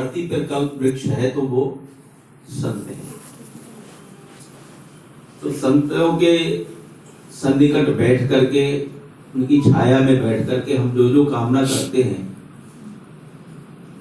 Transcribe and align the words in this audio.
धरती 0.00 0.26
पर 0.26 0.46
कल्प 0.46 0.78
वृक्ष 0.78 1.04
है 1.04 1.30
तो 1.30 1.40
वो 1.40 1.80
संत 2.48 2.88
है। 2.88 3.00
तो 5.42 5.52
संतों 5.52 6.12
के 6.12 6.64
सन्निकट 7.32 7.88
बैठ 7.88 8.28
करके, 8.28 8.84
उनकी 9.36 9.60
छाया 9.60 9.98
में 9.98 10.22
बैठ 10.22 10.46
करके 10.46 10.76
हम 10.76 10.90
जो 10.90 11.08
जो 11.08 11.24
कामना 11.24 11.62
करते 11.62 12.02
हैं, 12.02 12.36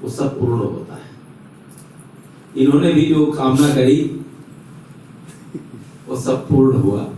वो 0.01 0.09
सब 0.09 0.39
पूर्ण 0.39 0.59
होता 0.59 0.93
है। 0.93 1.09
इन्होंने 2.57 2.93
भी 2.93 3.05
जो 3.05 3.25
कामना 3.25 3.75
करी, 3.75 4.21
वो 6.07 6.19
सब 6.19 6.47
पूर्ण 6.47 6.77
हुआ। 6.77 7.09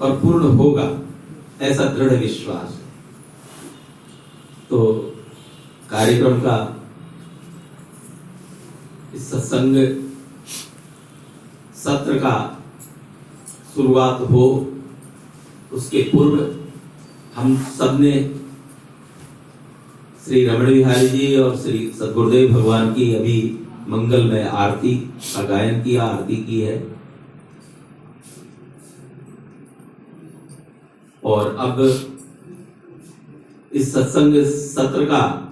और 0.00 0.20
पूर्ण 0.20 0.44
होगा 0.44 1.00
ऐसा 1.60 1.84
दृढ़ 1.84 2.12
विश्वास। 2.12 2.82
तो 4.70 4.92
कार्यक्रम 5.90 6.40
का 6.40 6.75
सत्संग 9.26 9.76
सत्र 11.76 12.18
का 12.18 12.36
शुरुआत 13.74 14.20
हो, 14.30 14.44
उसके 15.72 16.02
पूर्व 16.02 16.54
हम 17.36 17.56
सबने 17.78 18.12
श्री 20.24 20.44
रमण 20.46 20.66
बिहारी 20.66 21.08
जी 21.08 21.36
और 21.36 21.56
श्री 21.56 21.78
सदगुरुदेव 21.98 22.52
भगवान 22.52 22.92
की 22.94 23.14
अभी 23.14 23.40
मंगलमय 23.88 24.42
आरती, 24.42 24.94
का 24.96 25.42
गायन 25.42 25.82
किया, 25.82 26.02
आरती 26.02 26.36
की 26.36 26.60
है। 26.60 26.76
और 31.24 31.54
अब 31.56 31.80
इस 33.72 33.92
सत्संग 33.94 34.44
सत्र 34.44 35.04
का 35.04 35.45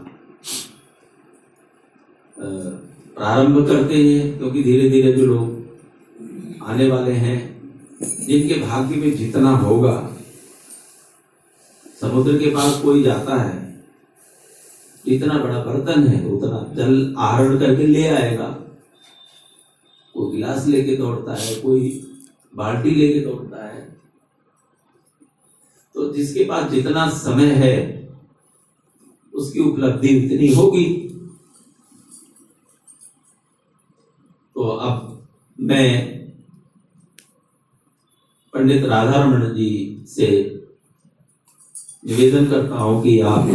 प्रारंभ 3.25 3.67
करते 3.69 3.95
हैं, 3.97 4.39
क्योंकि 4.39 4.63
धीरे 4.63 4.89
धीरे 4.91 5.13
जो 5.13 5.27
लोग 5.27 6.63
आने 6.63 6.87
वाले 6.89 7.13
हैं, 7.13 7.37
जिनके 8.27 8.55
भाग्य 8.61 8.97
में 8.97 9.17
जितना 9.17 9.51
होगा, 9.57 9.93
समुद्र 12.01 12.39
के 12.39 12.51
पास 12.51 12.81
कोई 12.83 13.03
जाता 13.03 13.37
है 13.37 13.63
इतना 15.05 15.39
बड़ा 15.39 15.63
बर्तन 15.65 16.07
है, 16.07 16.19
उतना 16.29 16.59
जल 16.77 17.15
आहरण 17.19 17.59
करके 17.59 17.87
ले 17.87 18.07
आएगा। 18.09 18.49
कोई 20.15 20.31
गिलास 20.33 20.67
लेके 20.67 20.97
दौड़ता 20.97 21.35
है, 21.35 21.55
कोई 21.55 21.89
बाल्टी 22.55 22.91
लेके 22.91 23.21
दौड़ता 23.21 23.65
है। 23.67 23.81
तो 25.95 26.13
जिसके 26.13 26.45
पास 26.45 26.71
जितना 26.71 27.09
समय 27.17 27.51
है, 27.55 27.77
उसकी 29.35 29.61
उपलब्धि 29.61 30.15
उतनी 30.19 30.53
होगी 30.55 30.87
तो 34.57 34.63
अब 34.63 35.64
मैं 35.75 35.93
पंडित 38.55 38.85
राधारमण 38.85 39.55
जी 39.55 39.71
से 40.09 40.27
निवेदन 42.07 42.47
करता 42.51 42.77
हूँ 42.77 43.03
कि 43.03 43.21
आप 43.21 43.49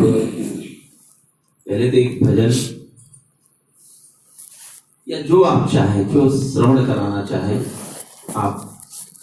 पहले 1.68 1.90
तो 1.92 1.98
एक 1.98 2.24
भजन 2.24 2.52
या 5.08 5.22
जो 5.22 5.42
आप 5.44 5.70
चाहे, 5.72 6.04
जो 6.06 6.30
श्रवण 6.40 6.86
कराना 6.86 7.26
चाहे, 7.26 7.58
आप 8.36 8.54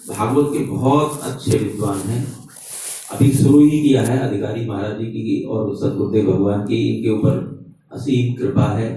भागवत 0.08 0.52
के 0.52 0.64
बहुत 0.64 1.20
अच्छे 1.22 1.58
विद्वान 1.58 1.98
हैं। 1.98 2.24
अभी 3.12 3.30
शुरू 3.32 3.60
ही 3.60 3.80
किया 3.82 4.02
है 4.02 4.18
अधिकारी 4.18 4.66
महाराज 4.66 4.98
जी 4.98 5.06
की 5.06 5.42
और 5.44 5.76
सदगुरुदेव 5.76 6.32
भगवान 6.32 6.66
की, 6.66 6.78
इनके 6.88 7.10
ऊपर 7.10 7.34
असीम 7.92 8.34
कृपा 8.34 8.66
है 8.78 8.90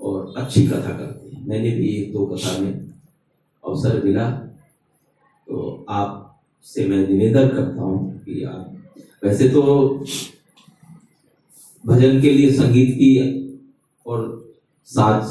और 0.00 0.34
अच्छी 0.36 0.66
कथा 0.66 0.80
करते 0.80 1.04
हैं। 1.04 1.07
मैंने 1.48 1.70
भी 1.70 1.88
एक 1.88 2.12
दो 2.12 2.26
कथा 2.26 2.58
में 2.58 2.88
अवसर 3.66 4.04
मिला 4.04 4.30
तो 5.48 5.86
आप 5.88 6.40
से 6.62 6.86
मैं 6.86 7.08
निवेदन 7.08 7.48
करता 7.48 7.82
हूँ 7.82 8.18
कि 8.18 8.44
आप, 8.44 8.76
वैसे 9.24 9.48
तो 9.48 9.88
भजन 11.86 12.20
के 12.20 12.30
लिए 12.30 12.52
संगीत 12.52 12.94
की 12.94 13.38
और 14.06 14.52
साज, 14.84 15.24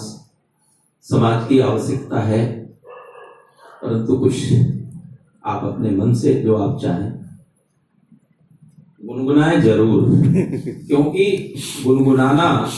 समाज 1.01 1.49
की 1.49 1.59
आवश्यकता 1.59 2.19
है, 2.19 2.65
परंतु 3.83 4.17
कुछ 4.17 4.53
आप 5.45 5.63
अपने 5.63 5.89
मन 5.89 6.13
से 6.13 6.33
जो 6.33 6.55
आप 6.55 6.81
चाहें, 6.81 7.11
गुनगुनाए 9.05 9.61
ज़रूर, 9.61 10.03
क्योंकि 10.87 11.53
गुनगुनाना 11.83 12.71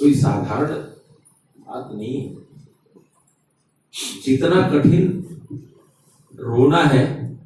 कोई 0.00 0.14
साधारण 0.14 0.95
बात 1.76 1.90
नहीं 1.92 2.34
जितना 4.24 4.68
कठिन 4.68 5.26
रोना 6.34 6.82
है, 6.84 7.38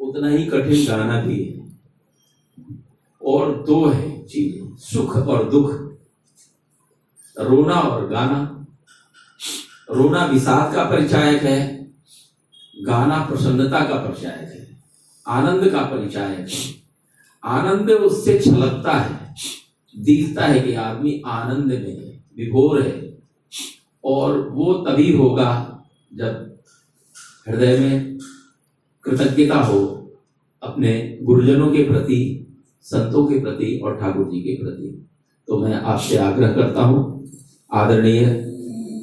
उतना 0.00 0.28
ही 0.28 0.46
कठिन 0.46 0.86
गाना 0.86 1.22
भी 1.22 1.44
है। 1.44 1.78
और 3.22 3.62
दो 3.62 3.88
है 3.88 4.26
चीज़, 4.26 4.76
सुख 4.76 5.16
और 5.16 5.50
दुख। 5.50 5.72
रोना 7.40 7.74
और 7.74 8.08
गाना। 8.08 8.66
रोना 9.90 10.24
विषाद 10.26 10.74
का 10.74 10.84
परिचायक 10.84 11.42
है, 11.42 11.90
गाना 12.82 13.26
प्रसन्नता 13.26 13.84
का 13.84 13.94
परिचायक 13.94 14.48
है, 14.52 14.82
आनंद 15.28 15.70
का 15.70 15.82
परिचायक 15.82 16.48
है। 16.48 16.74
आनंद 17.44 17.90
उससे 17.90 18.38
छलकता 18.38 18.92
है, 18.92 19.34
दिखता 19.98 20.46
है 20.46 20.60
कि 20.60 20.74
आदमी 20.74 21.22
आनंद 21.26 21.64
में 21.64 22.06
है, 22.06 22.24
विभोर 22.36 22.82
है। 22.82 23.03
और 24.04 24.48
वो 24.48 24.74
तभी 24.74 25.12
होगा 25.12 25.50
जब 26.14 26.58
हृदय 27.48 27.78
में 27.78 28.18
कृतज्ञता 29.04 29.58
हो 29.58 29.78
अपने 30.62 31.18
गुरुजनों 31.22 31.70
के 31.72 31.82
प्रति, 31.82 32.46
संतों 32.82 33.26
के 33.26 33.40
प्रति 33.40 33.80
और 33.84 33.96
ठाकुर 33.96 34.24
जी 34.24 34.40
के 34.40 34.54
प्रति। 34.62 35.06
तो 35.48 35.58
मैं 35.58 35.74
आपसे 35.74 36.16
आग्रह 36.16 36.52
करता 36.52 36.82
हूँ, 36.82 37.28
आदरणीय 37.72 38.24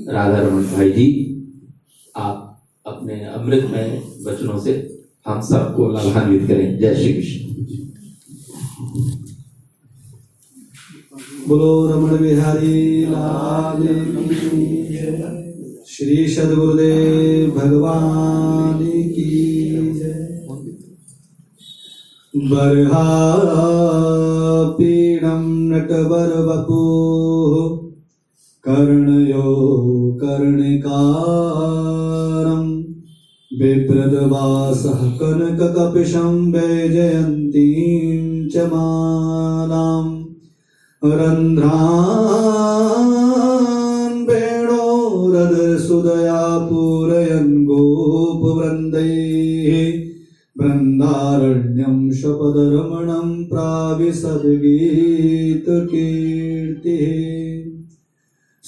राधा 0.10 0.40
रमन 0.40 0.64
भाई 0.64 0.92
जी, 0.92 1.08
आप 2.16 2.64
अपने 2.86 3.26
अमृतमय 3.26 4.04
वचनों 4.28 4.60
से 4.60 4.74
हम 5.28 5.42
सबको 5.42 5.90
लाभान्वित 5.90 6.48
करें। 6.48 6.80
जय 6.80 6.96
श्री 6.96 7.14
कृष्ण। 7.14 7.40
बोलो, 11.48 11.88
रमण 11.88 12.18
बिहारी, 12.18 13.06
लाल 13.06 13.88
श्री 15.92 16.18
सदगुरुदेव 16.34 17.48
भगवान 17.56 18.78
की 19.16 19.32
बर्हा 22.52 23.08
पीणम 24.78 25.44
नटवर 25.72 26.32
वपु 26.48 26.78
कर्णयो 28.66 29.50
कर्णिकारम् 30.22 30.72
बिभ्रदवासः 33.52 35.02
कनककपिशं 35.22 36.38
वैजयन्तीं 36.52 38.22
च 38.50 38.54
मालाम् 38.74 40.14
रन्ध्रान् 41.02 43.21
वेणोरदसुदया 46.02 46.68
पूरयन् 46.68 47.66
गोपवृन्दैः 47.66 49.04
बृन्दारण्यं 50.58 51.98
शपदरमणं 52.12 53.30
प्राविशद्गीतकीर्तिः 53.50 54.42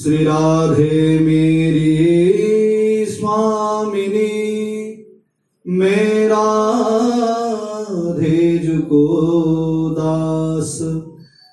श्रीराधे 0.01 1.19
मेरी 1.19 1.95
स्वामिनी 3.05 4.33
मेरा 5.67 6.47
धेजुको 8.19 9.03
दास, 9.99 10.79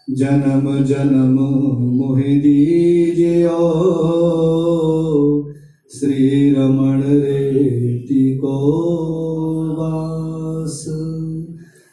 जन्म 0.09 0.85
जन्म 0.85 1.37
मोहि 1.99 2.35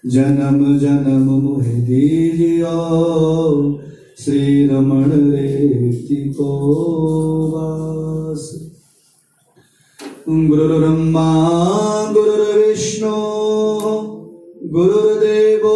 जन्म 0.08 0.78
जन्म 0.80 1.22
मोहि 1.22 1.82
दीजियो। 1.82 3.80
श्री 4.20 4.68
रमण 4.68 5.04
रेति 5.06 6.36
को 6.38 6.48
वास। 7.56 8.72
गुरुर्ब्रह्मा, 10.30 11.50
गुरुर्विष्णु, 12.14 13.14
गुरुर्देवो, 14.70 15.72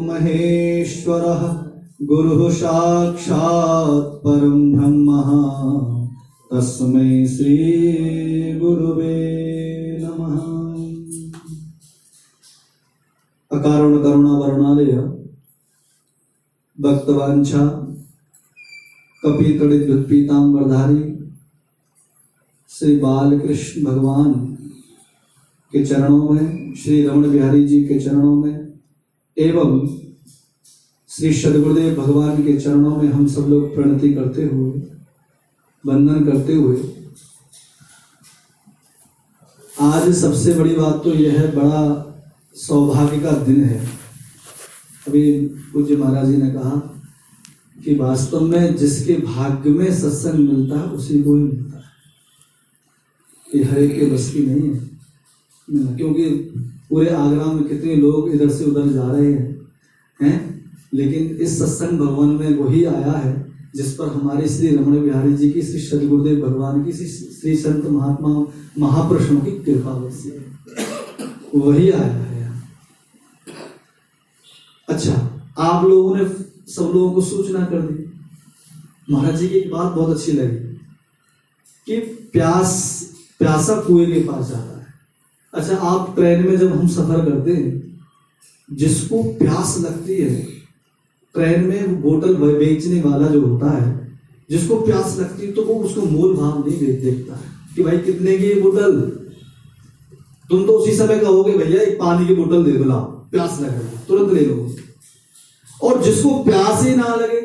महेश्वरः, 0.00 1.66
गुरुः 2.02 2.50
साक्षात् 2.50 4.24
परं 4.24 4.72
ब्रह्म। 4.72 5.06
तस्मै 6.52 7.26
श्रीगुरुवे 7.26 9.15
अकारण 13.66 13.96
करुणा 14.02 14.32
वरुणालय 14.38 14.92
भक्तवांछा 16.78 17.62
कपितड़ित 19.22 19.88
पीताम्बरधारी 20.08 21.02
श्री 22.70 22.96
बालकृष्ण 22.96 23.84
भगवान 23.84 24.32
के 25.72 25.84
चरणों 25.86 26.28
में, 26.28 26.74
श्री 26.74 27.06
रमण 27.06 27.30
बिहारी 27.30 27.66
जी 27.66 27.82
के 27.84 27.98
चरणों 28.00 28.34
में, 28.36 28.78
एवं 29.36 29.86
श्री 31.10 31.32
सदगुरुदेव 31.32 31.94
भगवान 32.02 32.42
के 32.42 32.60
चरणों 32.60 32.96
में 32.96 33.08
हम 33.12 33.26
सब 33.26 33.48
लोग 33.48 33.74
प्रणति 33.74 34.14
करते 34.14 34.44
हुए, 34.44 34.70
वंदन 35.84 36.24
करते 36.24 36.54
हुए, 36.54 36.76
आज 39.80 40.12
सबसे 40.14 40.54
बड़ी 40.54 40.74
बात 40.76 41.02
तो 41.04 41.14
यह 41.14 41.40
है, 41.40 41.54
बड़ा 41.56 42.12
सौभाग्य 42.56 43.20
का 43.20 43.30
दिन 43.30 43.64
है। 43.64 43.88
अभी 45.08 45.40
पूज्य 45.46 45.96
महाराज 45.96 46.26
जी 46.26 46.36
ने 46.36 46.50
कहा 46.50 47.02
कि 47.84 47.94
वास्तव 47.94 48.40
में 48.40 48.76
जिसके 48.76 49.14
भाग्य 49.14 49.70
में 49.70 49.94
सत्संग 49.94 50.48
मिलता 50.48 50.78
है, 50.78 50.84
उसी 50.84 51.22
को 51.22 51.36
ही 51.36 51.42
मिलता 51.42 51.78
है। 51.78 51.86
हर 53.64 53.78
एक 53.78 54.00
के 54.00 54.06
बस 54.06 54.32
की 54.32 54.46
नहीं 54.46 54.74
है। 54.74 54.96
क्योंकि 55.96 56.30
पूरे 56.90 57.10
आगरा 57.10 57.44
में 57.44 57.68
कितने 57.68 57.96
लोग 57.96 58.30
इधर 58.30 58.50
से 58.50 58.64
उधर 58.64 58.92
जा 58.92 59.12
रहे 59.12 59.32
हैं 59.32 59.56
हैं? 60.22 60.64
लेकिन 60.94 61.36
इस 61.36 61.58
सत्संग 61.58 61.98
भवन 61.98 62.28
में 62.28 62.58
वही 62.58 62.84
आया 62.84 63.12
है, 63.12 63.52
जिस 63.74 63.94
पर 63.94 64.06
हमारे 64.06 64.48
श्री 64.48 64.76
रमण 64.76 65.02
बिहारी 65.02 65.32
जी 65.32 65.50
की, 65.50 65.62
श्री 65.62 65.80
सदगुरुदेव 65.80 66.48
भगवान 66.48 66.84
की, 66.84 66.92
श्री 66.92 67.06
श्री 67.06 67.56
संत 67.56 67.84
महात्मा, 67.86 68.46
महापुरुषों 68.78 69.40
की 69.40 69.50
कृपा 69.50 70.10
है। 70.10 70.56
वही 71.54 71.90
आया 71.90 72.12
है। 72.12 72.35
अच्छा 74.88 75.12
आप 75.58 75.84
लोगों 75.84 76.16
ने 76.16 76.24
सब 76.72 76.90
लोगों 76.94 77.10
को 77.12 77.20
सूचना 77.20 77.64
कर 77.64 77.80
दी। 77.80 78.04
महाराज 79.10 79.36
जी 79.36 79.48
की 79.48 79.54
एक 79.54 79.70
बात 79.70 79.92
बहुत 79.92 80.16
अच्छी 80.16 80.32
लगी 80.32 80.56
कि 81.86 81.98
प्यास, 82.32 82.72
प्यासा 83.38 83.76
कुएँ 83.76 84.06
के 84.06 84.20
पास 84.20 84.48
जा 84.48 84.58
रहा 84.58 84.78
है। 84.78 84.86
अच्छा 85.54 85.76
आप 85.76 86.14
ट्रेन 86.14 86.46
में 86.46 86.56
जब 86.56 86.72
हम 86.72 86.88
सफ़र 86.88 87.24
करते 87.24 87.52
हैं, 87.52 87.98
जिसको 88.72 89.22
प्यास 89.22 89.76
लगती 89.80 90.16
है, 90.16 90.34
ट्रेन 91.34 91.64
में 91.64 92.00
बोतल 92.02 92.34
बेचने 92.34 93.00
वाला 93.00 93.28
जो 93.28 93.46
होता 93.46 93.70
है, 93.70 94.18
जिसको 94.50 94.80
प्यास 94.80 95.18
लगती 95.18 95.46
है 95.46 95.52
तो 95.52 95.62
वो 95.62 95.74
उसको 95.74 96.02
मोल 96.02 96.36
भाव 96.36 96.68
नहीं 96.68 96.78
देखता 96.78 97.36
है 97.36 97.42
कि 97.76 97.82
भाई 97.82 97.98
कितने 97.98 98.38
की 98.38 98.54
बोतल? 98.60 99.00
तुम 100.50 100.66
तो 100.66 100.72
उसी 100.72 100.96
समय 100.96 101.18
कहोगे, 101.18 101.52
भैया, 101.52 101.82
एक 101.82 101.98
पानी 102.00 102.26
की 102.26 102.34
बोतल 102.34 102.64
दे 102.64 102.72
दो 102.72 102.84
प्यास 103.36 103.60
लग 103.60 103.78
रही 103.78 103.98
तुरंत 104.08 104.32
ले 104.32 104.44
लो। 104.46 104.76
और 105.82 106.02
जिसको 106.02 106.44
प्यास 106.44 106.82
ही 106.82 106.96
ना 106.96 107.14
लगे 107.14 107.40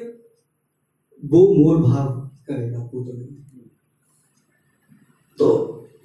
वो 1.26 1.42
मोर 1.56 1.78
भाव 1.78 2.30
करेगा 2.48 2.80
में। 2.80 3.28
तो 5.40 5.50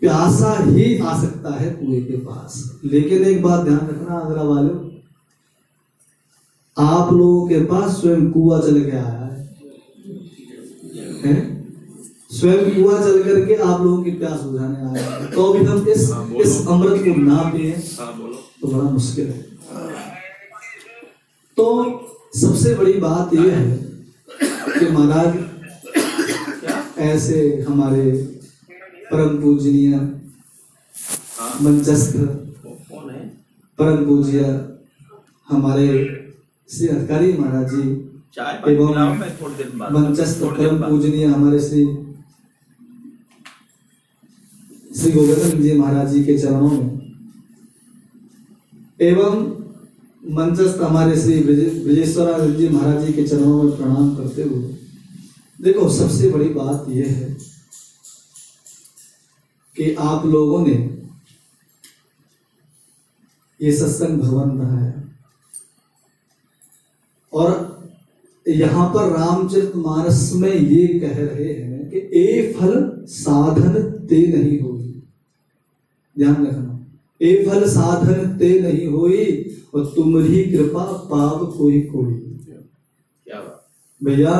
प्यासा 0.00 0.52
ही 0.64 0.98
आ 0.98 1.20
सकता 1.22 1.50
है 1.50 1.70
कुएँ 1.70 2.02
के 2.02 2.16
पास। 2.16 2.80
लेकिन 2.84 3.24
एक 3.24 3.42
बात 3.42 3.64
ध्यान 3.64 3.78
रखना 3.78 4.14
आगरा 4.14 4.42
वालों। 4.42 4.90
आप 6.78 7.12
लोगों 7.12 7.48
के 7.48 7.60
पास 7.64 8.00
स्वयं 8.00 8.30
कुआ 8.32 8.60
चल 8.60 8.84
के 8.84 8.90
आया 8.90 9.24
है। 9.24 9.56
हैं? 11.24 11.36
स्वयं 12.30 12.64
कुआ 12.74 13.00
चल 13.00 13.22
करके 13.22 13.54
आप 13.54 13.82
लोगों 13.82 14.02
की 14.02 14.10
प्यास 14.10 14.40
बुझाने 14.40 14.76
आया 14.76 15.10
है। 15.10 15.30
तो 15.32 15.52
भी 15.52 15.64
हम 15.64 15.88
इस 15.88 16.02
इस 16.36 16.66
अमृत 16.68 17.02
को 17.02 17.20
ना 17.20 17.42
पिए 17.42 17.72
तो 18.60 18.68
बड़ा 18.68 18.90
मुश्किल 18.90 19.26
है। 19.26 19.55
तो 21.56 21.66
सबसे 22.36 22.74
बड़ी 22.74 22.92
बात 23.00 23.34
यह 23.34 23.56
है 23.56 23.66
कि 24.78 24.88
महाराज 24.88 25.36
ऐसे 27.02 27.38
हमारे 27.68 28.10
परम 29.12 29.40
पूजनीय 29.42 29.96
मंचस्थ 31.62 32.16
है 32.16 32.26
परम 33.78 34.04
पूज्य 34.06 34.44
हमारे 35.48 35.88
श्री 36.70 36.88
अधिकारी 36.88 37.32
महाराज 37.32 37.70
जी 37.70 37.82
एवं 38.72 39.18
मंचस्थ 39.92 40.42
परम 40.42 40.78
पूजनीय 40.80 41.24
हमारे 41.26 41.60
श्री 41.60 41.84
श्री 44.90 45.12
गोवर्धन 45.12 45.62
जी 45.62 45.78
महाराज 45.78 46.12
जी 46.12 46.24
के 46.24 46.38
चरणों 46.38 46.70
में 46.70 46.88
एवं 49.00 49.55
मंचस्थ 50.30 50.78
हमारे 50.82 51.20
श्री 51.20 51.42
ब्रजे- 51.42 51.84
ब्रजेश्वरानंद 51.84 52.56
जी 52.56 52.68
महाराज 52.68 53.06
जी 53.06 53.12
के 53.12 53.28
चरणों 53.28 53.62
में 53.62 53.76
प्रणाम 53.76 54.16
करते 54.16 54.42
हुए, 54.42 54.76
देखो, 55.60 55.88
सबसे 55.88 56.30
बड़ी 56.30 56.48
बात 56.48 56.86
यह 56.88 57.04
है 57.06 57.34
कि 59.76 59.94
आप 59.94 60.26
लोगों 60.26 60.66
ने 60.66 61.06
ये 63.62 63.76
सत्संग 63.76 64.18
भवन 64.18 64.58
बनाया। 64.58 65.04
और 67.32 67.76
यहाँ 68.48 68.88
पर 68.88 69.08
रामचरित 69.08 69.76
मानस 69.76 70.32
में 70.34 70.54
ये 70.54 71.00
कह 71.00 71.16
रहे 71.16 71.52
हैं 71.52 71.90
कि 71.90 71.98
ए 71.98 72.56
फल 72.60 73.04
साधन 73.08 73.82
ते 73.82 74.26
नहीं 74.26 74.60
होगी। 74.60 75.02
ध्यान 76.18 76.46
रखना। 76.46 76.75
ए 77.20 77.44
फल 77.44 77.68
साधन 77.68 78.36
ते 78.38 78.48
नहीं 78.60 78.86
होई 78.86 79.24
और 79.74 79.92
तुम्हारी 79.96 80.42
कृपा 80.44 80.84
पाप 81.10 81.40
कोई 81.58 81.80
कोई। 81.82 82.14
क्या 83.26 83.40
भैया 84.00 84.34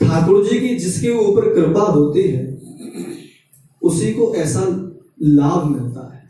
ठाकुर 0.00 0.44
जी 0.46 0.60
की 0.60 0.74
जिसके 0.76 1.10
ऊपर 1.18 1.54
कृपा 1.54 1.82
होती 1.82 2.22
है 2.22 2.42
उसी 3.82 4.12
को 4.12 4.34
ऐसा 4.34 4.60
लाभ 5.22 5.64
मिलता 5.70 6.10
है। 6.14 6.22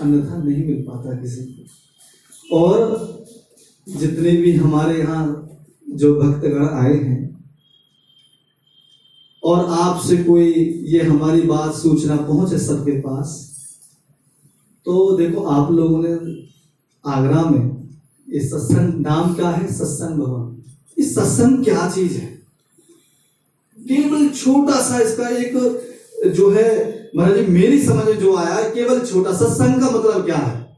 अन्यथा 0.00 0.42
नहीं 0.42 0.64
मिल 0.66 0.82
पाता 0.82 1.16
किसी 1.22 1.44
को। 1.44 2.56
और 2.56 3.26
जितने 3.86 4.30
भी 4.32 4.52
हमारे 4.54 4.98
यहाँ 4.98 5.24
जो 5.88 6.14
भक्तगण 6.14 6.68
आए 6.68 6.94
हैं 6.94 7.26
और 9.42 9.64
आपसे 9.64 10.16
कोई 10.16 10.52
ये 10.86 11.02
हमारी 11.02 11.42
बात 11.42 11.74
सूचना 11.74 12.16
पहुँचे 12.16 12.58
सबके 12.58 12.92
पास 13.00 13.47
तो 14.88 15.16
देखो, 15.16 15.42
आप 15.42 15.72
लोगों 15.72 16.02
ने 16.02 16.42
आगरा 17.06 17.42
में, 17.42 17.88
ये 18.32 18.40
सत्संग 18.40 19.00
नाम 19.00 19.34
क्या 19.34 19.48
है? 19.50 19.72
सत्संग 19.72 20.18
भवन। 20.18 20.62
इस 20.98 21.14
सत्संग 21.14 21.64
क्या 21.64 21.90
चीज़ 21.90 22.18
है? 22.18 22.26
केवल 23.78 24.28
छोटा 24.28 24.80
सा 24.80 25.00
इसका 25.00 25.28
एक 25.28 25.52
जो 26.26 26.50
है, 26.50 26.98
महाराज 27.16 27.36
जी, 27.36 27.46
मेरी 27.46 27.82
समझ 27.82 28.04
में 28.04 28.18
जो 28.18 28.36
आया, 28.36 28.68
केवल 28.68 29.00
छोटा, 29.00 29.32
सत्संग 29.32 29.80
का 29.80 29.90
मतलब 29.90 30.24
क्या 30.24 30.36
है? 30.36 30.76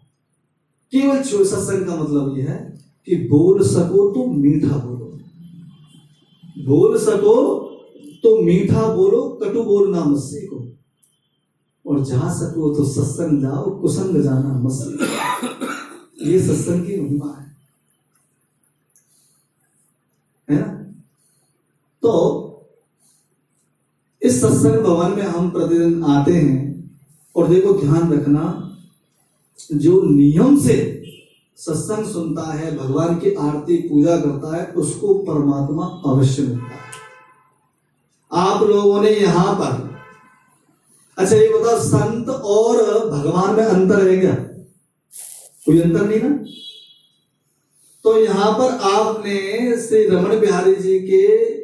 केवल 0.92 1.22
सत्संग 1.22 1.86
का 1.86 1.96
मतलब 1.96 2.38
यह 2.38 2.50
है 2.50 2.80
कि 3.06 3.16
बोल 3.16 3.62
सको 3.62 4.10
तो 4.10 4.26
मीठा 4.26 4.76
बोलो। 4.76 5.18
बोल 6.58 6.98
सको 6.98 7.58
तो 8.22 8.42
मीठा 8.42 8.94
बोलो, 8.94 9.40
कटु 9.42 9.62
बोलना 9.62 10.04
मत 10.04 10.18
सीखो। 10.18 10.69
और 11.86 12.04
जा 12.04 12.32
सको 12.32 12.74
तो 12.74 12.84
सत्संग 12.84 13.42
जाओ 13.42 13.80
कुसंग 13.80 14.22
जाना 14.22 14.48
मत 14.48 14.72
सीखो 14.72 16.30
ये 16.30 16.42
सत्संग 16.42 16.86
की 16.86 17.00
महिमा 17.00 17.34
है। 17.38 17.56
है 20.50 20.66
ना? 20.66 20.72
तो 22.02 22.46
इस 24.22 24.40
सत्संग 24.40 24.84
भवन 24.84 25.10
में 25.10 25.22
हम 25.22 25.50
प्रतिदिन 25.50 26.04
आते 26.04 26.32
हैं 26.32 26.90
और 27.36 27.48
देखो 27.48 27.72
ध्यान 27.72 28.12
रखना, 28.12 28.66
जो 29.72 30.02
नियम 30.02 30.60
से 30.60 31.02
सत्संग 31.56 32.04
सुनता 32.04 32.52
है, 32.52 32.78
भगवान 32.78 33.18
की 33.18 33.34
आरती, 33.34 33.76
पूजा 33.76 34.16
करता 34.16 34.56
है, 34.56 34.66
उसको 34.66 35.14
परमात्मा 35.14 36.12
अवश्य 36.12 36.42
मिलता 36.42 36.64
है। 36.64 36.90
आप 38.32 38.62
लोगों 38.62 39.02
ने 39.02 39.10
यहाँ 39.10 39.54
पर 39.54 39.89
अच्छा 41.20 41.36
ये 41.36 41.48
बताओ, 41.48 41.78
संत 41.80 42.28
और 42.28 42.76
भगवान 43.10 43.56
में 43.56 43.64
अंतर 43.64 44.08
है 44.08 44.16
क्या? 44.16 44.34
कोई 45.66 45.80
अंतर 45.80 46.06
नहीं 46.06 46.20
ना? 46.22 46.44
तो 48.04 48.24
यहाँ 48.24 48.52
पर 48.52 48.78
आपने 48.90 49.36
श्री 49.80 50.06
रमन 50.08 50.40
बिहारी 50.40 50.74
जी 50.74 50.98
के 50.98 51.56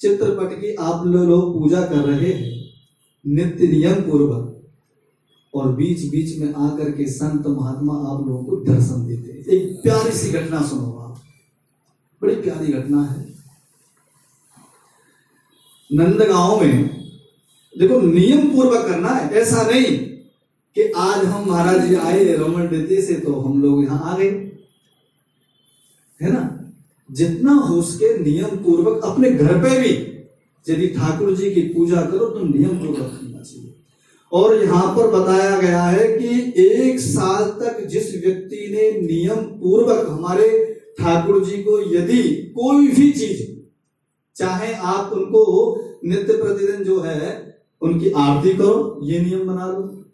चित्रपट 0.00 0.60
की 0.60 0.74
आप 0.74 1.06
लोग 1.06 1.58
पूजा 1.58 1.80
कर 1.80 1.96
रहे 1.96 2.32
हैं, 2.32 2.64
नित्य 3.26 3.66
नियम 3.66 3.94
पूर्वक। 3.94 4.50
और 5.54 5.72
बीच 5.72 6.10
बीच 6.10 6.38
में 6.38 6.54
आकर 6.54 6.90
के 6.90 7.10
संत 7.10 7.46
महात्मा 7.46 7.94
आप 7.94 8.26
लोगों 8.26 8.44
को 8.44 8.56
दर्शन 8.56 9.06
देते 9.06 9.32
हैं। 9.32 9.46
एक 9.46 9.82
प्यारी 9.82 10.10
सी 10.10 10.30
घटना 10.30 10.62
सुनो 10.62 10.92
आप। 10.92 11.22
बड़ी 12.22 12.34
प्यारी 12.34 12.72
घटना 12.72 13.04
है। 13.04 13.34
नंदगांव 15.92 16.60
में 16.60 17.03
देखो 17.76 18.00
नियम 18.00 18.48
पूर्वक 18.50 18.86
करना 18.86 19.08
है। 19.08 19.30
ऐसा 19.34 19.62
नहीं 19.62 19.96
कि 20.76 20.82
आज 20.90 21.24
हम 21.24 21.48
महाराज 21.48 21.86
जी 21.88 21.94
आए, 21.96 22.24
रमन 22.34 22.68
देते 22.68 23.00
से 23.02 23.14
तो 23.16 23.32
हम 23.32 23.62
लोग 23.62 23.82
यहाँ 23.84 24.12
आ 24.12 24.16
गए। 24.18 24.30
है 26.20 26.32
ना? 26.32 26.50
जितना 27.08 27.52
हो 27.52 27.80
सके 27.82 28.16
नियम 28.18 28.56
पूर्वक 28.58 29.04
अपने 29.04 29.30
घर 29.30 29.58
पे 29.62 29.78
भी 29.80 29.92
यदि 30.66 30.86
ठाकुर 30.88 31.34
जी 31.36 31.50
की 31.50 31.62
पूजा 31.68 32.00
करो 32.02 32.26
तो 32.28 32.44
नियम 32.44 32.78
पूर्वक 32.78 33.10
करना 33.10 33.42
चाहिए। 33.42 33.72
और 34.32 34.62
यहाँ 34.62 34.86
पर 34.96 35.10
बताया 35.10 35.60
गया 35.60 35.82
है 35.82 36.06
कि 36.18 36.52
एक 36.62 37.00
साल 37.00 37.44
तक 37.60 37.84
जिस 37.86 38.14
व्यक्ति 38.24 38.66
ने 38.70 38.90
नियम 39.00 39.42
पूर्वक 39.60 40.06
हमारे 40.08 40.48
ठाकुर 40.98 41.44
जी 41.44 41.62
को 41.62 41.78
यदि 41.94 42.22
कोई 42.56 42.86
भी 42.88 43.10
चीज़, 43.12 43.42
चाहे 44.36 44.72
आप 44.74 45.12
उनको 45.12 45.42
नित्य 46.04 46.32
प्रतिदिन 46.34 46.84
जो 46.84 47.00
है 47.00 47.53
उनकी 47.84 48.10
आरती 48.10 48.54
करो, 48.54 49.00
ये 49.02 49.20
नियम 49.20 49.46
बना 49.46 49.66
लो। 49.66 50.04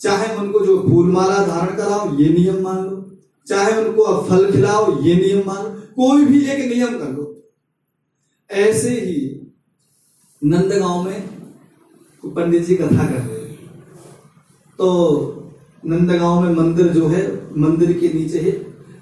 चाहे 0.00 0.36
उनको 0.36 0.60
जो 0.60 0.78
फूल 0.82 1.10
माला 1.12 1.46
धारण 1.46 1.76
कराओ, 1.76 2.16
ये 2.18 2.28
नियम 2.28 2.62
मान 2.62 2.84
लो। 2.84 3.18
चाहे 3.46 3.84
उनको 3.84 4.22
फल 4.22 4.50
खिलाओ, 4.52 5.02
ये 5.02 5.14
नियम 5.14 5.46
मान 5.46 5.62
लो। 5.64 5.70
कोई 5.96 6.24
भी 6.24 6.44
एक 6.46 6.72
नियम 6.72 6.98
कर 6.98 7.12
लो। 7.12 7.28
ऐसे 8.50 8.90
ही 8.90 9.50
नंदगांव 10.44 11.02
में 11.02 11.28
पंडित 12.24 12.66
जी 12.66 12.76
कथा 12.76 13.06
कर 13.06 13.20
रहे 13.20 13.42
तो 14.78 14.88
नंदगांव 15.86 16.40
में 16.40 16.54
मंदिर 16.54 16.88
जो 16.88 17.06
है, 17.08 17.22
मंदिर 17.58 17.92
के 17.92 18.08
नीचे 18.08 18.38
ही, 18.38 18.52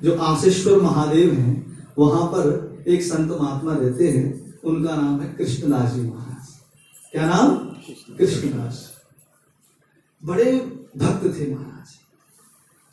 जो 0.03 0.17
आशेश्वर 0.17 0.81
महादेव 0.83 1.33
हैं, 1.33 1.79
वहाँ 1.99 2.27
पर 2.27 2.85
एक 2.89 3.03
संत 3.03 3.31
महात्मा 3.41 3.75
रहते 3.75 4.09
हैं। 4.09 4.59
उनका 4.65 4.97
नाम 4.97 5.21
है 5.21 5.35
कृष्णदास 5.39 5.93
जी 5.93 6.01
महाराज। 6.01 6.49
क्या 7.13 7.27
नाम? 7.27 7.70
कृष्णदास 8.19 8.89
बड़े 10.23 10.53
भक्त 10.97 11.25
थे 11.39 11.51
महाराज। 11.51 11.89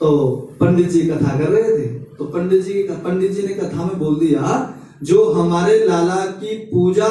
तो 0.02 0.36
पंडित 0.60 0.90
जी 0.90 1.02
कथा 1.02 1.38
कर 1.40 1.50
रहे 1.50 1.78
थे। 1.78 1.88
तो 2.16 2.26
पंडित 2.26 2.64
जी 2.64 2.84
पंडित 2.84 3.32
जी 3.32 3.42
ने 3.44 3.54
कथा 3.54 3.86
में 3.86 3.98
बोल 4.00 4.20
दिया, 4.20 4.74
जो 5.04 5.32
हमारे 5.32 5.80
लाला 5.86 6.26
की 6.34 6.56
पूजा 6.66 7.10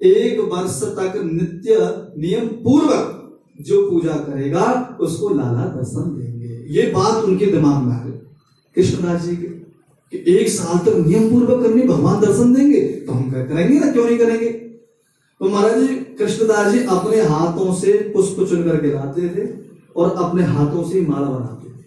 एक 0.00 0.40
वर्ष 0.50 0.80
तक 0.98 1.20
नित्य 1.24 1.76
नियम 2.18 2.48
पूर्वक 2.64 3.14
जो 3.60 3.80
पूजा 3.90 4.14
करेगा, 4.16 4.96
उसको 5.00 5.28
लाला 5.28 5.64
दर्शन 5.66 6.10
देंगे। 6.18 6.64
ये 6.70 6.90
बात 6.92 7.24
उनके 7.24 7.46
दिमाग 7.46 7.82
में 7.84 7.92
आ 7.92 8.02
गई। 8.04 8.12
कृष्णदास 8.76 9.22
जी 9.22 9.36
के 9.36 9.46
कि 10.12 10.24
एक 10.34 10.48
साल 10.48 10.78
तक 10.80 10.96
नियम 10.98 11.30
पूर्वक 11.30 11.62
करनी, 11.62 11.82
भगवान 11.84 12.20
दर्शन 12.20 12.54
देंगे 12.54 12.80
तो 12.80 13.12
हम 13.12 13.30
करेंगे 13.30 13.78
ना, 13.78 13.90
क्यों 13.92 14.04
नहीं 14.04 14.18
करेंगे? 14.18 14.48
तो 14.48 15.48
महाराज 15.48 15.80
जी 15.80 15.96
कृष्णदास 16.18 16.72
जी 16.72 16.78
अपने 16.78 17.20
हाथों 17.20 17.74
से 17.74 17.92
पुष्प 17.92 18.36
चुन 18.48 18.62
करके 18.62 18.92
लाते 18.92 19.28
थे 19.28 19.48
और 19.96 20.24
अपने 20.24 20.42
हाथों 20.42 20.90
से 20.90 21.00
माला 21.00 21.26
बनाते 21.26 21.68
थे। 21.68 21.84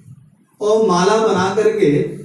और 0.62 0.88
माला 0.88 1.28
बना 1.28 1.56
करके, 1.56 2.20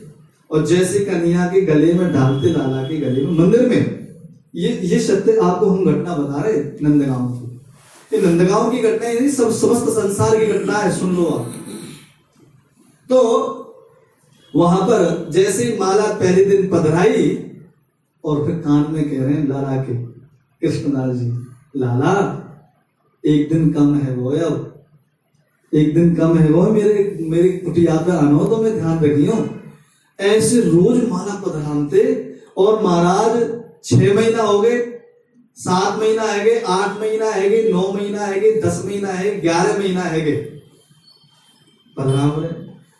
और 0.50 0.66
जैसे 0.66 0.98
कन्या 1.00 1.46
के 1.46 1.60
गले 1.60 1.92
में 1.92 2.12
डालते, 2.12 2.48
लाला 2.48 2.82
के 2.82 2.96
गले 2.96 3.26
में, 3.26 3.38
मंदिर 3.38 3.68
में, 3.68 4.08
ये 4.54 4.68
ये 4.82 5.00
सत्य 5.00 5.38
आपको 5.38 5.66
हम 5.66 5.84
घटना 5.84 6.14
बता 6.14 6.42
रहे 6.42 6.58
नंदगांव 6.82 7.28
की। 7.28 8.16
ये 8.16 8.26
नंदगांव 8.26 8.70
की 8.70 8.78
घटना 8.78 9.12
नहीं 9.12 9.28
सब, 9.28 9.50
समस्त 9.50 9.88
संसार 9.88 10.36
की 10.36 10.46
घटना 10.46 10.78
है, 10.78 10.98
सुन 10.98 11.16
लो 11.16 11.24
आप। 11.24 11.52
तो 13.10 13.62
वहाँ 14.56 14.80
पर 14.82 15.28
जैसे 15.30 15.76
माला 15.80 16.14
पहले 16.14 16.44
दिन 16.44 16.68
पधराई, 16.68 17.44
और 18.24 18.46
फिर 18.46 18.54
कान 18.54 18.86
में 18.90 19.10
कह 19.10 19.24
रहे 19.24 19.34
हैं, 19.34 19.48
लाला 19.48 19.76
के 19.82 19.94
कृष्णदास 20.62 21.16
जी 21.16 21.45
लाला, 21.76 22.14
एक 23.24 23.48
दिन 23.48 23.70
कम 23.72 23.94
है 23.94 24.14
वो 24.14 24.30
अब। 24.30 24.72
एक 25.72 25.94
दिन 25.94 26.14
कम 26.14 26.36
है 26.38 26.50
वो, 26.50 26.62
मेरे, 26.62 27.16
मेरी 27.20 27.48
कुटिया 27.58 27.96
पे 27.96 28.12
आना 28.12 28.30
हो 28.30 28.44
तो 28.46 28.56
मैं 28.62 28.74
ध्यान 28.74 28.98
रखी 28.98 29.08
रखियो 29.08 29.44
ऐसे 30.18 30.60
रोज 30.60 31.02
माला 31.08 31.34
पधरानते 31.40 32.02
और 32.56 32.82
महाराज 32.82 33.32
छह 33.84 34.14
महीना 34.14 34.42
हो 34.42 34.60
गए, 34.60 34.78
सात 35.58 35.98
महीना 36.00 36.22
है 36.22 36.44
गए, 36.44 36.60
आठ 36.60 37.00
महीना 37.00 37.30
है 37.30 37.48
गए, 37.48 37.70
नौ 37.72 37.92
महीना 37.92 38.20
है 38.20 38.40
गए, 38.40 38.60
दस 38.60 38.82
महीना 38.84 39.08
है, 39.10 39.40
ग्यारह 39.40 39.78
महीना 39.78 40.02
है 40.02 40.20
गए। 40.20 40.36
पधराम 41.96 42.40
रहे 42.40 42.50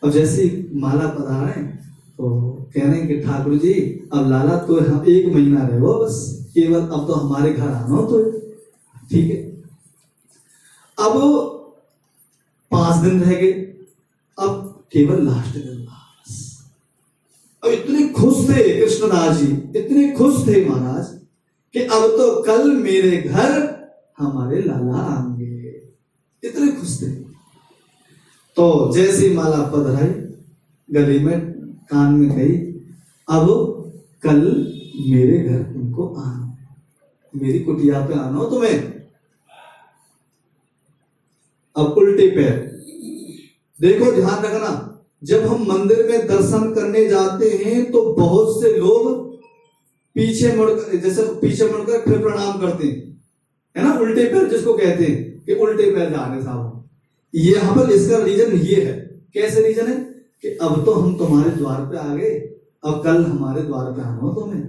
और 0.03 0.11
जैसे 0.11 0.45
माला 0.75 1.09
पधरा 1.09 1.43
रहे 1.43 1.63
तो 1.63 2.31
कह 2.75 2.83
रहे 2.83 2.99
हैं 2.99 3.07
कि 3.09 3.21
ठाकुर 3.21 3.57
जी, 3.57 3.73
अब 4.13 4.31
लाला 4.31 4.57
तो 4.59 4.81
हम 4.81 5.05
एक 5.09 5.33
महीना 5.35 5.67
रहे 5.69 5.81
हो, 5.81 5.95
बस 5.95 6.19
केवल 6.55 6.81
अब 6.81 7.07
तो 7.07 7.13
हमारे 7.15 7.53
घर 7.53 7.69
आना 7.69 8.07
तो। 8.11 8.25
ठीक 9.11 9.31
है। 9.31 9.63
अब 11.07 11.13
पाँच 12.71 13.05
दिन 13.05 13.21
रह 13.21 13.35
गए। 13.35 13.53
अब 14.39 14.85
केवल 14.93 15.23
लास्ट 15.23 15.55
दिन 15.55 15.77
अब 17.65 17.73
इतने 17.73 18.09
खुश 18.09 18.49
थे 18.49 18.87
कृष्णदास 18.87 19.37
जी, 19.37 19.53
इतने 19.53 20.13
खुश 20.13 20.47
थे 20.47 20.69
महाराज 20.69 21.07
कि 21.73 21.81
अब 21.81 22.01
तो 22.01 22.43
कल 22.43 22.73
मेरे 22.73 23.17
घर 23.17 23.77
हमारे 24.19 24.63
लाला 24.63 24.99
आएँगे। 24.99 25.83
इतने 26.45 26.73
खुश 26.73 27.03
थे। 27.03 27.07
तो 28.57 28.93
जैसी 28.95 29.35
माला 29.35 29.63
पधराई, 29.63 30.09
गली 30.91 31.19
में, 31.19 31.41
कान 31.75 32.15
में 32.15 32.39
गई, 32.39 32.57
अब 33.29 33.47
कल 34.23 34.41
मेरे 35.09 35.39
घर 35.39 35.75
उनको 35.75 36.15
आना 36.15 36.57
मेरी 37.37 37.59
कुटिया 37.59 38.07
पे 38.07 38.15
आना 38.15 38.37
हो 38.37 38.45
तुम्हें? 38.45 38.96
अब 41.77 41.95
उल्टे 41.99 42.27
पैर। 42.31 42.55
देखो 43.77 44.11
ध्यान 44.13 44.45
रखना, 44.45 44.71
जब 45.23 45.47
हम 45.47 45.63
मंदिर 45.69 46.07
में 46.11 46.27
दर्शन 46.27 46.73
करने 46.75 47.07
जाते 47.07 47.51
हैं 47.57 47.91
तो 47.93 48.03
बहुत 48.15 48.61
से 48.63 48.73
लोग 48.73 49.15
पीछे 50.17 50.53
मुड़कर, 50.57 50.97
जैसे 50.97 51.23
पीछे 51.41 51.69
मुड़कर 51.69 52.01
फिर 52.01 52.19
प्रणाम 52.19 52.61
करते 52.61 52.87
हैं। 52.87 53.21
है 53.77 53.85
ना? 53.85 53.99
उल्टे 53.99 54.25
पैर 54.25 54.49
जिसको 54.49 54.73
कहते 54.75 55.05
हैं 55.05 55.45
कि 55.45 55.55
उल्टे 55.55 55.91
पैर 55.91 56.11
जा 56.11 56.27
रहे 56.27 56.43
साहब 56.43 56.85
यहाँ 57.35 57.75
पर 57.77 57.91
इसका 57.93 58.19
रीजन 58.19 58.57
ये 58.59 58.83
है। 58.83 58.95
कैसे 59.35 59.63
रीजन 59.63 59.87
है? 59.87 59.95
कि 60.43 60.49
अब 60.49 60.85
तो 60.85 60.93
हम 60.93 61.17
तुम्हारे 61.19 61.51
द्वार 61.51 61.81
पे 61.83 61.99
आ 61.99 62.15
गए, 62.15 62.35
अब 62.85 63.03
कल 63.05 63.25
हमारे 63.25 63.63
द्वार 63.63 63.93
पे 63.93 64.03
आना 64.03 64.17
हो 64.17 64.31
तुम्हें। 64.31 64.65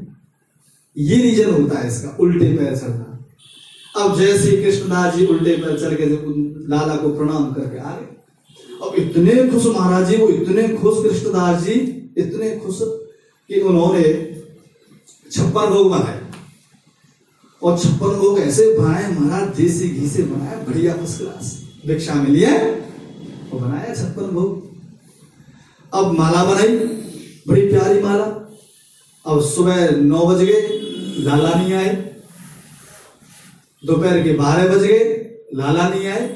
ये 0.98 1.22
रीजन 1.22 1.50
होता 1.52 1.80
है 1.80 1.88
इसका, 1.88 2.16
उल्टे 2.20 2.52
पैर 2.58 2.76
चलना 2.76 3.16
अब 3.98 4.18
जैसे 4.20 4.51
कृष्णदास 4.63 5.16
जी 5.16 5.25
उल्टे 5.25 5.56
पर 5.58 5.80
चल 5.80 5.96
के 5.96 6.06
लाला 6.70 6.96
को 6.96 7.10
प्रणाम 7.18 7.51
करके 7.54 7.77
आ 7.80 7.92
गए। 7.92 8.16
अब 8.84 8.96
इतने 8.96 9.48
खुश 9.50 9.66
महाराज 9.68 10.10
जी, 10.10 10.18
वो 10.18 10.27
इतने 10.30 10.68
खुश 10.75 11.04
कृष्णदास 11.04 11.63
जी, 11.63 11.74
इतने 12.18 12.50
खुश 12.58 12.80
कि 13.50 13.60
उन्होंने 13.62 14.04
छप्पन 15.32 15.74
भोग 15.74 15.89
बनाए। 15.92 16.22
और 17.62 17.77
छप्पन 17.80 18.16
भोग 18.20 18.39
ऐसे 18.39 18.72
बनाए, 18.77 19.12
महाराज, 19.12 19.56
देसी 19.56 19.89
घी 19.89 20.08
से 20.08 20.24
बनाया 20.24 20.63
बढ़िया 20.68 20.94
फ़र्स्ट 20.94 21.18
क्लास 21.18 21.54
भिक्षा 21.88 22.13
मिली 22.13 22.42
है 22.42 22.58
वो 23.51 23.60
बनाया 23.60 23.94
छप्पन 23.96 24.27
भोग 24.34 24.66
अब 25.94 26.12
माला 26.12 26.44
बनाई, 26.44 26.77
बड़ी 27.48 27.62
प्यारी 27.70 28.01
माला। 28.01 28.25
अब 29.25 29.42
सुबह 29.44 29.89
नौ 29.98 30.25
बज 30.27 30.44
गए, 30.44 30.62
लाला 31.20 31.54
नहीं 31.54 31.74
आए। 31.74 31.92
दोपहर 33.86 34.24
के 34.24 34.34
बारह 34.34 34.75
बज 34.75 34.84
गए, 34.84 35.36
लाला 35.53 35.89
नहीं 35.89 36.07
आए। 36.07 36.27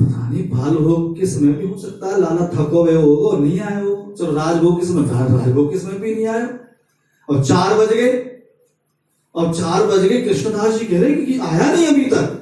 पता 0.00 0.28
नहीं 0.28 0.48
बाल 0.48 0.74
भोग 0.74 1.20
के 1.20 1.26
समय 1.26 1.52
भी 1.52 1.66
हो 1.66 1.78
सकता 1.78 2.06
है? 2.06 2.20
लाला 2.20 2.50
थको 2.54 2.82
हुए 2.82 2.94
हो 2.94 3.16
और 3.16 3.40
नहीं 3.40 3.60
आए 3.60 3.82
हो। 3.82 4.14
चलो, 4.18 4.32
राजभोग 4.32 4.80
के 4.80 4.86
समय? 4.86 5.02
राजभोग 5.38 5.72
के 5.72 5.78
समय 5.78 5.98
भी 5.98 6.14
नहीं 6.14 6.26
आए 6.26 6.48
और 7.28 7.44
चार 7.44 7.78
बज 7.78 7.88
गए। 7.92 8.30
और 9.34 9.54
चार 9.54 9.86
बज 9.86 10.00
गए, 10.06 10.22
कृष्णदास 10.22 10.80
जी 10.80 10.86
कह 10.86 11.00
रहे 11.00 11.14
कि 11.14 11.38
आया 11.38 11.72
नहीं 11.72 11.86
अभी 11.86 12.04
तक। 12.04 12.40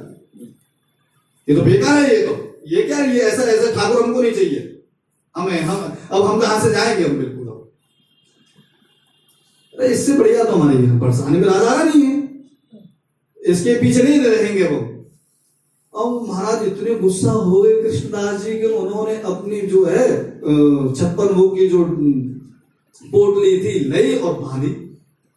ये 1.49 1.54
तो 1.54 1.62
बेकार 1.62 2.02
है, 2.02 2.21
ये 2.21 2.26
तो। 2.26 2.61
ये 2.69 2.83
क्या 2.83 2.99
ये 2.99 3.21
ऐसा 3.21 3.42
ऐसा 3.42 3.75
ठाकुर 3.75 4.02
हमको 4.02 4.23
नहीं 4.23 4.33
चाहिए। 4.33 4.83
हमें, 5.37 5.61
हम, 5.61 5.97
अब 6.11 6.23
हम 6.23 6.40
कहाँ 6.40 6.61
से 6.61 6.71
जाएँगे 6.71 7.04
हम 7.04 7.19
बिल्कुल? 7.19 7.47
अब 7.47 7.73
अरे, 9.78 9.88
इससे 9.88 10.12
बढ़िया 10.12 10.45
तो 10.45 10.52
हमारे 10.52 10.78
यहाँ 10.78 11.00
परेशानी 11.00 11.38
में 11.38 11.49
राजा 11.49 11.83
नहीं 11.83 12.02
है। 12.02 12.22
इसके 13.43 13.75
पीछे 13.81 14.03
नहीं 14.03 14.21
रहेंगे 14.21 14.65
वो। 14.65 14.79
अब 15.95 16.27
महाराज, 16.29 16.67
इतने 16.67 16.95
गुस्सा 16.95 17.31
हो 17.31 17.63
गए 17.63 17.81
कृष्णदास 17.83 18.43
जी 18.43 18.59
के, 18.59 18.67
उन्होंने 18.67 19.17
अपनी 19.23 19.61
जो 19.63 19.85
है 19.85 20.07
छप्पन 20.95 21.35
भोग 21.35 21.57
की 21.59 21.69
जो 21.69 21.85
पोटली 23.05 23.57
थी, 23.59 23.79
लई 23.91 24.15
और 24.17 24.39
बांधी 24.41 24.71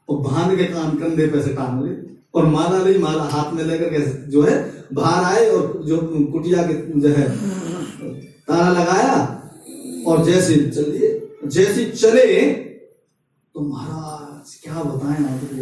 और 0.10 0.18
बाँध 0.20 0.58
के 0.58 0.64
कान, 0.66 0.98
कंधे 0.98 1.28
पे 1.28 1.42
से 1.44 1.54
टांग 1.54 1.84
ली। 1.86 1.94
और 2.36 2.46
माला 2.46 2.84
ली, 2.84 2.98
माला 2.98 3.24
हाथ 3.24 3.54
में 3.54 3.64
लेकर 3.64 3.90
के 3.90 4.00
जो 4.32 4.42
है, 4.42 4.56
बाहर 4.94 5.24
आए 5.26 5.50
और 5.50 5.82
जो 5.86 5.98
कुटिया 6.32 6.64
के 6.64 6.74
जो 7.02 7.10
है, 7.10 7.30
ताला 8.48 8.70
लगाया। 8.72 9.18
और 10.08 10.24
जैसे 10.26 10.56
चलिए, 10.70 11.10
जैसे 11.46 11.86
चले 11.92 12.26
तो 13.56 13.62
महाराज, 13.62 14.56
क्या 14.64 14.84
बताएँ 14.84 15.24
आपको 15.26 15.56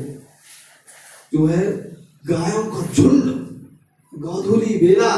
जो 1.34 1.46
है 1.48 1.93
गायों 2.26 2.64
का 2.66 2.82
झुंड, 2.94 3.24
गौधुली 4.14 4.76
बेला, 4.78 5.14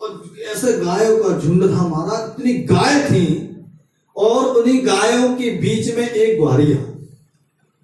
और 0.00 0.22
ऐसे 0.52 0.72
गायों 0.74 1.16
का 1.18 1.38
झुंड 1.38 1.62
था 1.64 1.86
महाराज। 1.88 2.28
इतनी 2.30 2.52
गाय 2.66 3.00
थी 3.04 3.26
और 4.16 4.56
उन्हीं 4.56 4.80
गायों 4.86 5.28
के 5.36 5.50
बीच 5.58 5.94
में 5.96 6.08
एक 6.08 6.38
ग्वारिया, 6.40 6.78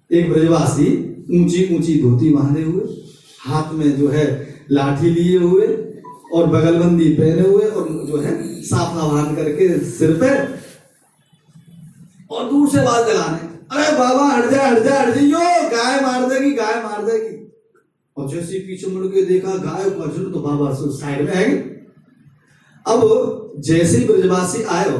एक 0.09 0.31
ब्रजवासी 0.31 0.89
ऊँची 1.33 1.75
ऊँची 1.75 2.01
धोती 2.01 2.29
बांधे 2.33 2.63
हुए, 2.63 2.83
हाथ 3.41 3.73
में 3.73 3.97
जो 3.97 4.09
है 4.09 4.25
लाठी 4.71 5.09
लिए 5.09 5.37
हुए 5.39 5.67
और 6.33 6.47
बगलबंदी 6.47 7.09
पहने 7.13 7.47
हुए 7.49 7.65
और 7.65 7.87
जो 8.07 8.17
है 8.17 8.61
साफा 8.63 9.07
बाँध 9.07 9.35
करके 9.35 9.67
सिर 9.91 10.13
पे 10.21 10.29
और 12.35 12.49
दूर 12.49 12.69
से 12.69 12.79
आवाज़ 12.79 13.07
जलाने। 13.07 13.45
अरे 13.71 13.97
बाबा, 13.97 14.27
हट 14.27 14.49
जा 14.51 14.67
हट 14.67 14.83
जा, 14.83 15.01
हट 15.01 15.13
जाइयो 15.15 15.39
गाय 15.69 16.01
मार 16.01 16.29
देगी, 16.29 16.51
गाय 16.55 16.83
मार 16.83 17.05
देगी। 17.05 17.35
और 18.17 18.29
जैसे 18.29 18.59
पीछे 18.59 18.87
मुड़ 18.87 19.05
के 19.05 19.21
देखा 19.21 19.55
गाय 19.55 19.89
झुंड 20.07 20.33
तो 20.33 20.39
बाबा 20.39 20.73
साइड 20.73 21.21
में 21.21 21.33
है। 21.35 21.45
अब 22.85 23.53
जैसे 23.59 23.99
ब्रजवासी 24.05 24.63
हो 24.89 24.97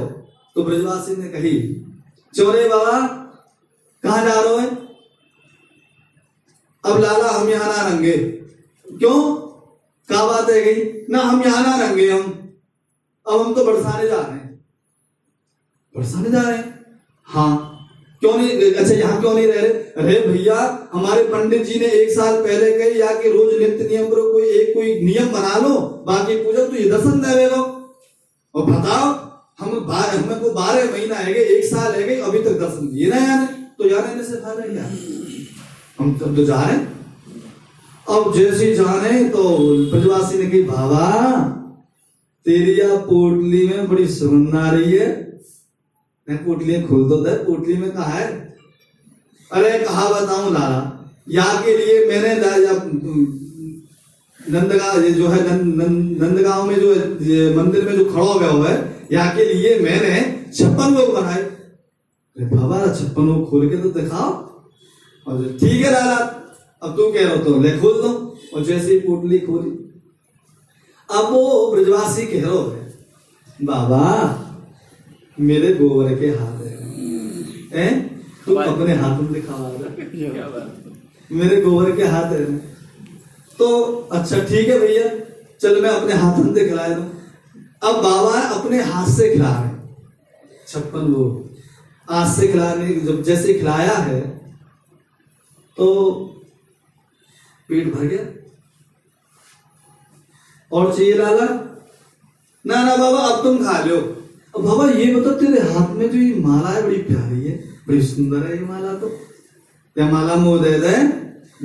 तो 0.56 0.64
ब्रजवासी 0.64 1.16
ने 1.16 1.28
कही, 1.30 1.84
चोरे 2.34 2.68
बाबा, 2.70 3.00
कहा 4.04 4.24
जा 4.26 4.42
रहे 4.42 4.54
हो? 4.54 4.60
अब 6.84 7.00
लाला, 7.02 7.30
हम 7.30 7.50
यहाँ 7.50 7.68
ना 7.68 7.88
रंगे। 7.90 8.18
क्यों? 8.98 9.36
क्या 10.10 10.26
बात 10.26 10.50
है 10.50 10.62
गई? 10.64 11.06
ना, 11.10 11.20
हम 11.20 11.42
यहाँ 11.44 11.62
ना 11.64 11.86
रंगे 11.86 12.10
हम। 12.12 12.22
अब 13.28 13.42
हम 13.42 13.54
तो 13.54 13.66
बरसाने 13.66 14.08
जा 14.08 14.16
रहे 14.16 14.32
हैं। 14.32 14.66
बरसाने 15.96 16.30
जा 16.30 16.42
रहे 16.42 16.58
हैं? 16.58 16.96
हाँ। 17.28 17.77
क्यों 18.22 18.34
नहीं 18.34 18.72
अच्छा 18.74 18.94
यहाँ 18.94 19.20
क्यों 19.22 19.34
नहीं 19.34 19.48
रह 19.48 19.62
रहे? 19.62 19.70
अरे 19.70 20.20
भैया, 20.28 20.56
हमारे 20.94 21.24
पंडित 21.26 21.64
जी 21.66 21.80
ने 21.80 21.86
एक 21.98 22.10
साल 22.12 22.42
पहले 22.44 22.72
कही 22.72 23.02
या 23.02 23.14
कि 23.22 23.32
रोज 23.32 23.54
नित्य 23.54 23.88
नियम 23.88 24.10
करो, 24.10 24.24
कोई 24.32 24.48
एक 24.60 24.74
कोई 24.74 24.94
नियम 25.02 25.28
बना 25.32 25.58
लो, 25.58 25.74
बाकी 26.08 26.36
पूजा 26.44 26.66
तो 26.66 26.76
ये 26.76 26.90
दर्शन 26.90 27.20
देवेगा 27.22 27.62
और 28.56 28.66
बताओ, 28.66 29.06
हम 29.60 29.80
बार 29.88 30.10
हमें 30.10 30.40
को 30.40 30.50
बारह 30.54 30.92
महीना 30.92 31.16
है 31.16 31.34
एक 31.34 31.66
साल 31.66 31.94
है 31.94 32.04
गए, 32.04 32.20
अभी 32.22 32.40
तक 32.40 32.60
दर्शन 32.60 32.88
दिए 32.88 33.10
ना 33.10 33.18
यार 33.18 33.46
तो 33.78 33.90
यार 33.90 34.02
रहने 34.02 34.24
से 34.24 34.36
फ़ायदा 34.38 34.64
क्या? 34.64 34.90
हम 36.00 36.18
तब 36.20 36.36
तो 36.36 36.46
जा 36.46 36.62
रहे 36.62 36.78
अब 38.08 38.34
जैसे 38.36 38.74
जा 38.76 38.94
रहे 38.96 39.24
तो 39.30 39.44
ब्रजवासी 39.92 40.38
ने 40.38 40.50
कही, 40.50 40.62
बाबा 40.64 41.06
तेरिया 42.46 42.96
पोटली 43.06 43.68
में 43.68 43.88
बड़ी 43.90 44.08
सुगंध 44.10 44.56
आ 44.56 44.70
रही 44.72 44.92
है। 44.92 45.08
मैं 46.28 46.38
पोटली 46.46 46.82
खोल 46.82 47.04
दो 47.10 47.18
दे 47.24 47.34
पोटली 47.44 47.76
में 47.78 47.92
कहा 47.92 48.12
है? 48.12 48.28
अरे 49.52 49.78
कहा 49.80 50.08
बताऊँ 50.10 50.52
लाला 50.54 50.80
या 51.30 51.44
के 51.62 51.78
लिए 51.78 52.06
मैंने 52.08 52.34
नंदगांव 54.40 55.02
जो 55.12 55.28
है 55.28 55.40
नंद, 55.44 55.76
नंद, 55.76 56.24
नंदगांव 56.24 56.64
में 56.66 56.76
जो 56.76 56.90
मंदिर 57.56 57.86
में 57.86 57.96
जो 57.98 58.06
खड़ा 58.06 58.24
हुआ 58.24 58.48
हुआ 58.48 58.70
है 58.70 59.08
यहाँ 59.12 59.36
के 59.36 59.46
लिए 59.46 59.80
मैंने 59.80 60.20
छप्पन 60.54 60.94
लोग 60.96 61.14
बनाए। 61.16 61.42
बाबा 62.38 62.94
छप्पन 62.94 63.28
लोग 63.28 63.50
खोल 63.50 63.70
के 63.70 63.78
तो 63.78 63.90
दिखाओ। 63.92 64.32
और 65.28 65.58
ठीक 65.62 65.86
है 65.86 65.92
लाला 65.92 66.16
अब 66.84 66.96
तू 66.98 67.12
कह 67.12 67.24
रहा 67.24 67.34
हो 67.34 67.44
तो 67.44 67.60
ले 67.62 67.78
खोल 67.80 68.02
दो। 68.02 68.12
और 68.54 68.64
जैसे 68.66 68.92
ही 68.92 69.00
पोटली 69.00 69.40
खोली। 69.40 69.72
अब 71.10 71.32
वो 71.32 71.72
ब्रजवासी 71.72 72.26
कह 72.26 72.42
रहा 72.42 72.60
है 72.74 72.82
बाबा 73.62 74.04
मेरे 75.40 75.74
गोबर 75.74 76.14
के 76.20 76.28
हाथ 76.30 76.62
है। 76.62 76.76
हैं? 77.74 77.94
तू 78.46 78.56
अपने 78.56 78.94
हाथ 78.94 79.20
में 79.20 79.34
दिखावा 79.34 79.70
रहा 79.70 80.66
मेरे 81.32 81.62
गोबर 81.62 81.96
के 81.96 82.04
हाथ 82.06 82.32
है। 82.34 82.46
तो 83.60 83.68
अच्छा 84.12 84.40
ठीक 84.40 84.68
है 84.70 84.80
भैया। 84.80 85.08
चल 85.62 85.82
मैं 85.82 85.90
अपने 85.90 86.14
हाथ 86.14 86.38
में 86.40 86.54
खिला 86.56 86.88
दूँ 86.88 87.06
अब 87.84 87.96
बाबा 88.04 88.40
अपने 88.40 88.82
हाथ 88.84 89.08
से 89.10 89.30
खिला 89.30 89.52
रहे 89.54 89.72
छप्पन 90.68 91.08
लोग। 91.08 91.30
हाथ 92.08 92.34
से 92.36 92.48
खिलाने 92.48 92.94
जब 93.02 93.22
जैसे 93.24 93.54
खिलाया 93.54 93.94
है 93.94 94.22
तो 95.78 95.86
पेट 97.70 97.94
भर 97.94 98.06
गया। 98.06 98.26
और 100.72 100.94
चाहिए 100.96 101.14
लाला? 101.14 101.46
ना 102.66 102.84
ना 102.84 102.96
बाबा 102.98 103.20
अब 103.20 103.44
तुम 103.44 103.58
खा 103.66 103.80
लो। 103.84 103.98
अब 104.58 104.64
बाबा 104.64 104.90
ये 104.90 105.16
बता 105.16 105.32
तेरे 105.32 105.62
हाथ 105.62 105.96
में 105.96 106.12
जो 106.12 106.18
ये 106.18 106.36
माला 106.36 106.70
है, 106.70 106.84
बड़ी 106.84 106.98
प्यारी 106.98 107.44
है, 107.44 107.58
बड़ी 107.88 108.02
सुंदर 108.02 108.48
है 108.48 108.58
ये 108.58 108.66
माला 108.66 108.94
तो। 108.94 109.12
या 109.98 110.12
माला 110.12 110.36
मुँह 110.36 110.64
दे 110.64 110.80
दे 110.80 111.04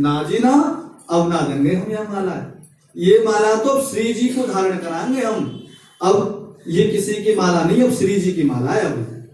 ना 0.03 0.23
जी 0.23 0.39
ना, 0.39 0.53
अब 1.11 1.29
ना 1.29 1.41
देंगे 1.41 1.75
हम 1.75 1.93
यह 1.93 2.03
माला 2.03 2.33
है। 2.33 2.55
ये 2.97 3.23
माला 3.25 3.55
तो 3.55 3.83
श्री 3.83 4.13
जी 4.13 4.29
को 4.29 4.47
धारण 4.47 4.79
कराएँगे 4.79 5.23
हम। 5.23 5.67
अब 6.03 6.39
ये 6.69 6.89
किसी 6.89 7.15
की 7.15 7.35
माला 7.35 7.65
नहीं, 7.65 7.83
अब 7.83 7.93
श्री 7.93 8.21
जी 8.21 8.33
की 8.33 8.43
माला 8.43 8.71
है 8.71 8.81
अब। 8.81 9.25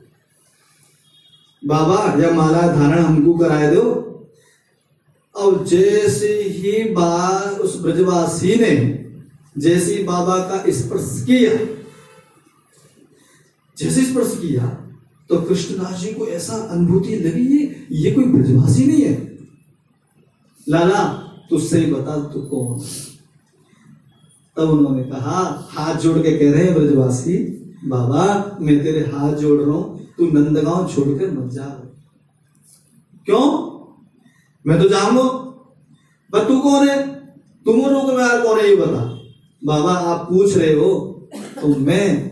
बाबा, 1.66 2.22
यह 2.22 2.34
माला 2.34 2.60
धारण 2.60 2.98
हमको 2.98 3.34
कराए 3.34 3.74
दो। 3.74 3.84
अब 5.40 5.64
जैसे 5.64 6.28
ही 6.28 6.84
बा, 6.84 7.40
उस 7.60 7.82
ब्रजवासी 7.82 8.54
ने, 8.54 9.04
जैसे 9.58 10.02
बाबा 10.02 10.38
का 10.38 10.64
स्पर्श 10.68 11.24
किया 11.26 11.77
जैसे 13.78 14.04
स्पर्श 14.04 14.36
किया 14.40 14.66
तो 15.30 15.40
कृष्णदास 15.40 16.00
जी 16.00 16.12
को 16.12 16.26
ऐसा 16.28 16.56
अनुभूति 16.70 17.16
लगी 17.16 17.46
ये 17.48 17.86
ये 17.92 18.10
कोई 18.10 18.24
ब्रजवासी 18.24 18.84
नहीं 18.86 19.02
है। 19.02 19.16
लाला 20.66 21.02
तुझसे 21.50 21.78
ही 21.78 21.92
बता, 21.92 22.16
तू 22.24 22.40
कौन 22.42 22.78
तब 24.56 24.70
उन्होंने 24.70 25.02
कहा, 25.04 25.68
हाथ 25.70 25.96
जोड़ 25.96 26.18
के 26.18 26.36
कह 26.38 26.52
रहे 26.52 26.64
हैं 26.64 26.74
ब्रजवासी, 26.74 27.36
बाबा, 27.86 28.58
मैं 28.60 28.82
तेरे 28.84 29.00
हाथ 29.10 29.34
जोड़ 29.34 29.60
रहा 29.60 29.74
हूँ, 29.74 30.06
तू 30.18 30.26
नंदगांव 30.28 30.88
छोड़कर 30.88 31.30
मत 31.32 31.52
जा। 31.52 31.66
क्यों? 33.26 33.46
मैं 34.64 34.80
तो 34.82 34.88
जाऊँगा 34.88 35.22
पर 36.32 36.48
तू 36.48 36.58
कौन 36.60 36.88
है? 36.88 36.96
तुम 37.66 37.80
यार 38.20 38.42
कौन 38.42 38.58
है 38.58 38.68
ये 38.68 38.76
बता। 38.76 39.04
बाबा, 39.62 39.92
आप 39.92 40.26
पूछ 40.30 40.56
रहे 40.56 40.74
हो 40.74 40.90
तो 41.60 41.68
मैं 41.76 42.27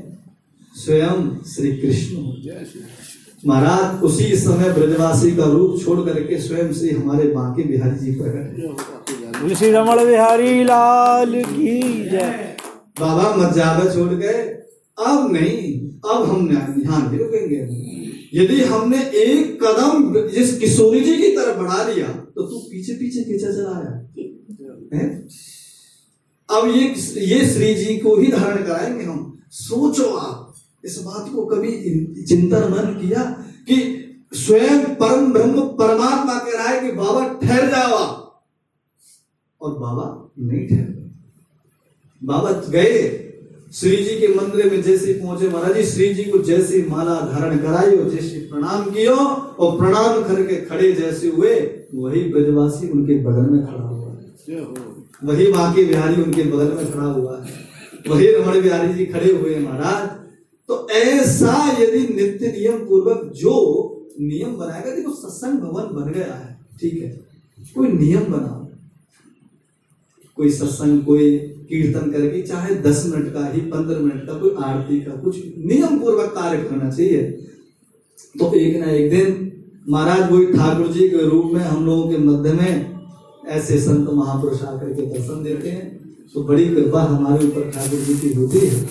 स्वयं 0.76 1.20
श्री 1.46 1.70
कृष्ण 1.76 2.16
हूँ। 2.16 2.32
महाराज 3.46 4.02
उसी 4.02 4.36
समय 4.36 4.72
ब्रजवासी 4.72 5.30
का 5.36 5.44
रूप 5.44 5.80
छोड़ 5.84 5.98
करके 6.00 6.38
स्वयं 6.42 6.72
श्री 6.72 6.90
हमारे 6.90 7.26
बांके 7.28 7.62
बिहारी 7.62 7.98
जी 7.98 8.12
प्रकट। 8.14 9.40
तुलसी 9.40 9.70
रमण 9.70 10.04
बिहारी 10.06 10.64
लाल 10.64 11.42
की 11.44 11.80
जय। 12.10 12.56
बाबा 13.00 13.34
मत 13.36 13.54
जावे 13.54 13.92
छोड़ 13.94 14.12
गए। 14.14 14.42
अब 14.98 15.32
नहीं 15.32 15.60
अब 16.06 16.28
हम 16.28 16.48
ध्यान 16.48 17.08
भी 17.08 17.18
रुकेंगे 17.18 17.58
यदि 18.34 18.60
हमने 18.64 18.98
एक 19.16 19.62
कदम 19.62 20.14
जिस 20.28 20.56
किशोरी 20.58 21.00
जी 21.00 21.16
की 21.16 21.28
तरफ़ 21.36 21.58
बढ़ा 21.58 21.82
लिया 21.84 22.08
तो 22.08 22.42
तू 22.42 22.58
पीछे 22.70 22.92
पीछे 22.92 23.22
खींचा 23.24 23.52
चला 23.52 23.74
आया। 23.76 23.92
अब 26.48 26.68
ये 26.68 26.84
ये 27.26 27.38
श्री 27.52 27.74
जी 27.74 27.96
को 27.98 28.16
ही 28.16 28.32
धारण 28.32 28.62
कराएँगे 28.62 29.04
हम। 29.04 29.32
सोचो 29.50 30.10
आप। 30.16 30.45
इस 30.86 30.98
बात 31.04 31.30
को 31.34 31.44
कभी 31.46 31.72
चिंतन 32.24 32.68
मन 32.72 32.92
किया 33.00 33.22
कि 33.68 33.76
स्वयं 34.34 34.84
परम 34.94 35.32
ब्रह्म 35.32 35.62
परमात्मा 35.78 36.38
कह 36.38 36.56
रहा 36.58 36.68
है 36.68 36.80
कि 36.80 36.92
बाबा 36.96 37.26
ठहर 37.42 37.68
जाओ 37.70 37.98
और 39.60 39.78
बाबा 39.78 40.06
नहीं 40.40 40.66
ठहरे। 40.68 40.94
बाबा 42.22 42.50
गए 42.70 42.98
श्री 43.74 43.96
जी 43.96 44.18
के 44.20 44.28
मंदिर 44.34 44.70
में 44.70 44.82
जैसे 44.82 45.12
पहुँचे 45.12 45.48
महाराज 45.48 45.76
जी 45.76 45.82
श्री 45.84 46.12
जी 46.14 46.24
को 46.24 46.38
जैसे 46.42 46.82
माला 46.90 47.14
धारण 47.32 47.58
कराई 47.58 47.96
और 47.96 48.10
जैसे 48.10 48.38
प्रणाम 48.50 48.90
कियो 48.90 49.16
और 49.16 49.76
प्रणाम 49.78 50.22
करके 50.28 50.56
खड़े 50.66 50.92
जैसे 50.92 51.28
हुए 51.28 51.54
वही 51.94 52.22
ब्रजवासी 52.32 52.88
उनके 52.88 53.18
बगल 53.24 53.50
में 53.50 53.66
खड़ा 53.66 53.82
हुआ 53.82 54.10
है। 54.10 54.60
वही 55.24 55.50
बाकी 55.52 55.84
बिहारी 55.84 56.22
उनके 56.22 56.42
बगल 56.42 56.72
में 56.76 56.92
खड़ा 56.92 57.06
हुआ 57.06 57.36
है। 57.36 57.64
वही 58.08 58.30
रमण 58.30 58.60
बिहारी 58.62 58.94
जी 58.94 59.06
खड़े 59.06 59.32
हुए 59.32 59.58
महाराज। 59.58 60.25
तो 60.68 60.86
ऐसा 60.90 61.54
यदि 61.80 61.98
नित्य 62.14 62.46
नियम 62.48 62.78
पूर्वक 62.86 63.32
जो 63.36 63.54
नियम 64.20 64.54
बनाएगा, 64.56 64.94
देखो 64.94 65.12
सत्संग 65.12 65.58
भवन 65.60 65.94
बन 65.94 66.12
गया 66.12 66.34
है, 66.34 66.58
ठीक 66.80 67.02
है, 67.02 67.08
कोई 67.76 67.88
नियम 67.88 68.24
बनाओ। 68.32 68.64
कोई 70.38 70.50
सत्संग, 70.52 71.04
कोई 71.04 71.36
कीर्तन 71.68 72.10
करके 72.10 72.40
चाहे 72.42 72.74
दस 72.82 73.04
मिनट 73.06 73.32
का 73.34 73.46
ही, 73.46 73.60
पंद्रह 73.62 73.98
मिनट 73.98 74.26
का, 74.26 74.34
कोई 74.34 74.54
आरती 74.64 75.00
का, 75.00 75.12
कुछ 75.14 75.36
नियम 75.66 75.98
पूर्वक 76.00 76.32
कार्य 76.34 76.62
करना 76.64 76.90
चाहिए। 76.90 77.22
तो 78.34 78.52
एक 78.54 78.76
ना 78.80 78.90
एक 78.90 79.10
दिन 79.10 79.52
महाराज 79.88 80.30
वही 80.32 80.46
ठाकुर 80.52 80.92
जी 80.92 81.08
के 81.08 81.28
रूप 81.28 81.52
में 81.52 81.60
हम 81.60 81.84
लोगों 81.86 82.08
के 82.10 82.18
मध्य 82.18 82.52
में 82.52 82.94
ऐसे 83.48 83.78
संत 83.80 84.08
महापुरुष 84.10 84.62
आकर 84.64 84.92
के 84.92 85.02
दर्शन 85.06 85.42
देते 85.44 85.68
हैं। 85.68 85.84
तो 86.34 86.42
बड़ी 86.44 86.64
कृपा 86.66 87.02
हमारे 87.02 87.46
ऊपर 87.46 87.70
ठाकुर 87.70 88.00
जी 88.00 88.14
की 88.14 88.32
होती 88.34 88.58
है। 88.58 88.84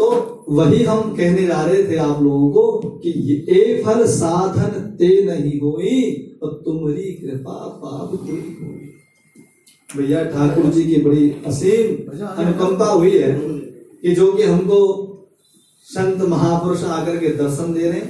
तो 0.00 0.06
वही 0.48 0.82
हम 0.84 1.00
कहने 1.16 1.46
जा 1.46 1.62
रहे 1.62 1.82
थे 1.84 1.96
आप 1.98 2.22
लोगों 2.22 2.50
को 2.50 2.88
कि 2.98 3.10
ये 3.10 3.82
फल 3.82 4.04
साधन 4.08 4.78
ते 4.98 5.08
नहीं 5.24 5.58
होई, 5.60 5.96
और 6.42 6.52
तुम्हारी 6.64 7.02
कृपा 7.14 7.56
पाप 7.82 8.12
होई। 8.22 8.38
भैया 9.90 10.22
ठाकुर 10.24 10.64
जी 10.66 10.84
की 10.84 11.00
बड़ी 11.02 11.30
असीम 11.46 12.22
अनुकंपा 12.26 12.86
हुई 12.86 13.10
है 13.10 13.32
कि 14.02 14.14
जो 14.14 14.32
कि 14.32 14.42
हमको 14.42 14.78
संत 15.86 16.22
महापुरुष 16.28 16.84
आकर 16.90 17.16
के 17.16 17.28
दर्शन 17.36 17.72
दे 17.74 17.90
रहे 17.90 18.00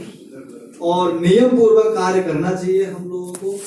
और 0.83 1.19
नियम 1.21 1.57
पूर्वक 1.57 1.95
कार्य 1.95 2.23
करना 2.23 2.53
चाहिए 2.53 2.85
हम 2.85 3.09
लोगों 3.09 3.33
को। 3.35 3.59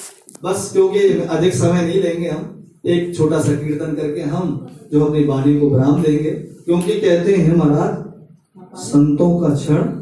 बस 0.43 0.69
क्योंकि 0.73 0.99
अधिक 1.09 1.53
समय 1.55 1.81
नहीं 1.81 2.01
लेंगे 2.01 2.29
हम, 2.29 2.49
एक 2.85 3.15
छोटा 3.17 3.39
सा 3.41 3.55
कीर्तन 3.55 3.95
करके 3.95 4.21
हम 4.31 4.55
जो 4.93 5.03
अपनी 5.05 5.23
वाणी 5.25 5.59
को 5.59 5.69
विराम 5.69 6.01
देंगे। 6.03 6.31
क्योंकि 6.65 6.99
कहते 7.01 7.35
हैं 7.35 7.55
महाराज 7.55 8.01
संतों 8.75 9.39
का 9.39 9.55
क्षण? 9.55 10.01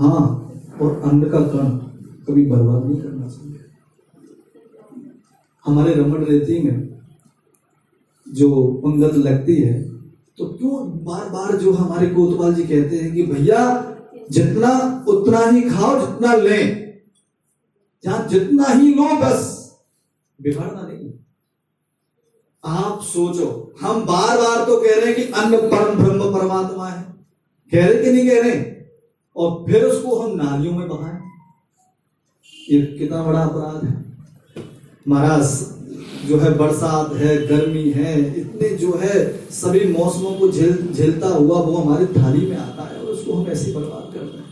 हाँ 0.00 0.52
और 0.82 1.02
अन्न 1.02 1.30
का 1.30 1.40
कण। 1.40 1.68
कभी 2.24 2.46
बर्बाद 2.46 2.84
नहीं 2.84 3.00
करना 3.00 3.28
चाहिए। 3.28 3.60
हमारे 5.64 5.94
रमण 5.94 6.24
रेती 6.24 6.62
में 6.62 6.98
जो 8.28 8.72
पंगत 8.84 9.14
लगती 9.14 9.56
है 9.56 9.92
तो 10.38 10.46
क्यों 10.46 11.04
बार 11.04 11.30
बार 11.30 11.56
जो 11.56 11.72
हमारे 11.72 12.06
कोतवाल 12.06 12.54
जी 12.54 12.62
कहते 12.62 12.96
हैं 12.96 13.14
कि 13.14 13.22
भैया, 13.22 13.92
जितना 14.30 15.04
उतना 15.08 15.38
ही 15.38 15.62
खाओ, 15.62 16.06
जितना 16.06 16.34
ले। 16.34 16.82
जितना 18.28 18.64
ही 18.64 18.94
लो, 18.94 19.16
बस। 19.16 19.72
बिगाड़ना 20.42 20.82
नहीं। 20.82 21.10
आप 22.64 23.00
सोचो, 23.02 23.74
हम 23.80 24.00
बार 24.00 24.36
बार 24.36 24.66
तो 24.66 24.80
कह 24.80 24.96
रहे 24.96 25.06
हैं 25.06 25.14
कि 25.14 25.22
अन्न 25.22 25.56
परम 25.56 26.04
ब्रह्म 26.04 26.34
परमात्मा 26.34 26.88
है। 26.88 27.11
कह 27.72 27.86
रहे 27.86 28.02
कि 28.04 28.12
नहीं 28.12 28.28
कह 28.28 28.40
रहे? 28.42 28.60
और 29.36 29.64
फिर 29.66 29.84
उसको 29.84 30.16
हम 30.16 30.36
नालियों 30.36 30.72
में 30.72 30.88
बहाए। 30.88 31.20
ये 32.70 32.80
कितना 32.98 33.22
बड़ा 33.22 33.40
अपराध 33.40 33.84
है। 33.84 34.64
महाराज, 35.08 35.46
जो 36.28 36.38
है 36.38 36.52
बरसात 36.58 37.12
है, 37.16 37.36
गर्मी 37.46 37.90
है, 37.90 38.12
इतने 38.40 38.68
जो 38.78 38.92
है 38.96 39.14
सभी 39.50 39.86
मौसमों 39.92 40.32
को 40.34 40.50
झेल, 40.50 40.76
झेलता 40.92 41.28
हुआ 41.28 41.60
वो 41.60 41.76
हमारी 41.76 42.06
थाली 42.06 42.46
में 42.46 42.56
आता 42.56 42.82
है 42.82 43.00
और 43.00 43.06
उसको 43.06 43.32
हम 43.32 43.46
ऐसे 43.46 43.72
बर्बाद 43.72 44.12
कर 44.14 44.20
रहे 44.20 44.36
हैं। 44.36 44.44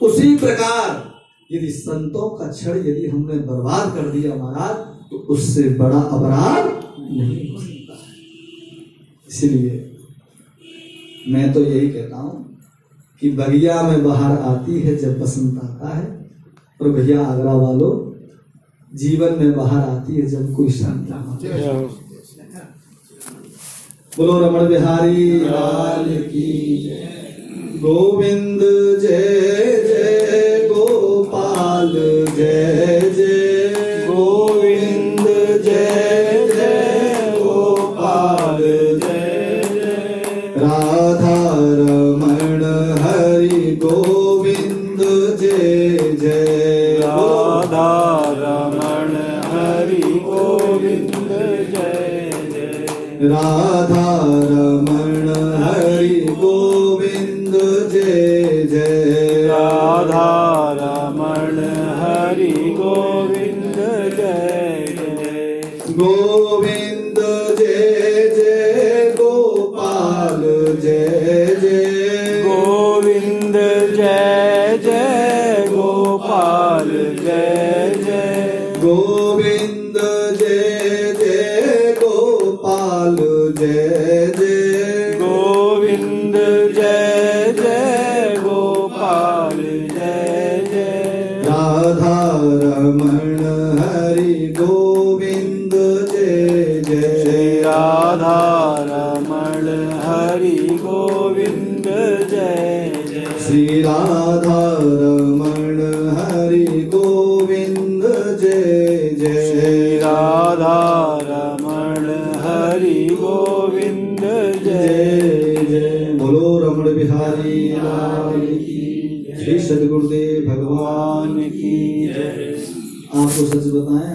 उसी 0.00 0.36
प्रकार 0.36 1.06
यदि 1.50 1.70
संतों 1.72 2.28
का 2.30 2.46
क्षण 2.52 2.78
यदि 2.78 3.06
हमने 3.06 3.38
बर्बाद 3.46 3.94
कर 3.94 4.08
दिया 4.10 4.34
महाराज 4.34 4.76
तो 5.10 5.16
उससे 5.34 5.68
बड़ा 5.78 6.00
अपराध 6.00 6.66
नहीं 7.10 7.52
हो 7.52 7.60
सकता 7.60 7.94
है। 7.94 8.14
इसलिए 9.28 9.72
मैं 11.28 11.52
तो 11.52 11.64
यही 11.64 11.88
कहता 11.88 12.16
हूँ 12.16 12.57
कि 13.20 13.30
बगिया 13.30 13.82
में 13.82 14.04
बाहर 14.04 14.38
आती 14.38 14.80
है 14.80 14.96
जब 14.96 15.20
बसंत 15.20 15.64
आता 15.64 15.96
है। 15.96 16.04
और 16.82 16.90
भैया 16.90 17.20
आगरा 17.26 17.52
वालों 17.52 17.92
जीवन 18.96 19.38
में 19.38 19.56
बाहर 19.56 19.88
आती 19.88 20.14
है 20.14 20.26
जब 20.26 20.54
कोई 20.54 20.70
शांति 20.70 21.46
है। 21.46 21.82
बोलो 24.18 24.38
रमण 24.40 24.68
बिहारी 24.68 25.40
लाल 25.40 26.04
की 26.04 26.90
गोविंद 27.78 28.60
जय। 29.00 29.87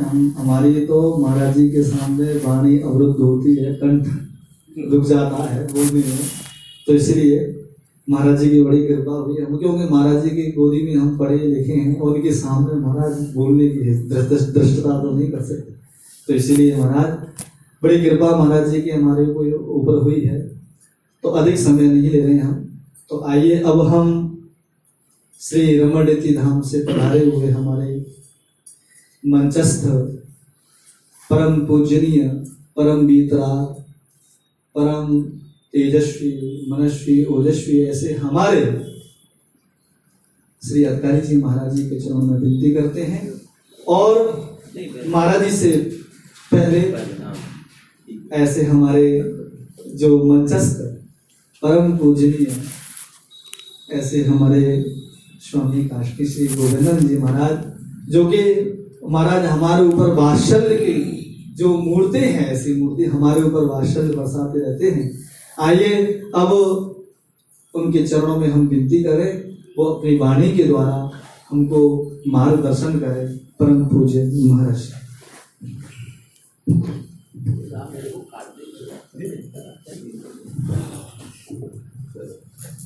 हम 0.04 0.34
हमारी 0.38 0.86
तो 0.86 1.00
महाराज 1.18 1.58
जी 1.58 1.70
के 1.70 1.84
सामने 1.84 2.34
वाणी 2.39 2.78
अवरुद्ध 2.80 3.20
होती 3.20 3.56
है, 3.56 3.74
कंठ 3.76 4.08
रुक 4.92 5.06
जाता 5.06 5.44
है 5.46 5.66
बोलने 5.68 6.00
में 6.02 6.18
तो 6.88 6.94
इसलिए 6.94 7.39
महाराज 8.08 8.39
जी 8.39 8.50
की 8.50 8.62
बड़ी 8.62 8.86
कृपा 8.88 9.12
हुई। 9.13 9.42
हम 9.42 9.58
क्योंकि 9.58 9.84
महाराज 9.92 10.24
जी 10.24 10.30
की 10.32 10.52
गोदी 10.52 10.82
में 10.84 10.96
हम 10.96 11.18
पढ़े 11.18 11.38
लिखे 11.38 11.74
हैं 11.74 12.00
और 12.00 12.13
उनके 12.13 12.32
सामने 12.34 12.80
महाराज 12.80 13.20
बोलने 13.36 13.68
की 13.70 13.94
दृष्टता 14.10 15.00
तो 15.02 15.12
नहीं 15.12 15.30
कर 15.32 15.42
सकते। 15.44 15.72
तो 16.28 16.34
इसीलिए 16.34 16.76
महाराज, 16.78 17.12
बड़ी 17.82 18.02
कृपा 18.02 18.36
महाराज 18.38 18.70
जी 18.72 18.82
की 18.82 18.89
हमारे 18.89 19.26
ऊपर 19.26 20.02
हुई 20.04 20.22
है। 20.22 20.39
तो 21.24 21.30
अधिक 21.32 21.58
समय 21.58 21.88
नहीं 21.88 22.10
ले 22.10 22.20
रहे 22.20 22.38
हम। 22.38 22.54
तो 23.10 23.24
आइए, 23.24 23.60
अब 23.62 23.82
हम 23.88 24.12
श्री 25.42 25.78
रमणती 25.78 26.36
धाम 26.36 26.62
से 26.63 26.80
पधारे 26.86 27.26
हुए 27.26 27.50
हमारे 27.50 27.93
मंचस्थ, 29.28 29.86
परम 31.30 31.66
पूजनीय, 31.66 32.28
परम 32.76 33.08
बीतरा, 33.08 33.64
परम 34.76 35.22
तेजस्वी, 35.74 36.66
मनस्वी, 36.72 37.26
ओजस्वी, 37.26 37.80
ऐसे 37.80 38.14
हमारे 38.14 38.64
श्री 40.68 40.84
अतकारी 40.84 41.22
जी 41.22 41.38
महाराज 41.38 41.76
जी 41.76 41.90
के 41.90 42.00
चरणों 42.00 42.22
में 42.22 42.40
विनती 42.40 42.74
करते 42.74 43.02
हैं। 43.02 43.42
और 43.88 44.12
महाराज 45.08 45.44
जी 45.44 45.58
से 45.58 45.72
पहले 46.52 46.80
ऐसे 48.36 48.64
हमारे 48.64 49.08
जो 49.96 50.24
मंचस्थ, 50.26 50.80
परम 51.64 51.98
पूजनीय, 51.98 52.62
ऐसे 53.92 54.24
हमारे 54.24 54.86
स्वामी 55.42 55.86
काशी 55.86 56.26
श्री 56.26 56.48
गोविंदन 56.48 57.08
जी 57.08 57.18
महाराज, 57.18 57.58
जो 58.12 58.26
कि 58.26 58.44
महाराज, 59.10 59.46
हमारे 59.46 59.86
ऊपर 59.86 60.13
वात्सल्य 60.13 60.78
की 60.78 60.94
जो 61.58 61.78
मूर्ति 61.78 62.20
हैं, 62.20 62.48
ऐसी 62.52 62.74
मूर्ति 62.82 63.06
हमारे 63.06 63.42
ऊपर 63.42 63.66
वात्सल्य 63.66 64.16
बरसाते 64.16 64.60
रहते 64.60 64.89
हैं। 64.89 65.12
आइए, 65.60 66.04
अब 66.36 66.52
उनके 67.74 68.04
चरणों 68.08 68.38
में 68.38 68.48
हम 68.48 68.68
विनती 68.68 69.04
करें, 69.04 69.56
वो 69.78 69.86
अपनी 69.86 70.18
वाणी 70.18 70.52
के 70.52 70.63
द्वारा 70.63 71.12
हमको 71.50 71.80
मार्गदर्शन 72.28 73.00
करें, 73.00 73.38
परम 73.60 73.86
पूज्य 73.86 74.24
महाराज। 74.46 74.92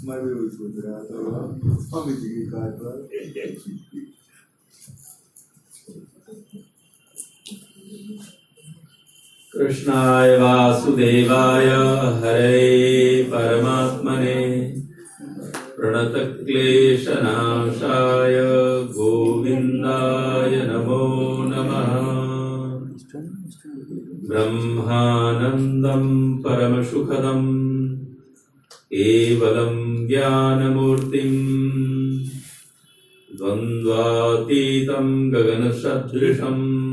मैं 0.06 0.18
भी 0.24 0.50
सोच 0.50 0.76
रहा 0.86 1.00
था 1.00 1.18
कृष्णाय 9.58 10.38
वासुदेवाय 10.38 11.66
हरे 12.20 13.24
परमात्मने 13.24 14.72
प्रणतक्लेशनाशाय 15.78 16.44
गोविन्दाय 18.84 20.56
नमो 20.56 21.38
नमः। 21.48 21.94
ब्रह्मानन्दं 24.28 26.06
परमसुखदम् 26.38 27.98
केवलं 28.86 30.08
ज्ञानमूर्तिम्। 30.08 31.58
द्वन्द्वातीतं 33.38 35.34
गगनसदृशम् 35.34 36.87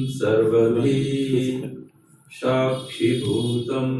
सर्वधी 0.07 1.01
साक्षिभूतम्। 2.31 3.95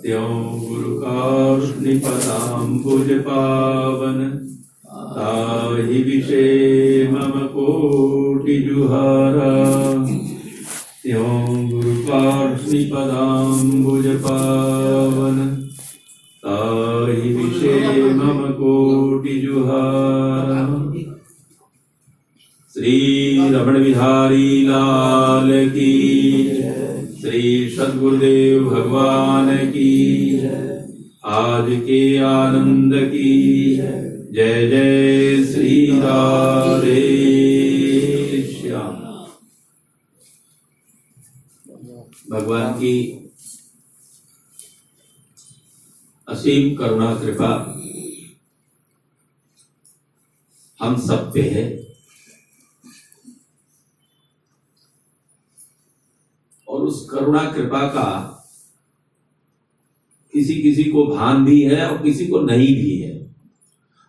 यमुना 0.06 1.58
जलमज्जन 1.58 1.58
पावन 1.58 1.60
जो 1.60 1.66
श्रुति 1.66 1.98
पाठ 1.98 2.18
उचारा 2.18 2.68
त्यों 2.68 2.68
गुरु 2.90 3.00
कारुणिपदाम्बुज 3.02 3.10
पावन 3.10 4.46
ताहि 5.16 6.02
विषे 6.02 7.08
मम 7.12 7.46
कोटि 7.46 8.62
जुहारा 8.62 10.04
त्यों 11.02 11.70
गुरु 11.70 11.94
कारुणिपदाम्बुज 11.94 14.06
पावन 14.06 15.66
ताहि 16.46 17.34
विषे 17.34 18.12
मम 18.12 18.52
कोटिजुहारा। 18.52 20.84
श्री 22.74 23.17
रमण 23.40 23.84
बिहारी 23.84 24.62
लाल 24.62 25.68
की 25.68 25.92
श्री 27.20 27.70
सदगुरुदेव 27.70 28.64
भगवान 28.64 29.56
की 29.56 30.38
आज 31.24 31.66
के 31.68 32.16
आनंद 32.16 32.94
की 32.94 33.76
जय 34.32 34.68
जय 34.68 35.44
श्री 35.44 36.00
राधे 36.00 37.02
श्याम। 38.60 38.94
भगवान 42.30 42.72
की 42.72 43.24
असीम 46.28 46.74
करुणा, 46.74 47.14
कृपा 47.14 47.74
हम 50.80 50.96
सब 51.00 51.32
पे 51.34 51.40
है। 51.40 51.87
और 56.78 56.84
उस 56.84 57.08
करुणा 57.10 57.42
कृपा 57.52 57.80
का 57.88 58.10
किसी 60.34 60.54
किसी 60.62 60.84
को 60.84 61.04
भान 61.06 61.44
भी 61.44 61.62
है 61.62 61.86
और 61.88 62.02
किसी 62.02 62.26
को 62.26 62.40
नहीं 62.40 62.74
भी 62.74 62.96
है। 62.98 63.14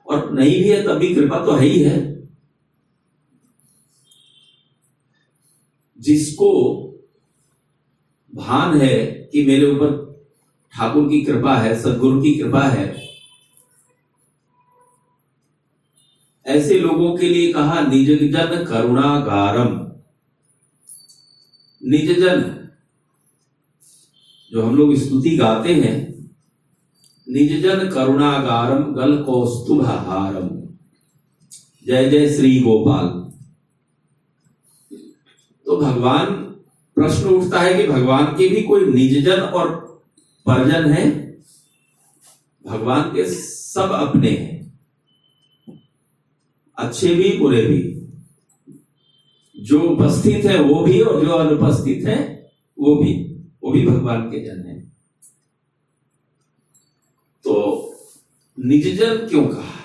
और 0.08 0.32
नहीं 0.34 0.52
भी 0.52 0.70
है 0.70 0.82
तभी 0.84 1.14
कृपा 1.16 1.40
तो 1.46 1.56
है 1.56 1.66
ही 1.66 1.80
है। 1.80 1.98
जिसको 6.00 6.52
भान 8.34 8.78
है 8.82 8.98
कि 9.34 9.46
मेरे 9.46 9.72
ऊपर 9.72 9.98
ठाकुर 10.74 11.10
की 11.10 11.22
कृपा 11.22 11.56
है, 11.56 11.82
सदगुरु 11.82 12.22
की 12.22 12.34
कृपा 12.36 12.62
है, 12.62 12.86
ऐसे 16.46 16.80
लोगों 16.80 17.18
के 17.18 17.30
लिए 17.30 17.52
कहा 17.54 17.82
निज 17.82 18.32
जन 18.32 18.64
करुणागारम। 18.66 19.76
निज 21.82 22.20
जन 22.20 22.59
जो 24.52 24.64
हम 24.64 24.76
लोग 24.76 24.96
स्तुति 24.96 25.38
गाते 25.38 25.74
हैं 25.74 26.10
निज 27.30 27.64
जन 27.64 27.90
करुणागारम 27.90 28.84
गल 28.84 29.24
कौस्तुभहारम। 29.24 30.50
जय 31.86 32.10
जय 32.10 32.30
श्री 32.30 32.60
गोपाल। 32.60 33.08
तो 35.66 35.78
भगवान, 35.78 36.26
प्रश्न 36.96 37.30
उठता 37.30 37.62
है 37.62 37.74
कि 37.74 37.88
भगवान 37.88 38.26
के 38.26 38.50
भी 38.50 38.62
कोई 38.62 38.86
निजजन 38.86 39.40
और 39.40 39.70
परजन 40.46 40.92
है? 40.92 41.38
भगवान 42.68 43.02
के 43.02 43.30
सब 43.36 43.92
अपने 43.92 44.30
हैं। 44.30 44.80
अच्छे 46.78 47.16
भी, 47.16 47.38
बुरे 47.38 47.66
भी। 47.66 47.96
जो 49.64 49.82
उपस्थित 49.82 50.46
है, 50.46 50.62
वो 50.62 50.84
भी, 50.84 51.02
और 51.02 51.26
जो 51.26 51.32
अनुपस्थित 51.32 52.06
है, 52.08 52.52
वो 52.80 52.96
भी। 52.96 53.29
भी 53.72 53.88
भगवान 53.88 54.22
के 54.22 54.40
जन 54.40 54.68
है। 54.68 54.80
तो 57.44 57.86
निजजन 58.60 59.28
क्यों 59.28 59.48
कहा? 59.48 59.80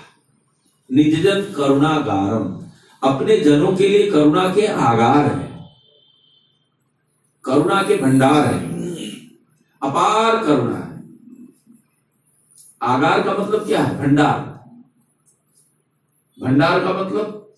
निजजन 0.93 1.53
करुणागारम। 1.53 2.65
अपने 3.09 3.37
जनों 3.37 3.77
के 3.77 3.89
लिए 3.89 4.11
करुणा 4.11 4.55
के 4.55 4.67
आगार 4.67 5.27
है। 5.27 5.75
करुणा 7.45 7.83
के 7.83 7.97
भंडार 7.97 8.55
है। 8.55 8.75
अपार 9.83 10.45
करुणा 10.45 10.77
है। 10.77 10.85
आगार 12.83 13.23
का 13.23 13.33
मतलब 13.33 13.67
क्या 13.67 13.85
है? 13.85 13.99
भंडार। 13.99 14.55
भंडार 16.41 16.81
का 16.81 16.93
मतलब 16.93 17.55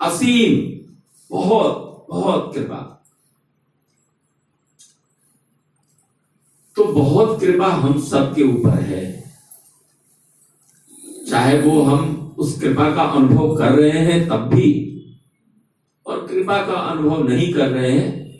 असीम, 0.00 0.78
बहुत 1.30 2.06
बहुत 2.10 2.54
कृपा। 2.54 2.97
तो 6.78 6.84
बहुत 6.84 7.40
कृपा 7.40 7.66
हम 7.66 8.00
सबके 8.02 8.42
ऊपर 8.42 8.70
है। 8.70 9.34
चाहे 11.30 11.60
वो 11.60 11.82
हम 11.82 12.34
उस 12.38 12.60
कृपा 12.60 12.94
का 12.94 13.02
अनुभव 13.02 13.56
कर 13.56 13.72
रहे 13.72 13.98
हैं, 13.98 14.28
तब 14.28 14.34
भी, 14.34 14.94
और 16.06 16.26
कृपा 16.26 16.66
का 16.66 16.72
अनुभव 16.72 17.28
नहीं 17.28 17.52
कर 17.54 17.68
रहे 17.68 17.92
हैं, 17.92 18.30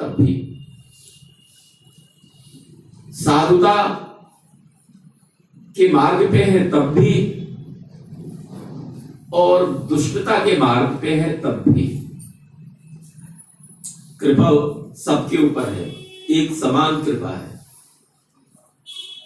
तब 0.00 0.16
भी। 0.20 0.64
साधुता 3.10 3.84
के 5.76 5.92
मार्ग 5.92 6.30
पे 6.30 6.44
है, 6.44 6.70
तब 6.70 6.80
भी, 6.80 7.46
और 9.34 9.66
दुष्टता 9.78 10.38
के 10.38 10.58
मार्ग 10.58 10.98
पे 11.02 11.14
है, 11.14 11.40
तब 11.40 11.64
भी। 11.68 12.08
कृपा 14.20 14.50
सबके 14.94 15.36
ऊपर 15.36 15.72
है, 15.72 15.90
एक 16.30 16.52
समान 16.52 17.04
कृपा 17.04 17.30
है। 17.30 17.53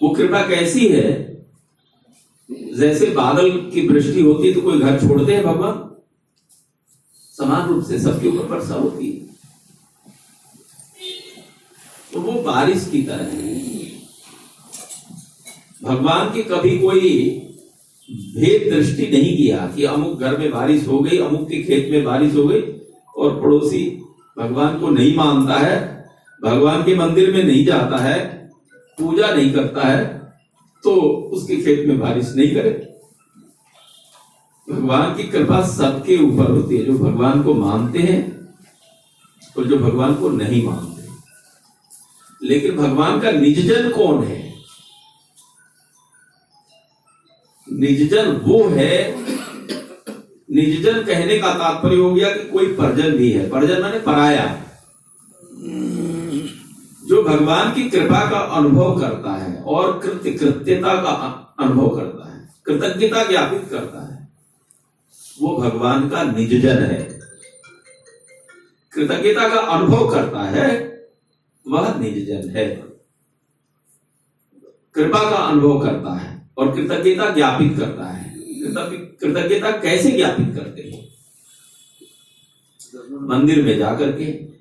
वो 0.02 0.08
कृपा 0.08 0.42
कैसी 0.48 0.88
है? 0.88 1.06
जैसे 2.74 3.06
बादल 3.06 3.50
की 3.50 3.86
वृष्टि 3.88 4.20
होती 4.20 4.48
है 4.48 4.54
तो 4.54 4.60
कोई 4.60 4.78
घर 4.78 5.00
छोड़ते 5.00 5.32
हैं 5.34 5.44
भगवान? 5.44 5.84
समान 7.38 7.68
रूप 7.68 7.84
से 7.84 7.98
सबके 7.98 8.28
ऊपर 8.28 8.44
वर्षा 8.46 8.74
होती 8.74 9.06
है। 9.06 9.26
तो 12.12 12.20
वो 12.20 12.42
बारिश 12.42 12.88
की 12.92 13.02
तरह 13.02 13.24
है। 13.24 13.58
भगवान 15.82 16.30
की 16.32 16.42
कभी 16.42 16.78
कोई 16.78 17.00
भेद 18.08 18.72
दृष्टि 18.72 19.06
नहीं 19.06 19.36
किया 19.36 19.72
कि 19.76 19.84
अमुक 19.84 20.20
घर 20.20 20.38
में 20.38 20.50
बारिश 20.50 20.86
हो 20.86 20.98
गई, 20.98 21.18
अमुक 21.18 21.48
के 21.48 21.62
खेत 21.62 21.90
में 21.90 22.04
बारिश 22.04 22.34
हो 22.34 22.44
गई 22.44 22.60
और 23.16 23.40
पड़ोसी 23.40 23.84
भगवान 24.38 24.80
को 24.80 24.90
नहीं 24.90 25.16
मानता 25.16 25.54
है, 25.54 26.08
भगवान 26.42 26.82
के 26.82 26.94
मंदिर 26.94 27.32
में 27.32 27.44
नहीं 27.44 27.64
जाता 27.66 27.98
है 27.98 28.37
पूजा 28.98 29.34
नहीं 29.34 29.52
करता 29.52 29.86
है 29.88 30.04
तो 30.84 30.94
उसके 31.32 31.56
खेत 31.56 31.86
में 31.88 31.98
बारिश 32.00 32.32
नहीं 32.36 32.54
करे। 32.54 32.70
भगवान 34.68 35.14
की 35.14 35.22
कृपा 35.22 35.60
सबके 35.68 36.16
ऊपर 36.24 36.50
होती 36.50 36.76
है। 36.76 36.84
जो 36.84 36.98
भगवान 36.98 37.42
को 37.42 37.54
मानते 37.54 37.98
हैं 37.98 38.20
और 39.58 39.64
जो 39.64 39.76
भगवान 39.78 40.14
को 40.14 40.28
नहीं 40.28 40.66
मानते 40.66 40.96
लेकिन 42.42 42.76
भगवान 42.76 43.20
का 43.20 43.30
निजजन 43.30 43.90
कौन 43.90 44.22
है? 44.24 44.36
निजजन 47.68 48.30
वो 48.44 48.62
है, 48.68 48.94
निजजन 50.50 51.02
कहने 51.02 51.38
का 51.38 51.52
तात्पर्य 51.54 51.96
हो 51.96 52.14
गया 52.14 52.30
कि 52.30 52.44
कोई 52.50 52.66
परजन 52.74 53.16
भी 53.16 53.30
है। 53.32 53.48
परजन 53.50 53.82
माने 53.82 53.98
पराया 53.98 54.42
है। 54.42 54.67
जो 57.08 57.22
भगवान 57.22 57.74
की 57.74 57.90
कृपा 57.90 58.30
का 58.30 58.38
अनुभव 58.38 59.00
करता 59.00 59.32
है 59.32 59.62
और 59.62 59.98
कृत्य 59.98 60.30
कृत्यता 60.30 60.94
का 60.94 61.10
अनुभव 61.58 61.96
करता 61.96 62.32
है, 62.32 62.54
कृतज्ञता 62.64 63.24
ज्ञापित 63.24 63.68
करता 63.70 64.14
है, 64.14 64.28
वो 65.42 65.58
भगवान 65.58 66.08
का 66.08 66.22
निजजन 66.22 66.78
है। 66.82 67.20
कृतज्ञता 68.92 69.48
का 69.48 69.60
अनुभव 69.60 70.10
करता 70.10 70.42
है, 70.42 70.98
वह 71.68 71.98
निजजन 71.98 72.50
है। 72.50 72.76
कृपा 74.94 75.30
का 75.30 75.36
अनुभव 75.36 75.80
करता 75.80 76.14
है 76.18 76.50
और 76.58 76.74
कृतज्ञता 76.74 77.30
ज्ञापित 77.30 77.78
करता 77.78 78.04
है। 78.04 78.34
कृतज्ञता 79.20 79.70
कैसे 79.70 80.10
ज्ञापित 80.10 80.52
करते 80.54 80.82
हैं? 80.82 81.08
मंदिर 83.26 83.64
में 83.64 83.78
जाकर 83.78 84.12
के 84.12 84.57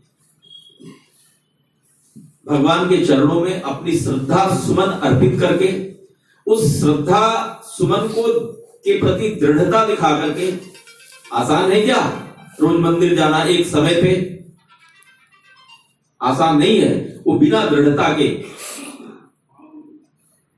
भगवान 2.47 2.89
के 2.89 2.97
चरणों 3.05 3.39
में 3.41 3.61
अपनी 3.61 3.97
श्रद्धा 3.99 4.47
सुमन 4.57 4.91
अर्पित 5.03 5.39
करके, 5.39 5.69
उस 6.47 6.79
श्रद्धा 6.79 7.61
सुमन 7.65 8.07
को 8.07 8.23
के 8.83 8.97
प्रति 8.99 9.29
दृढ़ता 9.41 9.85
दिखा 9.85 10.11
करके, 10.19 10.51
आसान 11.33 11.71
है 11.71 11.81
क्या? 11.81 12.01
रोज 12.61 12.79
मंदिर 12.79 13.15
जाना 13.15 13.43
एक 13.43 13.65
समय 13.67 14.01
पे? 14.01 14.13
आसान 16.21 16.57
नहीं 16.57 16.79
है। 16.79 17.21
वो 17.27 17.37
बिना 17.39 17.65
दृढ़ता 17.65 18.07
के, 18.13 18.27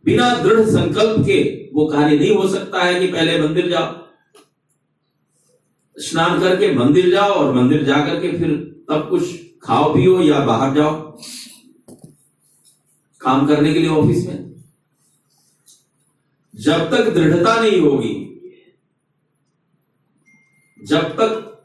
बिना 0.04 0.30
दृढ़ 0.36 0.66
संकल्प 0.66 1.26
के 1.26 1.42
वो 1.74 1.86
कार्य 1.88 2.18
नहीं 2.18 2.36
हो 2.36 2.48
सकता 2.48 2.84
है 2.84 3.00
कि 3.00 3.08
पहले 3.08 3.42
मंदिर 3.42 3.70
जाओ। 3.70 3.94
स्नान 5.98 6.40
करके 6.40 6.74
मंदिर 6.76 7.10
जाओ 7.12 7.32
और 7.32 7.54
मंदिर 7.56 7.84
जाकर 7.84 8.20
के 8.20 8.38
फिर 8.38 8.50
तब 8.90 9.08
कुछ 9.10 9.24
खाओ 9.64 9.94
पियो 9.94 10.22
या 10.22 10.40
बाहर 10.46 10.74
जाओ। 10.76 11.09
काम 13.30 13.48
करने 13.48 13.74
के 13.74 13.80
लिए 13.80 13.90
ऑफ़िस 13.90 14.28
में? 14.28 14.64
जब 16.56 16.92
तक 16.92 17.10
दृढ़ता 17.10 17.62
नहीं 17.62 17.82
होगी, 17.82 18.16
जब 20.84 21.02
तक 21.02 21.62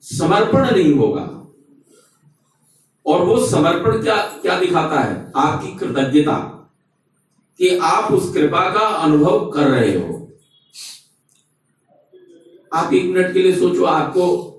समर्पण 0.00 0.70
नहीं 0.70 0.94
होगा, 0.94 1.52
और 3.06 3.24
वो 3.24 3.46
समर्पण 3.46 4.02
क्या 4.02 4.16
क्या 4.16 4.58
दिखाता 4.58 5.00
है? 5.00 5.32
आपकी 5.36 5.78
कृतज्ञता 5.78 6.36
कि 7.58 7.78
आप 7.78 8.12
उस 8.12 8.34
कृपा 8.34 8.70
का 8.70 8.86
अनुभव 8.86 9.50
कर 9.50 9.68
रहे 9.68 9.98
हो। 9.98 10.32
आप 12.72 12.92
एक 12.92 13.04
मिनट 13.04 13.32
के 13.32 13.42
लिए 13.42 13.56
सोचो, 13.56 13.84
आपको 13.84 14.50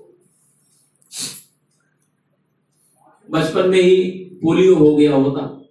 बचपन 3.30 3.68
में 3.68 3.82
ही 3.82 4.10
पोलियो 4.42 4.76
हो 4.76 4.96
गया 4.96 5.14
होता। 5.14 5.65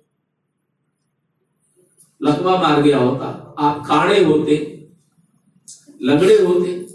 लकवा 2.26 2.62
मार 2.62 2.82
गया 2.82 2.98
होता। 2.98 3.56
आप 3.60 3.86
काणे 3.88 4.24
होते, 4.24 4.88
लंगड़े 6.04 6.36
होते। 6.46 6.86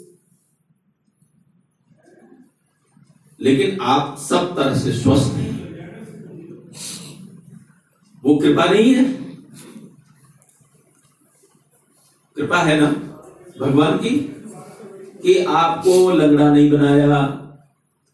लेकिन 3.41 3.81
आप 3.81 4.17
सब 4.19 4.57
तरह 4.57 4.75
से 4.75 4.93
स्वस्थ 4.93 5.33
हैं। 5.33 5.51
वो 8.25 8.39
कृपा 8.39 8.65
नहीं 8.65 8.95
है। 8.95 9.05
कृपा 12.37 12.59
है 12.59 12.81
ना 12.81 12.91
भगवान 13.61 13.97
की, 13.99 14.11
कि 15.23 15.45
आपको 15.45 16.11
लंगड़ा 16.11 16.53
नहीं 16.53 16.71
बनाया, 16.71 17.17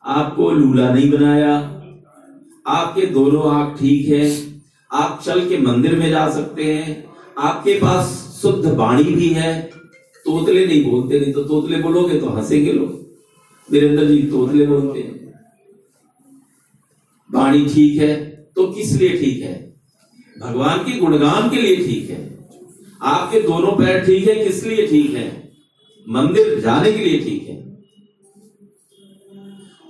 आपको 0.05 0.51
लूला 0.51 0.95
नहीं 0.95 1.11
बनाया। 1.11 1.57
आपके 2.67 3.07
दोनों 3.07 3.55
आँख 3.55 3.79
ठीक 3.79 4.09
है। 4.09 4.46
आप 4.97 5.21
चल 5.25 5.49
के 5.49 5.59
मंदिर 5.59 5.99
में 5.99 6.09
जा 6.11 6.29
सकते 6.31 6.65
हैं। 6.65 7.05
आपके 7.39 7.75
पास 7.75 8.15
शुद्ध 8.43 8.67
वाणी 8.67 9.05
भी 9.05 9.29
है। 9.29 9.53
तोतले 10.27 10.67
नहीं 10.67 10.85
बोलते, 10.85 11.21
नहीं 11.21 11.33
तो 11.33 11.43
तोतले 11.45 11.79
बोलोगे 11.79 12.19
तो 12.21 12.29
हंसेंगे 12.29 12.73
लोग। 12.73 13.73
वीरेंद्र 13.73 14.05
जी 14.05 14.23
तोतले 14.23 14.67
बोलते 14.67 15.01
हैं। 15.01 15.15
वाणी 17.31 17.65
ठीक 17.65 18.01
है 18.01 18.15
तो 18.57 18.67
किस 18.67 18.93
लिए 18.93 19.19
ठीक 19.19 19.43
है? 19.43 19.55
भगवान 20.41 20.79
के 20.79 20.99
गुणगान 20.99 21.49
के 21.51 21.63
लिए 21.63 21.77
ठीक 21.77 22.11
है। 22.11 22.25
आपके 23.05 23.41
दोनों 23.41 23.73
पैर 23.73 24.05
ठीक 24.05 24.29
है, 24.29 24.35
किस 24.45 24.65
लिए 24.65 24.87
ठीक 24.87 25.15
है? 25.15 25.29
मंदिर 26.07 26.61
जाने 26.61 26.93
के 26.93 27.05
लिए 27.05 27.19
ठीक 27.21 27.49
है। 27.49 27.55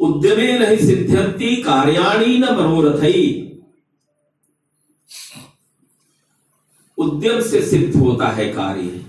उद्यमे 0.01 0.59
नहीं 0.59 0.77
सिद्ध्यंती 0.79 1.55
कार्याणी 1.57 2.39
न 2.39 2.55
मनोरथई 2.57 3.46
उद्यम 7.07 7.41
से 7.41 7.63
सिद्ध 7.63 7.97
होता 7.97 8.29
है 8.29 8.53
कार्य। 8.53 9.05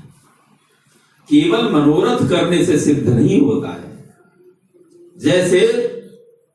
केवल 1.29 1.73
मनोरथ 1.73 2.29
करने 2.29 2.65
से 2.65 2.79
सिद्ध 2.79 3.09
नहीं 3.09 3.41
होता 3.41 3.69
है। 3.69 4.15
जैसे 5.17 5.61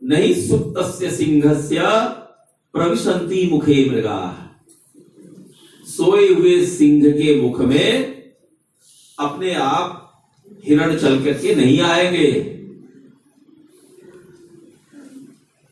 नहीं 0.05 0.49
सुप्त 0.49 1.05
सिंह 1.05 1.55
से 1.55 1.77
प्रविशंति 2.73 3.49
मुखे 3.53 3.91
मृगा। 3.91 4.51
सोए 5.85 6.35
हुए 6.35 6.67
सिंह 6.67 7.11
के 7.11 7.43
मुख 7.43 7.61
में 7.61 8.15
अपने 9.19 9.55
आप 9.55 9.99
हिरण 10.65 10.97
चल 10.97 11.25
करके 11.25 11.55
नहीं 11.55 11.81
आएँगे। 11.81 12.59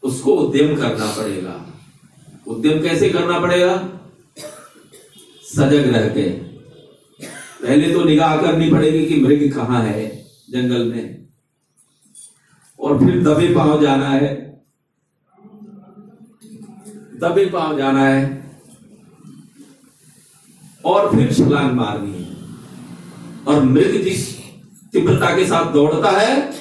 उसको 0.03 0.35
उद्यम 0.35 0.77
करना 0.77 1.07
पड़ेगा। 1.07 1.67
उद्यम 2.47 2.83
कैसे 2.83 3.09
करना 3.09 3.41
पड़ेगा? 3.41 4.00
सजग 5.57 5.95
रह 5.95 6.09
के 6.09 6.31
पहले 7.63 7.93
तो 7.93 8.05
निगाह 8.05 8.43
करनी 8.43 8.71
पड़ेगी 8.71 9.07
कि 9.07 9.21
मृग 9.21 9.53
कहाँ 9.55 9.83
है 9.83 10.27
जंगल 10.51 10.85
में। 10.85 11.29
और 12.81 12.99
फिर 12.99 13.23
दबे 13.23 13.55
पाँव 13.55 13.83
जाना 13.83 14.09
है। 14.09 14.63
दबे 17.21 17.47
पाँव 17.47 17.79
जाना 17.79 18.07
है। 18.07 18.51
और 20.85 21.17
फिर 21.17 21.35
छलांग 21.35 21.73
मारनी 21.73 22.13
है। 22.13 22.37
और 23.49 23.63
मृग 23.63 24.03
जिस 24.03 24.39
तीव्रता 24.93 25.37
के 25.37 25.45
साथ 25.45 25.73
दौड़ता 25.73 26.11
है, 26.11 26.53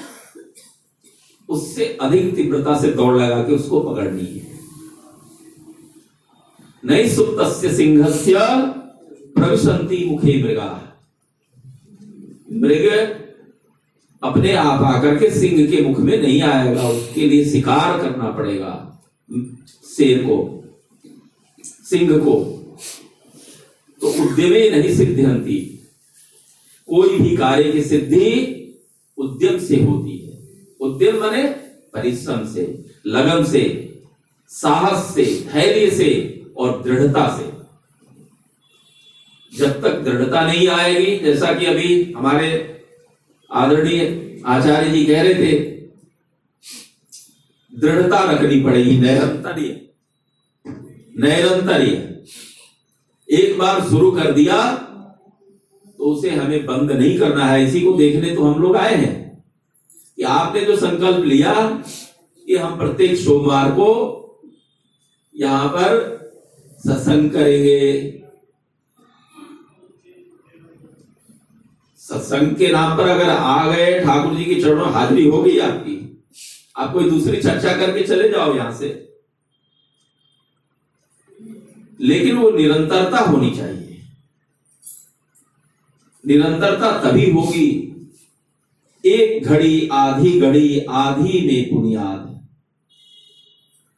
उससे 1.49 1.97
अधिक 2.01 2.35
तीव्रता 2.35 2.79
से 2.79 2.91
दौड़ 2.91 3.17
लगा 3.17 3.43
के 3.43 3.55
उसको 3.55 3.79
पकड़नी 3.79 4.25
है। 4.25 4.59
नहीं 6.85 7.09
सुप्त 7.09 7.65
सिंह 7.65 8.09
प्रविशंति 9.39 10.05
मुखे 10.05 10.43
मृगा। 10.43 10.97
मृग 12.53 12.85
अपने 14.23 14.53
आप 14.53 14.81
आकर 14.81 15.15
के 15.15 15.29
सिंह 15.29 15.67
के 15.67 15.81
मुख 15.81 15.99
में 15.99 16.21
नहीं 16.21 16.41
आएगा, 16.41 16.89
उसके 16.89 17.25
लिए 17.25 17.45
शिकार 17.45 18.01
करना 18.01 18.31
पड़ेगा। 18.31 19.01
शेर 19.97 20.23
को, 20.23 20.63
सिंह 21.63 22.17
को। 22.17 22.55
तो 24.01 24.07
उद्यमे 24.07 24.69
नहीं 24.69 24.95
सिद्धिहंती। 24.95 25.59
कोई 26.87 27.19
भी 27.19 27.37
कार्य 27.37 27.71
की 27.71 27.81
सिद्धि 27.81 28.55
उद्यम 29.17 29.59
से 29.59 29.83
होती 29.83 30.17
है। 30.17 30.39
उद्यम 30.81 31.19
माने 31.19 31.43
परिश्रम 31.93 32.53
से, 32.53 32.85
लगन 33.07 33.43
से, 33.43 33.95
साहस 34.49 35.15
से, 35.15 35.25
धैर्य 35.53 35.91
से 35.91 36.41
और 36.57 36.83
दृढ़ता 36.83 37.37
से। 37.37 37.48
जब 39.59 39.81
तक 39.81 39.99
दृढ़ता 40.03 40.45
नहीं 40.47 40.67
आएगी, 40.69 41.17
जैसा 41.19 41.53
कि 41.53 41.65
अभी 41.65 42.13
हमारे 42.17 42.49
आदरणीय 43.49 44.41
आचार्य 44.47 44.89
जी 44.91 45.05
कह 45.05 45.21
रहे 45.21 45.33
थे, 45.35 45.53
दृढ़ता 47.73 48.19
रखनी 48.31 48.59
पड़ेगी 48.63 48.97
निरंतरीय 48.99 49.79
निरंतरीय 51.19 51.95
एक 53.29 53.57
बार 53.59 53.81
शुरू 53.89 54.11
कर 54.11 54.31
दिया 54.31 54.59
तो 55.99 56.05
उसे 56.05 56.29
हमें 56.29 56.65
बंद 56.65 56.91
नहीं 56.91 57.17
करना 57.19 57.45
है। 57.45 57.63
इसी 57.65 57.81
को 57.81 57.93
देखने 57.93 58.35
तो 58.35 58.43
हम 58.43 58.61
लोग 58.61 58.77
आए 58.77 58.95
हैं 58.95 59.15
कि 60.17 60.23
आपने 60.35 60.61
जो 60.61 60.75
संकल्प 60.77 61.25
लिया 61.25 61.53
कि 62.47 62.55
हम 62.55 62.77
प्रत्येक 62.77 63.17
सोमवार 63.17 63.71
को 63.71 63.89
यहाँ 65.35 65.67
पर 65.69 65.97
सत्संग 66.81 67.29
करेंगे। 67.31 67.79
सत्संग 72.09 72.55
के 72.55 72.67
नाम 72.67 72.97
पर 72.97 73.07
अगर 73.07 73.29
आ 73.29 73.71
गए 73.71 73.99
ठाकुर 73.99 74.35
जी 74.35 74.45
के 74.45 74.61
चरणों 74.61 74.93
हाजिरी 74.93 75.27
हो 75.27 75.41
गई 75.43 75.59
आपकी, 75.59 76.23
आप 76.77 76.93
कोई 76.93 77.09
दूसरी 77.09 77.37
चर्चा 77.37 77.77
करके 77.77 78.03
चले 78.03 78.29
जाओ 78.29 78.55
यहाँ 78.55 78.73
से। 78.73 79.13
लेकिन 82.01 82.35
वो 82.35 82.51
निरंतरता 82.51 83.19
होनी 83.19 83.49
चाहिए। 83.49 84.01
निरंतरता 86.27 87.03
तभी 87.03 87.31
होगी। 87.31 87.85
एक 89.05 89.43
घड़ी, 89.43 89.89
आधी 89.91 90.39
घड़ी, 90.39 90.85
आधी 90.89 91.47
में 91.47 91.75
बुनियाद 91.75 92.47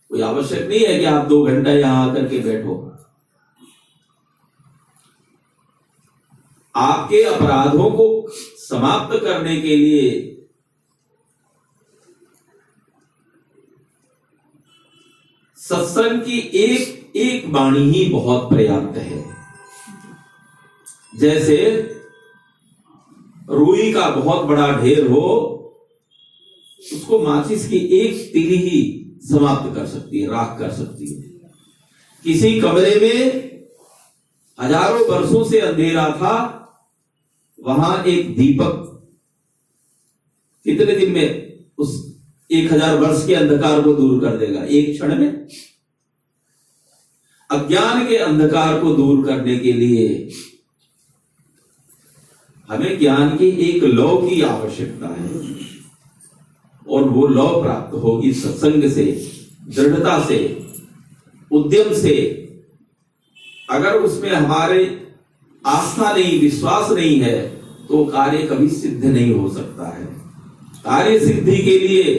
कोई 0.09 0.21
आवश्यक 0.21 0.67
नहीं 0.67 0.79
है 0.79 0.99
कि 0.99 1.05
आप 1.05 1.27
दो 1.27 1.43
घंटा 1.45 1.71
यहाँ 1.71 2.09
आकर 2.09 2.27
के 2.27 2.39
बैठो। 2.39 2.90
आपके 6.75 7.21
अपराधों 7.23 7.89
को 7.91 8.27
समाप्त 8.59 9.19
करने 9.23 9.55
के 9.61 9.75
लिए 9.75 10.27
सत्संग 15.57 16.21
की 16.21 16.37
एक 16.39 17.15
एक 17.15 17.45
वाणी 17.49 17.79
ही 17.91 18.05
बहुत 18.05 18.49
पर्याप्त 18.51 18.97
है। 18.97 19.23
जैसे 21.13 21.57
रुई 23.49 23.91
का 23.93 24.09
बहुत 24.09 24.45
बड़ा 24.45 24.67
ढेर 24.81 25.07
हो, 25.07 25.27
उसको 26.93 27.19
माचिस 27.19 27.67
की 27.67 27.77
एक 27.99 28.31
तिली 28.33 28.57
ही 28.57 28.79
समाप्त 29.23 29.75
कर 29.75 29.85
सकती 29.85 30.21
है, 30.21 30.27
राख 30.27 30.57
कर 30.59 30.71
सकती 30.71 31.13
है। 31.13 31.21
किसी 32.25 32.59
कमरे 32.61 32.95
में 32.95 33.49
हज़ारों 34.59 35.05
वर्षों 35.07 35.43
से 35.43 35.59
अंधेरा 35.59 36.09
था 36.11 36.60
वहाँ 37.61 38.03
एक 38.03 38.35
दीपक, 38.37 38.87
कितने 40.65 40.95
दिन 40.95 41.11
में 41.11 41.27
उस 41.77 41.99
एक 42.49 42.71
हज़ार 42.71 42.97
वर्ष 42.97 43.25
के 43.27 43.33
अंधकार 43.35 43.81
को 43.81 43.93
दूर 43.93 44.19
कर 44.21 44.37
देगा? 44.37 44.63
एक 44.63 44.91
क्षण 44.91 45.15
में। 45.19 45.47
अज्ञान 47.49 48.05
के 48.07 48.17
अंधकार 48.17 48.79
को 48.81 48.93
दूर 48.95 49.25
करने 49.25 49.57
के 49.57 49.71
लिए 49.73 50.07
हमें 52.69 52.99
ज्ञान 52.99 53.35
की 53.37 53.47
एक 53.61 53.83
लौ 53.83 54.15
की 54.19 54.41
आवश्यकता 54.41 55.07
है, 55.09 55.29
और 56.87 57.03
वो 57.09 57.27
लौ 57.27 57.47
प्राप्त 57.61 57.93
होगी 57.95 58.31
सत्संग 58.33 58.89
से, 58.91 59.05
दृढ़ता 59.67 60.19
से, 60.27 60.37
उद्यम 61.51 61.93
से। 61.93 62.17
अगर 63.69 63.95
उसमें 63.95 64.31
हमारे 64.31 64.83
आस्था 65.65 66.11
नहीं, 66.13 66.39
विश्वास 66.41 66.91
नहीं 66.91 67.19
है 67.19 67.39
तो 67.87 68.05
कार्य 68.05 68.43
कभी 68.47 68.67
सिद्ध 68.69 69.05
नहीं 69.05 69.33
हो 69.33 69.49
सकता 69.49 69.87
है। 69.87 70.05
कार्य 70.83 71.19
सिद्धि 71.19 71.57
के 71.57 71.77
लिए, 71.79 72.13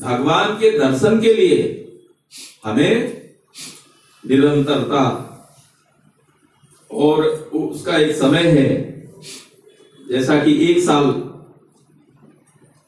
भगवान 0.00 0.54
के 0.54 0.70
दर्शन 0.78 1.20
के 1.20 1.34
लिए 1.34 1.58
हमें 2.64 2.92
निरंतरता 4.24 5.04
और 6.90 7.24
उसका 7.54 7.96
एक 7.96 8.16
समय 8.16 8.42
है। 8.48 8.70
जैसा 10.00 10.42
कि 10.44 10.54
एक 10.66 10.78
साल 10.84 11.10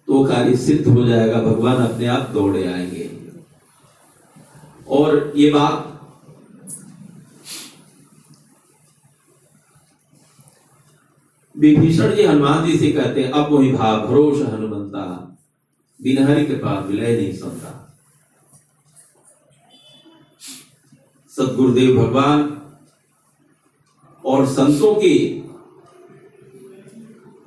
तो 0.08 0.24
कार्य 0.24 0.56
सिद्ध 0.56 0.86
हो 0.88 1.04
जाएगा, 1.04 1.40
भगवान 1.40 1.76
अपने 1.76 2.06
आप 2.06 2.30
दौड़े 2.30 2.66
आएँगे। 2.66 3.08
और 4.88 5.32
ये 5.36 5.50
बात 5.50 5.86
विभीषण 11.60 12.14
जी 12.16 12.24
हनुमान 12.24 12.64
जी 12.66 12.78
से 12.78 12.90
कहते 12.92 13.22
हैं 13.22 13.32
भाव 13.72 14.06
भरोस 14.06 14.40
हनुमंता 14.42 15.02
बिना 16.00 16.26
हरि 16.26 16.44
कृपा 16.44 16.78
विलय 16.78 17.16
नहीं 17.16 17.32
सुनता 17.32 17.76
सदगुरुदेव 21.32 21.96
भगवान 21.98 22.56
और 24.24 24.46
संतों 24.46 24.94
के 24.94 25.14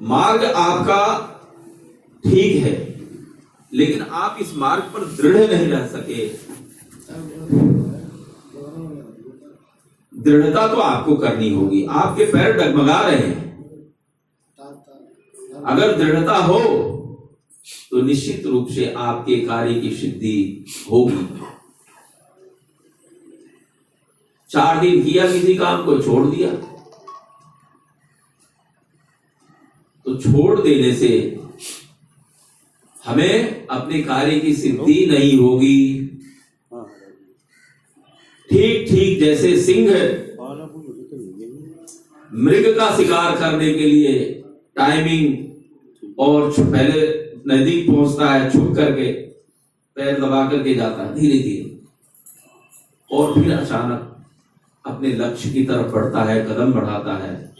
मार्ग 0.01 0.43
आपका 0.45 1.03
ठीक 2.23 2.55
है, 2.63 2.75
लेकिन 3.71 4.01
आप 4.01 4.37
इस 4.41 4.55
मार्ग 4.55 4.83
पर 4.83 5.05
दृढ़ 5.15 5.37
नहीं 5.51 5.67
रह 5.67 5.85
सके। 5.87 6.27
दृढ़ता 10.13 10.67
तो 10.67 10.77
आपको 10.77 11.15
करनी 11.15 11.53
होगी। 11.53 11.85
आपके 11.91 12.25
पैर 12.25 12.51
डगमगा 12.57 12.99
रहे 13.01 13.17
हैं। 13.17 13.52
अगर 15.67 15.95
दृढ़ता 15.97 16.35
हो 16.37 16.59
तो 17.91 18.01
निश्चित 18.01 18.45
रूप 18.45 18.67
से 18.69 18.85
आपके 18.97 19.35
कार्य 19.45 19.79
की 19.81 19.89
सिद्धि 19.95 20.65
होगी। 20.91 21.27
चार 24.49 24.79
दिन 24.81 25.03
किया, 25.03 25.31
किसी 25.31 25.55
काम 25.55 25.83
को 25.85 25.99
छोड़ 26.01 26.25
दिया। 26.25 26.49
तो 30.05 30.17
छोड़ 30.19 30.61
देने 30.61 30.95
से 30.95 31.39
हमें 33.03 33.67
अपने 33.67 34.01
कार्य 34.01 34.39
की 34.39 34.53
सिद्धि 34.53 35.05
नहीं 35.11 35.37
होगी। 35.37 36.07
ठीक 38.49 38.89
ठीक 38.89 39.19
जैसे 39.19 39.55
सिंह 39.61 39.89
मृग 42.31 42.75
का 42.77 42.95
शिकार 42.97 43.35
करने 43.39 43.73
के 43.73 43.85
लिए 43.85 44.13
टाइमिंग 44.75 45.42
और 46.23 46.51
पहले 46.51 47.23
नज़दीक 47.47 47.87
पहुँचता 47.87 48.33
है, 48.33 48.51
छुप 48.51 48.75
करके 48.75 49.11
पैर 49.95 50.19
दबा 50.19 50.49
करके 50.49 50.75
जाता 50.75 51.03
है, 51.03 51.15
धीरे 51.15 51.39
धीरे। 51.39 51.81
और 53.11 53.33
फिर 53.33 53.57
अचानक 53.57 54.25
अपने 54.85 55.07
लक्ष्य 55.07 55.49
की 55.49 55.63
तरफ़ 55.63 55.87
बढ़ता 55.87 56.23
है, 56.23 56.45
कदम 56.45 56.73
बढ़ाता 56.73 57.17
है। 57.23 57.55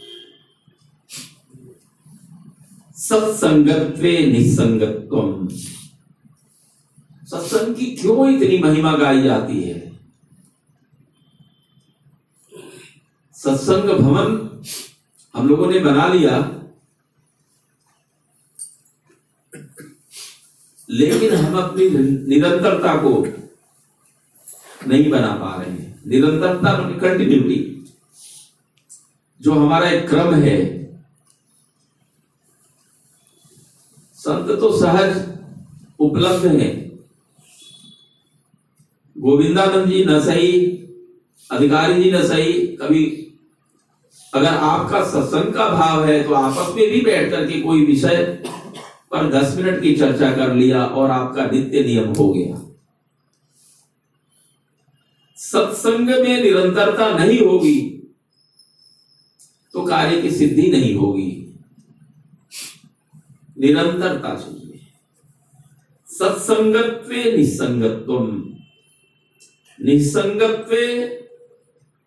सत्संगत्वे 2.96 4.26
निसंगत्वम। 4.26 5.48
सत्संग 7.26 7.76
की 7.76 7.96
क्यों 7.96 8.30
इतनी 8.30 8.58
महिमा 8.58 8.96
गाई 8.96 9.22
जाती 9.22 9.62
है? 9.62 10.00
सत्संग 13.32 13.90
भवन 13.90 14.62
हम 15.34 15.48
लोगों 15.48 15.70
ने 15.70 15.78
बना 15.78 16.08
लिया। 16.08 16.53
लेकिन 20.94 21.34
हम 21.34 21.56
अपनी 21.58 21.88
निरंतरता 22.28 22.94
को 22.96 23.12
नहीं 24.88 25.10
बना 25.10 25.32
पा 25.34 25.54
रहे 25.56 25.70
हैं। 25.70 26.02
निरंतरता 26.06 26.72
कंटिन्यूटी 27.00 27.58
जो 29.40 29.52
हमारा 29.52 29.88
एक 29.90 30.08
क्रम 30.08 30.34
है। 30.34 30.58
संत 34.16 34.50
तो 34.60 34.70
सहज 34.80 35.16
उपलब्ध 35.98 36.46
है। 36.46 36.70
गोविंदानंद 39.16 39.86
जी 39.86 40.04
न 40.04 40.20
सही, 40.20 40.52
अधिकारी 41.50 42.02
जी 42.02 42.10
न 42.10 42.22
सही, 42.28 42.52
कभी 42.76 43.04
अगर 44.32 44.46
आपका 44.46 45.02
सत्संग 45.04 45.52
का 45.54 45.68
भाव 45.68 46.04
है 46.04 46.22
तो 46.24 46.34
आपस 46.34 46.74
में 46.76 46.90
भी 46.90 47.00
बैठ 47.00 47.30
करके 47.30 47.60
कोई 47.60 47.84
विषय 47.86 48.16
पर 49.14 49.30
दस 49.32 49.56
मिनट 49.56 49.82
की 49.82 49.94
चर्चा 49.94 50.30
कर 50.36 50.54
लिया 50.54 50.84
और 50.84 51.10
आपका 51.10 51.44
नित्य 51.46 51.84
नियम 51.84 52.12
हो 52.12 52.32
गया। 52.32 52.60
सत्संग 55.38 56.08
में 56.10 56.42
निरंतरता 56.42 57.08
नहीं 57.18 57.40
होगी 57.40 57.80
तो 59.74 59.84
कार्य 59.86 60.20
की 60.22 60.30
सिद्धि 60.30 60.70
नहीं 60.70 60.94
होगी। 60.94 61.30
निरंतरता 63.58 64.34
चाहिए। 64.34 64.80
सत्संगत्व 66.08 67.12
निसंगत्वम। 67.36 68.26
निसंगत्वे 69.78 70.86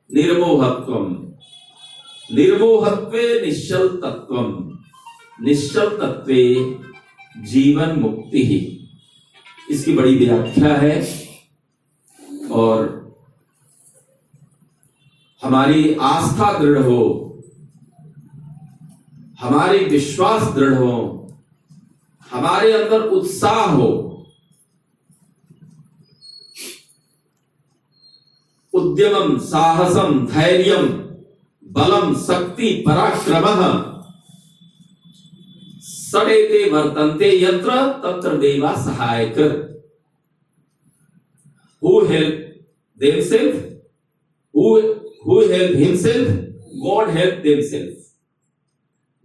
निर्मोहत्व 0.10 0.94
निर्मोहत्वे 2.30 3.24
निश्चल 3.46 3.88
तत्व 4.04 4.36
निश्चल 5.40 5.90
तत्वे 5.98 6.44
जीवन 7.46 8.00
मुक्ति 8.00 8.44
ही। 8.46 8.60
इसकी 9.72 9.94
बड़ी 9.94 10.16
व्याख्या 10.18 10.76
है 10.76 10.96
और 12.52 12.96
हमारी 15.44 15.94
आस्था 15.94 16.60
दृढ़ 16.60 16.78
हो, 16.78 17.04
हमारे 19.42 19.78
विश्वास 19.86 20.44
दृढ़ 20.54 20.74
हो, 20.74 20.96
हमारे 22.32 22.72
अंदर 22.74 23.02
उत्साह 23.02 23.66
हो 23.66 23.90
उद्यमम 28.74 29.38
साहसम 29.40 30.26
धैर्यम 30.28 30.88
बलम, 31.64 32.14
शक्ति, 32.16 32.84
पराक्रम 32.88 33.97
सड़ेते 36.12 36.70
वर्तन्ते 36.70 37.30
यत्र 37.44 37.72
तत्र 38.04 38.38
देवा 38.38 38.76
सहायक। 38.76 39.38
Who 41.82 42.02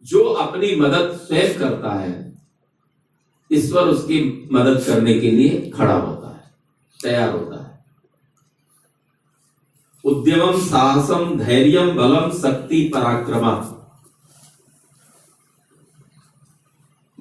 जो 0.04 0.22
अपनी 0.24 0.74
मदद 0.76 1.10
स्वयं 1.16 1.58
करता 1.58 1.92
है, 1.92 2.12
ईश्वर 3.50 3.88
उसकी 3.88 4.48
मदद 4.52 4.82
करने 4.86 5.18
के 5.20 5.30
लिए 5.30 5.70
खड़ा 5.70 5.94
होता 5.94 6.28
है, 6.28 6.50
तैयार 7.00 7.30
होता 7.30 7.56
है। 7.62 7.84
उद्यमम 10.04 10.60
साहसम 10.60 11.38
धैर्यम 11.38 11.90
बलम, 11.90 12.30
शक्ति 12.32 12.90
पराक्रमा 12.94 13.54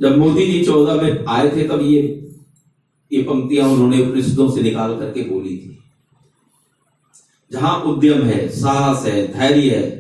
जब 0.02 0.18
मोदी 0.18 0.46
जी 0.46 0.66
चौदह 0.66 1.02
में 1.02 1.26
आए 1.26 1.56
थे 1.56 1.68
तब 1.68 1.82
ये 1.82 2.18
ये 3.14 3.22
पंक्तियाँ 3.22 3.70
उन्होंने 3.70 4.08
उपनिषदों 4.08 4.52
से 4.52 4.62
निकाल 4.62 5.00
करके 5.00 5.22
बोली 5.22 5.58
थी। 5.58 5.84
जहाँ 7.52 7.82
उद्यम 7.82 8.22
है, 8.22 8.50
साहस 8.50 9.06
है, 9.06 9.34
धैर्य 9.34 9.70
है, 9.70 9.92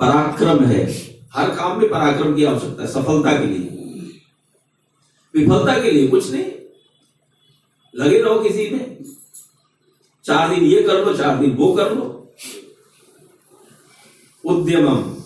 पराक्रम 0.00 0.64
है, 0.64 1.12
हर 1.32 1.50
काम 1.50 1.80
में 1.80 1.90
पराक्रम 1.90 2.34
की 2.34 2.44
आवश्यकता 2.44 2.82
है, 2.82 2.88
सफलता 2.88 3.40
के 3.40 3.46
लिए। 3.46 3.68
विफलता 5.34 5.82
के 5.82 5.90
लिए 5.90 6.08
कुछ 6.08 6.30
नहीं। 6.30 6.44
लगे 7.96 8.22
रहो 8.22 8.40
किसी 8.40 8.70
में। 8.70 9.04
चार 10.24 10.54
दिन 10.54 10.64
ये 10.64 10.82
कर 10.82 11.06
लो, 11.06 11.16
चार 11.16 11.38
दिन 11.38 11.50
वो 11.50 11.72
कर 11.72 11.94
लो। 11.94 12.32
उद्यमम, 14.44 15.16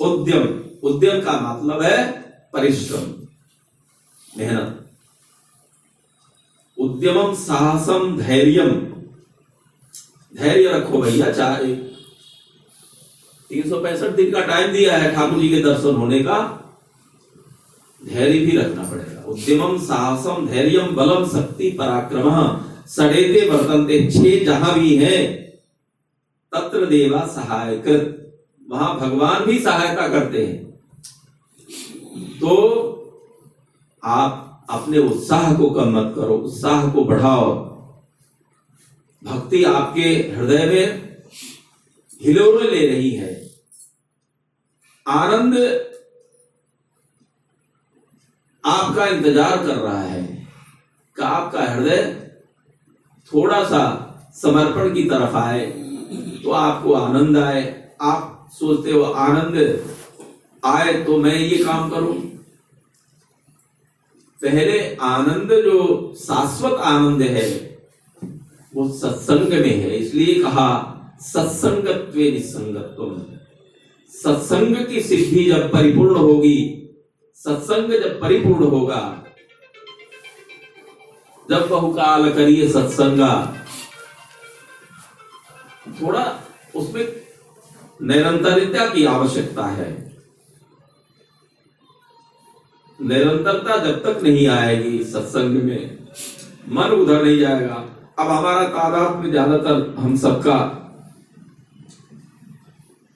उद्यम 0.00 0.60
उद्यम 0.82 1.20
का 1.20 1.54
मतलब 1.54 1.82
है 1.82 2.19
परिश्रम, 2.54 3.02
मेहनत। 4.38 4.76
उद्यमम 6.78 7.34
साहसम 7.34 8.16
धैर्यम 8.16 8.70
धैर्य 10.34 10.68
रखो 10.68 10.98
भैया, 10.98 11.32
चाहे। 11.32 11.74
तीन 13.50 13.68
सौ 13.70 13.80
पैंसठ 13.80 14.10
दिन 14.10 14.30
का 14.30 14.40
टाइम 14.40 14.72
दिया 14.72 14.96
है 14.98 15.14
ठाकुर 15.14 15.38
जी 15.38 15.48
के 15.48 15.60
दर्शन 15.60 15.94
होने 15.94 16.20
का। 16.20 16.38
धैर्य 18.04 18.38
भी 18.38 18.56
रखना 18.56 18.82
पड़ेगा। 18.82 19.24
उद्यमम 19.24 19.78
साहसम 19.78 20.46
धैर्यम 20.46 20.86
बलम, 20.86 21.26
शक्ति, 21.28 21.70
पराक्रम। 21.70 22.60
सड़ेते 22.86 23.48
वर्तनते 23.50 24.10
छे 24.10 24.44
जहाँ 24.44 24.78
भी 24.80 24.96
है, 24.96 25.26
तत्र 26.52 26.86
देवा 26.86 27.26
सहायक 27.26 27.84
वहाँ 28.70 28.98
भगवान 29.00 29.44
भी 29.44 29.58
सहायता 29.58 30.08
करते 30.08 30.46
हैं। 30.46 30.69
तो 32.40 32.56
आप 34.02 34.66
अपने 34.70 34.98
उत्साह 34.98 35.54
को 35.54 35.70
कम 35.70 35.96
मत 35.96 36.12
करो, 36.16 36.34
उत्साह 36.34 36.90
को 36.92 37.04
बढ़ाओ। 37.04 37.54
भक्ति 39.22 39.62
आपके 39.64 40.08
हृदय 40.36 40.64
में 40.66 41.16
हिलोरे 42.20 42.70
ले 42.70 42.86
रही 42.86 43.10
है। 43.10 43.50
आनंद 45.06 45.54
आपका 48.64 49.06
इंतज़ार 49.06 49.56
कर 49.56 49.76
रहा 49.76 50.02
है। 50.02 50.22
कि 51.16 51.22
आपका 51.22 51.62
हृदय 51.62 52.02
थोड़ा 53.30 53.62
सा 53.64 53.82
समर्पण 54.34 54.94
की 54.94 55.02
तरफ़ 55.04 55.36
आए 55.36 55.66
तो 56.44 56.50
आपको 56.50 56.92
आनंद 56.92 57.36
आए। 57.36 57.62
आप 58.02 58.48
सोचते 58.52 58.92
हो, 58.92 59.02
आनंद 59.02 59.56
आए 60.62 60.92
तो 61.04 61.16
मैं 61.16 61.34
ये 61.34 61.64
काम 61.64 61.90
करूँ? 61.90 62.29
पहले 64.42 64.96
आनंद, 64.96 65.52
जो 65.52 66.14
शाश्वत 66.18 66.72
आनंद 66.72 67.22
है, 67.22 67.78
वो 68.74 68.88
सत्संग 68.88 69.48
में 69.48 69.80
है। 69.80 69.96
इसलिए 69.96 70.42
कहा, 70.42 70.96
सत्संगत्व 71.20 72.18
निसंगत्व 72.18 73.26
सत्संग 74.12 74.86
की 74.86 75.00
सिद्धि 75.00 75.44
जब 75.44 75.72
परिपूर्ण 75.72 76.16
होगी, 76.16 76.88
सत्संग 77.34 77.92
जब 77.92 78.20
परिपूर्ण 78.20 78.64
होगा, 78.64 79.24
जब 81.50 81.68
बहुकाल 81.68 82.32
करिए 82.32 82.68
सत्संगा, 82.68 83.56
थोड़ा 86.02 86.42
उसमें 86.76 87.12
निरंतरता 88.02 88.88
की 88.88 89.04
आवश्यकता 89.04 89.66
है। 89.66 90.09
निरंतरता 93.00 93.76
जब 93.84 94.02
तक 94.04 94.22
नहीं 94.22 94.46
आएगी 94.48 95.02
सत्संग 95.04 95.62
में, 95.62 95.98
मन 96.68 96.90
उधर 96.92 97.24
नहीं 97.24 97.38
जाएगा। 97.38 97.74
अब 98.18 98.28
हमारा 98.28 98.64
तादाद 98.68 99.16
में 99.18 99.30
ज़्यादातर 99.30 99.94
हम 99.98 100.16
सबका 100.16 100.58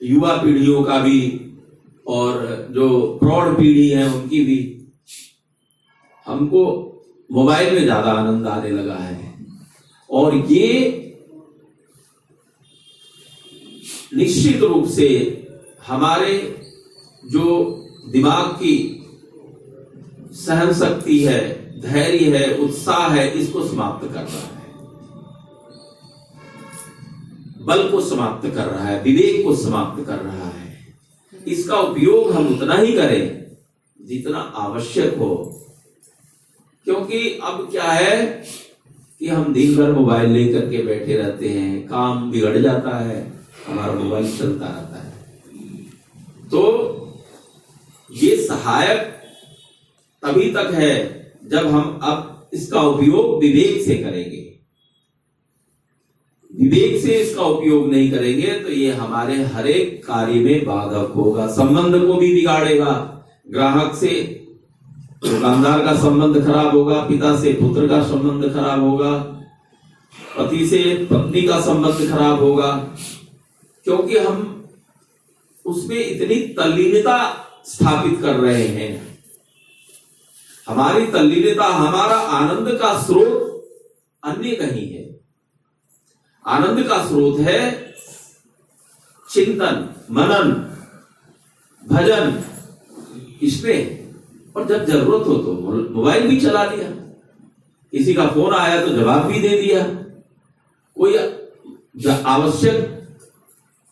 युवा 0.01 0.35
पीढ़ियों 0.37 0.83
का 0.83 0.97
भी 0.99 1.19
और 2.07 2.67
जो 2.71 2.87
प्रौढ़ 3.19 3.53
पीढ़ी 3.57 3.87
है 3.89 4.05
उनकी 4.07 4.43
भी, 4.45 4.59
हमको 6.25 6.63
मोबाइल 7.29 7.73
में 7.75 7.83
ज़्यादा 7.83 8.11
आनंद 8.13 8.47
आने 8.47 8.69
लगा 8.71 8.95
है। 8.95 9.33
और 10.09 10.35
ये 10.47 10.67
निश्चित 14.13 14.61
रूप 14.63 14.85
से 14.89 15.07
हमारे 15.87 16.35
जो 17.23 17.45
दिमाग 18.11 18.51
की 18.53 18.75
सहन 20.45 20.73
शक्ति 20.73 21.19
है, 21.19 21.65
धैर्य 21.81 22.37
है, 22.37 22.57
उत्साह 22.57 23.13
है, 23.13 23.31
इसको 23.31 23.67
समाप्त 23.67 24.07
कर 24.07 24.21
रहा 24.21 24.37
है। 24.37 24.55
बल 27.65 27.89
को 27.89 28.01
समाप्त 28.01 28.49
कर 28.49 28.65
रहा 28.65 28.85
है, 28.85 29.03
विवेक 29.03 29.45
को 29.45 29.55
समाप्त 29.55 30.07
कर 30.07 30.17
रहा 30.17 30.47
है। 30.47 30.95
इसका 31.47 31.75
उपयोग 31.75 32.31
हम 32.31 32.47
उतना 32.47 32.75
ही 32.75 32.93
करें 32.93 33.45
जितना 34.05 34.39
आवश्यक 34.39 35.17
हो। 35.17 35.61
क्योंकि 36.83 37.39
अब 37.43 37.67
क्या 37.71 37.83
है 37.83 38.43
कि 39.19 39.27
हम 39.27 39.53
दिन 39.53 39.77
भर 39.77 39.91
मोबाइल 39.91 40.29
लेकर 40.29 40.69
के 40.69 40.77
बैठे 40.77 41.17
रहते 41.17 41.49
हैं, 41.49 41.87
काम 41.87 42.31
बिगड़ 42.31 42.57
जाता 42.57 43.05
है, 43.05 43.33
हमारा 43.67 43.93
मोबाइल 43.93 44.37
चलता 44.37 44.65
रहता 44.65 45.03
है। 45.03 45.13
तो 46.49 46.91
ये 48.11 48.47
सहायक 48.47 49.14
तभी 50.25 50.49
तक 50.51 50.71
है 50.73 50.93
जब 51.49 51.67
हम 51.67 51.99
अब 52.03 52.49
इसका 52.53 52.81
उपयोग 52.83 53.39
विवेक 53.39 53.81
से 53.81 53.95
करेंगे। 53.95 54.41
विवेक 56.53 57.01
से 57.01 57.13
इसका 57.13 57.43
उपयोग 57.43 57.91
नहीं 57.91 58.11
करेंगे 58.11 58.59
तो 58.59 58.69
ये 58.69 58.91
हमारे 58.93 59.35
हर 59.45 59.67
एक 59.67 60.05
कार्य 60.05 60.39
में 60.39 60.65
बाधक 60.65 61.11
होगा, 61.15 61.47
संबंध 61.47 62.05
को 62.07 62.13
भी 62.13 62.33
बिगाड़ेगा। 62.33 62.93
ग्राहक 63.51 63.95
से 63.95 64.09
दुकानदार 65.23 65.85
का 65.85 65.93
संबंध 65.95 66.43
खराब 66.45 66.75
होगा, 66.75 66.99
पिता 67.01 67.35
से 67.41 67.53
पुत्र 67.53 67.87
का 67.87 68.01
संबंध 68.03 68.53
खराब 68.53 68.81
होगा, 68.81 69.11
पति 70.37 70.67
से 70.67 71.07
पत्नी 71.11 71.41
का 71.41 71.59
संबंध 71.61 72.09
खराब 72.09 72.39
होगा, 72.39 72.71
क्योंकि 73.85 74.17
हम 74.17 74.51
उसमें 75.65 75.97
इतनी 75.97 76.35
तल्लीनता 76.55 77.17
स्थापित 77.65 78.19
कर 78.21 78.35
रहे 78.37 78.67
हैं। 78.67 79.04
हमारी 80.67 81.05
तल्लीनता, 81.07 81.65
हमारा 81.65 82.15
आनंद 82.15 82.77
का 82.79 82.97
स्रोत 83.01 83.41
अन्य 84.23 84.55
कहीं 84.55 84.87
है। 84.89 85.03
आनंद 86.45 86.87
का 86.87 86.97
स्रोत 87.05 87.39
है 87.39 87.59
चिंतन, 89.29 89.89
मनन, 90.11 90.51
भजन, 91.83 92.43
इसमें। 93.43 94.05
और 94.55 94.67
जब 94.67 94.85
ज़रूरत 94.85 95.27
हो 95.27 95.35
तो 95.35 95.53
मोबाइल 95.91 96.27
भी 96.27 96.39
चला 96.41 96.65
दिया। 96.65 96.89
किसी 97.93 98.13
का 98.13 98.27
फ़ोन 98.27 98.53
आया 98.55 98.85
तो 98.85 98.93
जवाब 98.95 99.25
भी 99.25 99.39
दे 99.39 99.61
दिया। 99.61 99.83
कोई 100.97 101.15
आवश्यक 102.25 102.91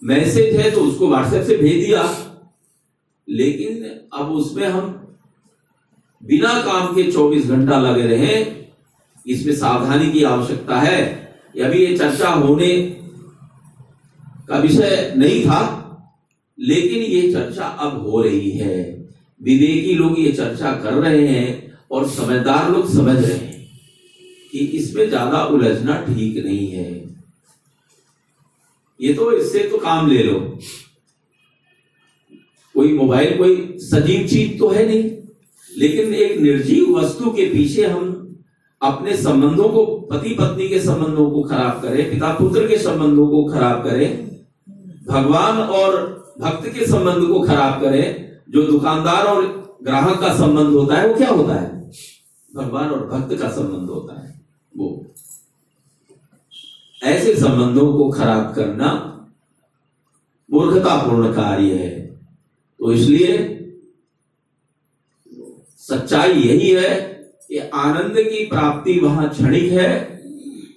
मैसेज 0.02 0.56
है 0.56 0.72
तो 0.72 0.82
उसको 0.82 1.08
व्हाट्सएप 1.08 1.46
से 1.48 1.58
भेज 1.58 1.86
दिया। 1.86 2.04
लेकिन 3.28 3.84
अब 4.14 4.32
उसमें 4.32 4.68
हम 4.68 5.03
बिना 6.24 6.54
काम 6.62 6.94
के 6.96 7.04
24 7.12 7.48
घंटा 7.48 7.80
लगे 7.80 8.08
रहे, 8.08 8.36
इसमें 9.26 9.54
सावधानी 9.56 10.12
की 10.12 10.24
आवश्यकता 10.24 10.80
है। 10.80 11.02
अभी 11.58 11.86
ये 11.86 11.98
चर्चा 11.98 12.30
होने 12.30 12.70
का 14.50 14.58
विषय 14.60 15.14
नहीं 15.18 15.44
था, 15.46 15.62
लेकिन 16.58 17.02
ये 17.04 17.32
चर्चा 17.34 17.66
अब 17.66 17.98
हो 18.08 18.22
रही 18.22 18.52
है। 18.52 18.78
विवेकी 19.42 19.94
लोग 19.96 20.20
ये 20.20 20.32
चर्चा 20.32 20.72
कर 20.74 20.94
रहे 20.94 21.28
हैं 21.28 21.78
और 21.92 22.08
समझदार 22.10 22.72
लोग 22.72 22.90
समझ 22.90 23.16
रहे 23.16 23.34
हैं 23.34 23.68
कि 24.52 24.60
इसमें 24.60 25.08
ज़्यादा 25.10 25.44
उलझना 25.46 25.96
ठीक 26.06 26.44
नहीं 26.46 26.68
है। 26.68 26.92
ये 29.00 29.14
तो 29.14 29.32
इससे 29.32 29.60
तो 29.60 29.78
काम 29.78 30.08
ले 30.08 30.24
लो। 30.24 30.40
कोई 32.76 32.94
मोबाइल, 32.94 33.38
कोई 33.38 33.78
सजीव 33.82 34.28
चीज़ 34.28 34.58
तो 34.60 34.70
है 34.70 34.86
नहीं। 34.88 35.10
लेकिन 35.78 36.14
एक 36.14 36.40
निर्जीव 36.40 36.98
वस्तु 36.98 37.30
के 37.30 37.46
पीछे 37.46 37.86
हम 37.86 38.20
अपने 38.82 39.18
संबंधों 39.18 39.70
को, 39.70 39.86
पति 39.86 40.30
पत्नी 40.30 40.70
के 40.70 40.80
संबंधों 40.80 41.32
को 41.32 41.44
खराब 41.44 41.82
करें, 41.82 42.12
पिता 42.12 42.34
पुत्र 42.34 42.68
के 42.68 42.78
संबंधों 42.78 43.28
को 43.28 43.44
खराब 43.44 43.84
करें, 43.84 44.30
भगवान 45.08 45.58
और 45.58 46.24
भक्त 46.40 46.68
के 46.68 46.86
संबंध 46.86 47.28
को 47.28 47.40
खराब 47.40 47.82
करें, 47.82 48.32
जो 48.50 48.64
दुकानदार 48.64 49.26
और 49.26 49.64
ग्राहक 49.84 50.20
का 50.22 50.34
संबंध 50.34 50.68
होता 50.68 50.96
है, 50.96 51.08
वो 51.08 51.16
क्या 51.16 51.30
होता 51.30 51.54
है? 51.54 51.92
भगवान 52.56 52.90
और 52.90 53.08
भक्त 53.08 53.42
का 53.42 53.50
संबंध 53.50 53.90
होता 53.90 54.22
है, 54.22 54.42
वो। 54.78 55.06
ऐसे 57.04 57.36
संबंधों 57.36 57.94
को 57.94 58.10
खराब 58.10 58.54
करना 58.56 59.10
मूर्खतापूर्ण 60.52 61.34
कार्य 61.34 61.74
है। 61.74 62.06
तो 62.80 62.92
इसलिए 62.92 63.53
सच्चाई 65.84 66.34
यही 66.34 66.70
है 66.70 66.96
कि 67.50 67.58
आनंद 67.58 68.16
की 68.18 68.46
प्राप्ति 68.46 69.00
वहाँ 69.00 69.30
क्षणिक 69.30 69.72
है 69.72 70.24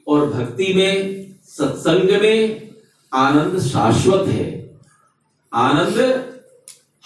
और 0.09 0.30
भक्ति 0.30 0.74
में, 0.74 1.26
सत्संग 1.44 2.22
में 2.22 2.70
आनंद 3.14 3.61
शाश्वत 3.61 4.28
है। 4.28 4.76
आनंद 5.54 6.24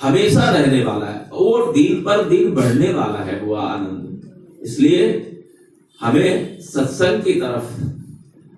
हमेशा 0.03 0.51
रहने 0.51 0.85
वाला 0.85 1.07
है 1.07 1.21
और 1.21 1.73
दिन 1.73 2.03
पर 2.03 2.29
दिन 2.29 2.55
बढ़ने 2.55 2.93
वाला 2.93 3.19
है 3.19 3.41
वो 3.41 3.55
आनंद। 3.55 4.31
इसलिए 4.63 5.03
हमें 6.01 6.61
सत्संग 6.61 7.23
की 7.23 7.33
तरफ़, 7.33 7.83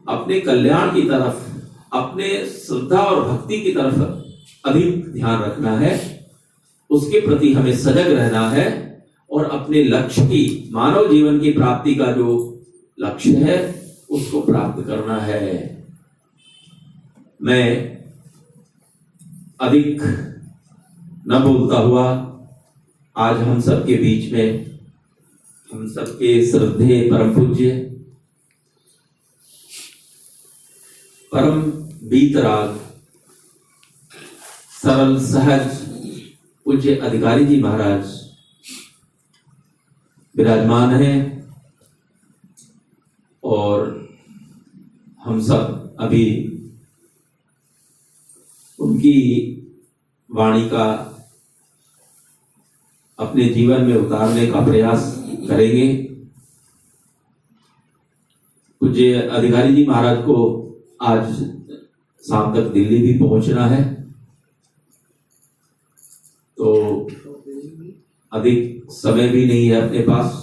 अपने 0.09 0.41
कल्याण 0.41 0.95
की 0.95 1.03
तरफ़, 1.03 1.51
अपने 1.93 2.47
श्रद्धा 2.47 3.01
और 3.01 3.33
भक्ति 3.33 3.61
की 3.61 3.73
तरफ़ 3.73 4.01
अधिक 4.69 5.13
ध्यान 5.13 5.43
रखना 5.43 5.79
है। 5.79 6.27
उसके 6.91 7.21
प्रति 7.21 7.53
हमें 7.53 7.77
सजग 7.77 8.13
रहना 8.13 8.51
है। 8.51 8.92
और 9.33 9.45
अपने 9.45 9.83
लक्ष्य 9.85 10.27
की, 10.27 10.69
मानव 10.73 11.11
जीवन 11.11 11.41
की 11.41 11.53
प्राप्ति 11.53 11.95
का 11.95 12.13
जो 12.13 12.65
लक्ष्य 13.01 13.37
है, 13.37 13.59
उसको 14.11 14.41
प्राप्त 14.41 14.87
करना 14.87 15.17
है। 15.17 15.51
मैं 17.43 17.99
अधिक 19.61 20.03
न 21.29 21.39
बोलता 21.39 21.79
हुआ 21.79 22.05
आज 23.17 23.37
हम 23.37 23.61
सबके 23.61 23.95
बीच 23.95 24.33
में, 24.33 24.79
हम 25.73 25.89
सबके 25.89 26.51
श्रद्धे 26.51 27.01
परम 27.11 27.35
पूज्य, 27.35 27.71
परम 31.33 31.61
बीतराग, 32.09 32.79
सरल, 34.83 35.19
सहज, 35.19 35.77
पूज्य 36.67 36.95
अधिकारी 36.97 37.47
जी 37.47 37.61
महाराज 37.63 38.22
विराजमान 40.37 40.95
हैं 40.95 41.17
और 43.45 44.09
हम 45.25 45.41
सब 45.41 45.97
अभी 46.01 46.25
उनकी 48.79 49.19
वाणी 50.31 50.69
का 50.69 50.85
अपने 53.19 53.49
जीवन 53.49 53.83
में 53.83 53.95
उतारने 53.95 54.47
का 54.47 54.61
प्रयास 54.61 55.25
करेंगे। 55.49 55.89
पूज्य 58.81 59.13
अधिकारी 59.13 59.75
जी 59.75 59.87
महाराज 59.87 60.19
को 60.19 60.37
आज 61.03 61.33
शाम 62.29 62.55
तक 62.55 62.73
दिल्ली 62.73 62.99
भी 62.99 63.19
पहुँचना 63.19 63.67
है। 63.67 63.92
अधिक 68.33 68.85
समय 68.91 69.29
भी 69.29 69.45
नहीं 69.47 69.69
है 69.69 69.81
अपने 69.81 69.99
पास। 69.99 70.41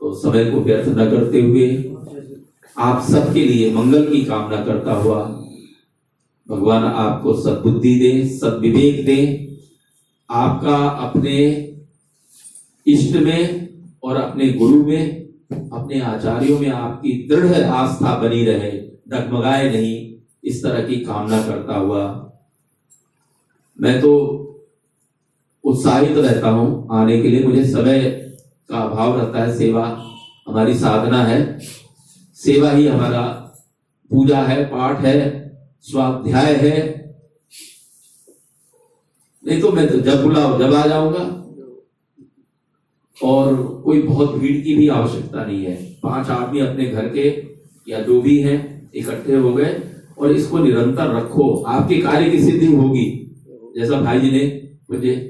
तो 0.00 0.14
समय 0.14 0.44
को 0.44 0.60
व्यर्थ 0.60 0.88
न 0.88 1.10
करते 1.10 1.40
हुए 1.40 1.94
आप 2.78 3.02
सबके 3.10 3.44
लिए 3.44 3.72
मंगल 3.74 4.10
की 4.12 4.24
कामना 4.24 4.64
करता 4.64 4.92
हुआ 4.92 5.24
भगवान 6.48 6.84
आपको 6.84 7.34
सद्बुद्धि 7.40 7.94
दे, 7.94 8.28
सद्विवेक 8.28 9.04
दे। 9.06 9.46
आपका 10.30 10.76
अपने 10.76 11.36
इष्ट 12.86 13.16
में 13.16 13.68
और 14.02 14.16
अपने 14.16 14.52
गुरु 14.52 14.86
में, 14.86 15.28
अपने 15.52 16.00
आचार्यों 16.00 16.58
में 16.58 16.68
आपकी 16.68 17.12
दृढ़ 17.28 17.54
आस्था 17.54 18.16
बनी 18.18 18.44
रहे, 18.44 18.70
डगमगाए 19.08 19.70
नहीं, 19.70 20.14
इस 20.44 20.62
तरह 20.62 20.86
की 20.86 20.96
कामना 20.96 21.42
करता 21.42 21.76
हुआ। 21.76 22.32
मैं 23.80 24.00
तो 24.00 24.39
उत्साहित 25.70 26.16
रहता 26.18 26.48
हूँ। 26.48 26.88
आने 26.92 27.22
के 27.22 27.28
लिए 27.28 27.44
मुझे 27.44 27.64
समय 27.64 28.00
का 28.70 28.78
अभाव 28.78 29.18
रहता 29.18 29.42
है। 29.42 29.58
सेवा 29.58 30.04
हमारी 30.48 30.74
साधना 30.74 31.24
है। 31.24 31.58
सेवा 32.36 32.70
ही 32.70 32.86
हमारा 32.86 33.22
पूजा 34.10 34.42
है, 34.42 34.64
पाठ 34.64 35.00
है, 35.00 35.18
स्वाध्याय 35.82 36.54
है। 36.54 37.00
नहीं 39.46 39.60
तो 39.60 39.72
मैं 39.72 39.88
तो 39.88 39.98
जब 39.98 40.22
बुलाओ 40.22 40.58
जब 40.58 40.74
आ 40.74 40.86
जाऊँगा। 40.86 41.36
और 43.22 43.82
कोई 43.84 44.02
बहुत 44.02 44.34
भीड़ 44.34 44.64
की 44.64 44.74
भी 44.74 44.88
आवश्यकता 44.88 45.44
नहीं 45.44 45.64
है। 45.64 45.74
पाँच 46.02 46.28
आदमी 46.28 46.60
अपने 46.60 46.86
घर 46.86 47.08
के 47.08 47.28
या 47.88 48.00
जो 48.00 48.20
भी 48.22 48.40
हैं, 48.40 48.90
इकट्ठे 48.94 49.36
हो 49.36 49.54
गए 49.54 49.82
और 50.18 50.32
इसको 50.32 50.58
निरंतर 50.58 51.16
रखो। 51.16 51.62
आपके 51.62 52.00
कार्य 52.00 52.30
की 52.30 52.42
सिद्धि 52.42 52.66
होगी। 52.66 53.36
जैसा 53.76 54.00
भाई 54.00 54.20
जी 54.20 54.30
ने 54.30 54.70
मुझे 54.90 55.29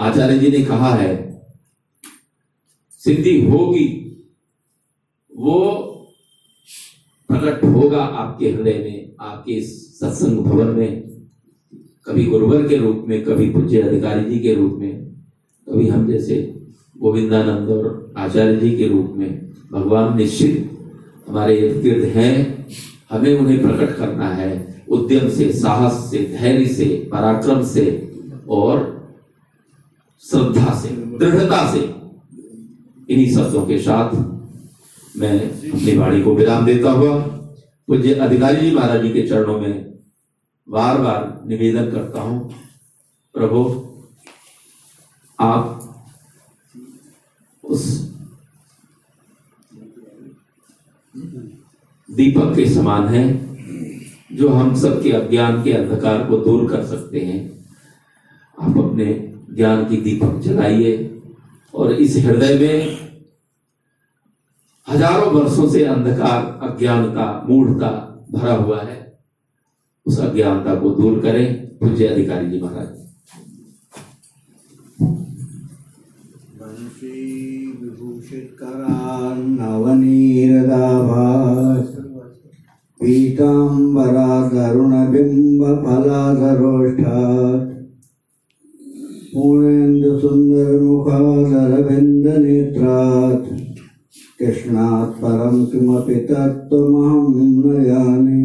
आचार्य 0.00 0.38
जी 0.38 0.50
ने 0.50 0.64
कहा 0.64 0.94
है, 0.94 1.40
सिद्धि 3.04 3.40
होगी, 3.40 3.86
वो 5.36 5.60
प्रकट 7.28 7.64
होगा 7.64 8.02
आपके 8.02 8.50
हृदय 8.50 8.78
में, 8.78 9.16
आपके 9.20 9.60
सत्संग 9.62 10.38
भवन 10.38 10.66
में, 10.66 11.10
कभी 12.06 12.24
गुरुवर 12.24 12.68
के 12.68 12.76
रूप 12.76 13.04
में, 13.08 13.24
कभी 13.24 13.50
पूज्य 13.50 13.80
अधिकारी 13.80 14.30
जी 14.30 14.38
के 14.38 14.54
रूप 14.54 14.78
में, 14.78 15.04
कभी 15.68 15.88
हम 15.88 16.10
जैसे 16.10 16.56
गोविंदानंद 16.98 17.68
और 17.68 18.14
आचार्य 18.16 18.56
जी 18.56 18.76
के 18.76 18.88
रूप 18.88 19.12
में, 19.16 19.52
भगवान 19.72 20.16
निश्चित 20.16 20.70
हमारे 21.28 21.56
इर्द 21.56 22.04
हैं, 22.04 22.66
हमें 23.10 23.38
उन्हें 23.38 23.62
प्रकट 23.62 23.96
करना 23.96 24.28
है, 24.28 24.84
उद्यम 24.88 25.28
से, 25.28 25.52
साहस 25.52 26.10
से, 26.10 26.18
धैर्य 26.18 26.66
से, 26.66 27.08
पराक्रम 27.12 27.62
से, 27.64 28.12
और 28.48 28.89
श्रद्धा 30.24 30.74
से, 30.80 30.88
दृढ़ता 30.88 31.72
से 31.72 31.80
इन्हीं 33.14 33.34
शब्दों 33.34 33.66
के 33.66 33.78
साथ 33.78 34.14
मैं 35.16 35.38
अपनी 35.70 35.96
वाणी 35.96 36.22
को 36.22 36.34
विराम 36.34 36.66
देता 36.66 36.90
हुआ 36.90 37.18
पूज्य 37.88 38.14
अधिकारी 38.14 38.60
जी 38.60 38.74
महाराज 38.76 39.02
जी 39.02 39.12
के 39.12 39.26
चरणों 39.28 39.60
में 39.60 39.90
बार 40.68 40.98
बार 40.98 41.42
निवेदन 41.46 41.90
करता 41.90 42.20
हूँ, 42.20 42.54
प्रभु, 43.34 43.62
आप 45.38 45.76
उस 47.64 47.86
दीपक 52.08 52.54
के 52.56 52.68
समान 52.70 53.08
हैं, 53.08 53.28
जो 54.32 54.48
हम 54.48 54.74
सबके 54.74 55.12
अज्ञान 55.12 55.62
के 55.64 55.72
अंधकार 55.72 56.24
को 56.24 56.36
दूर 56.36 56.70
कर 56.70 56.84
सकते 56.86 57.20
हैं। 57.20 57.40
आप 58.58 58.78
अपने 58.78 59.06
ज्ञान 59.56 59.84
की 59.84 59.96
दीपक 59.96 60.40
जलाइए। 60.40 60.92
और 61.74 61.92
इस 61.92 62.16
हृदय 62.16 62.54
में 62.58 62.76
हज़ारों 64.88 65.32
वर्षों 65.32 65.68
से 65.68 65.84
अंधकार, 65.84 66.58
अज्ञानता 66.62 67.26
मूढ़ता 67.48 67.90
भरा 68.32 68.54
हुआ 68.54 68.80
है। 68.82 68.98
उस 70.06 70.18
अज्ञानता 70.20 70.74
को 70.74 70.90
दूर 70.90 71.20
करें, 71.20 71.46
पूज्य 71.78 72.06
अधिकारी 72.06 72.50
जी 72.50 72.60
महाराज। 72.60 72.88
वंशी 76.60 77.18
विभूषित 77.82 78.56
करान्नवनीरदाभास 78.60 79.86
पीताम्बरा 83.00 84.30
तरुणबिम्ब 89.34 89.36
फलाधरोष्ठात् 89.36 89.36
पूर्णेन्दु 89.36 90.18
सुन्दर 90.18 90.80
मुखादरविन्द 90.80 92.26
नेत्रात् 92.26 93.46
कृष्णात् 94.40 95.20
परं 95.22 95.64
किमपि 95.64 96.14
तत्त्वमहं 96.14 97.34
न 97.36 97.84
जाने 97.84 98.40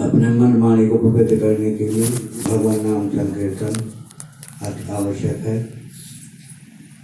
अपने 0.00 0.28
मन 0.28 0.62
वाणी 0.62 0.88
को 0.88 0.98
पवित्र 0.98 1.36
करने 1.36 1.74
के 1.74 1.88
लिए 1.88 2.04
भगवान 2.48 2.86
नाम 2.86 3.08
संकीर्तन 3.08 3.74
अति 4.66 4.92
आवश्यक 4.92 5.36
है। 5.36 5.82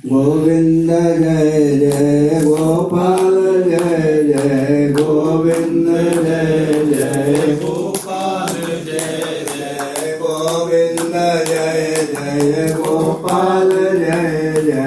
गोविंद 0.06 0.90
जय 0.90 1.78
जय 1.78 2.40
गोपाल, 2.44 3.62
जय 3.64 4.22
जय 4.22 4.94
गोविंद, 4.98 5.86
जय। 6.24 6.67
ഗോപാല 12.78 13.70
ജയ 14.00 14.12
ജയ 14.66 14.82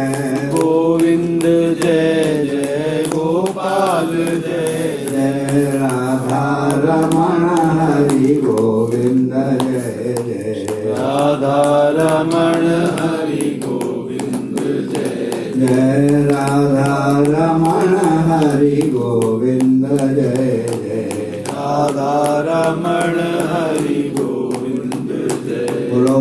ഗോവിന്ദ 0.53 1.45
ജയ 1.81 2.19
ജയ 2.49 2.67
ഗോപാല 3.13 4.13
ജയ 4.45 4.77
ജയ 5.11 5.47
രാധാ 5.75 6.43
രമണ 6.83 7.43
ഹരി 7.79 8.31
ഗോവിന്ദ 8.45 9.33
ജയ 9.65 10.05
ജയ 10.29 10.59
രാധാ 10.89 11.57
രമണ 11.97 12.65
ഹരി 12.99 13.49
ഗോവിന്ദ 13.65 14.57
ജയ 14.93 15.27
ജയ 15.61 15.99
രാധാ 16.31 16.89
രമണ 17.29 17.93
ഹരി 18.29 18.75
ഗോവിന്ദ 18.95 19.85
ജയ 20.19 20.47
ജയ 20.85 21.03
രാധാ 21.49 22.11
രമണ 22.49 23.17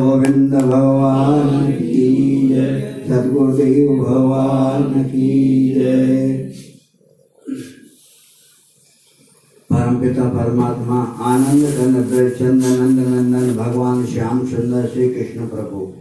गोविंद 0.01 0.55
भगवान 0.55 1.73
की 1.73 2.49
जय। 2.49 3.05
सदगुरुदेव 3.09 4.05
भगवान 4.05 5.05
की 5.05 5.31
जय। 5.75 6.39
परम 9.73 9.97
पिता 10.01 10.25
परमात्मा, 10.29 11.01
आनंद 11.03 11.65
घन 11.65 12.31
चंद 12.31 12.65
नंद 12.65 13.01
नंदन 13.09 13.57
भगवान 13.57 14.07
श्याम 14.07 14.47
सुंदर 14.47 14.87
श्री 14.87 15.09
कृष्ण 15.09 15.47
प्रभु। 15.47 15.93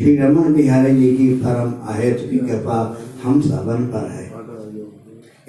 श्री 0.00 0.16
रमन 0.16 0.54
बिहारी 0.54 0.96
जी 0.96 1.16
की 1.16 1.28
परम 1.34 1.72
अहेत 1.88 2.28
की 2.30 2.38
कृपा 2.38 2.98
हम 3.22 3.40
सबन 3.40 3.84
पर 3.86 4.10
है। 4.10 4.26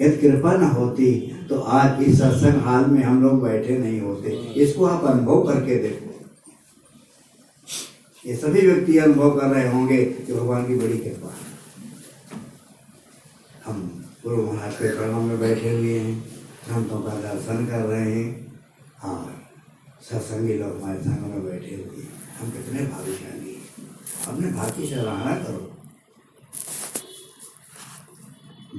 यदि 0.00 0.16
कृपा 0.16 0.52
न 0.52 0.62
होती 0.64 1.32
तो 1.48 1.58
आज 1.58 2.02
इस 2.02 2.18
सत्संग 2.18 2.60
हाल 2.62 2.84
में 2.86 3.02
हम 3.02 3.22
लोग 3.22 3.42
बैठे 3.42 3.78
नहीं 3.78 4.00
होते। 4.00 4.30
इसको 4.56 4.84
आप 4.84 5.04
अनुभव 5.04 5.42
करके 5.42 5.74
देखो। 5.74 6.07
ये 8.28 8.34
सभी 8.36 8.60
व्यक्ति 8.60 8.96
अनुभव 8.98 9.30
कर 9.38 9.46
रहे 9.46 9.68
होंगे 9.68 10.04
कि 10.04 10.32
भगवान 10.32 10.66
की 10.66 10.74
बड़ी 10.74 10.96
कृपा 10.98 11.28
है। 11.28 11.46
हम 13.66 13.78
गुरु 14.24 14.42
महाराज 14.42 14.74
के 14.74 14.88
चरणों 14.88 15.20
में 15.22 15.38
बैठे 15.40 15.70
हुए 15.70 15.98
हैं 15.98 16.20
संतों 16.62 16.98
का 17.02 17.14
दर्शन 17.20 17.66
कर 17.66 17.84
रहे 17.84 18.10
हैं, 18.12 18.26
और 19.04 19.32
सत्संगी 20.02 20.54
लोग 20.54 20.76
हमारे 20.76 20.98
संग 21.00 21.22
में 21.26 21.44
बैठे 21.44 21.74
हुए 21.76 22.02
हैं। 22.02 22.12
हम 22.40 22.50
कितने 22.50 22.80
भाग्यशाली 22.86 23.52
हैं। 23.52 23.62
अपने 24.28 24.50
भाग्य 24.52 24.86
सराहना 24.86 25.34
करो। 25.36 25.62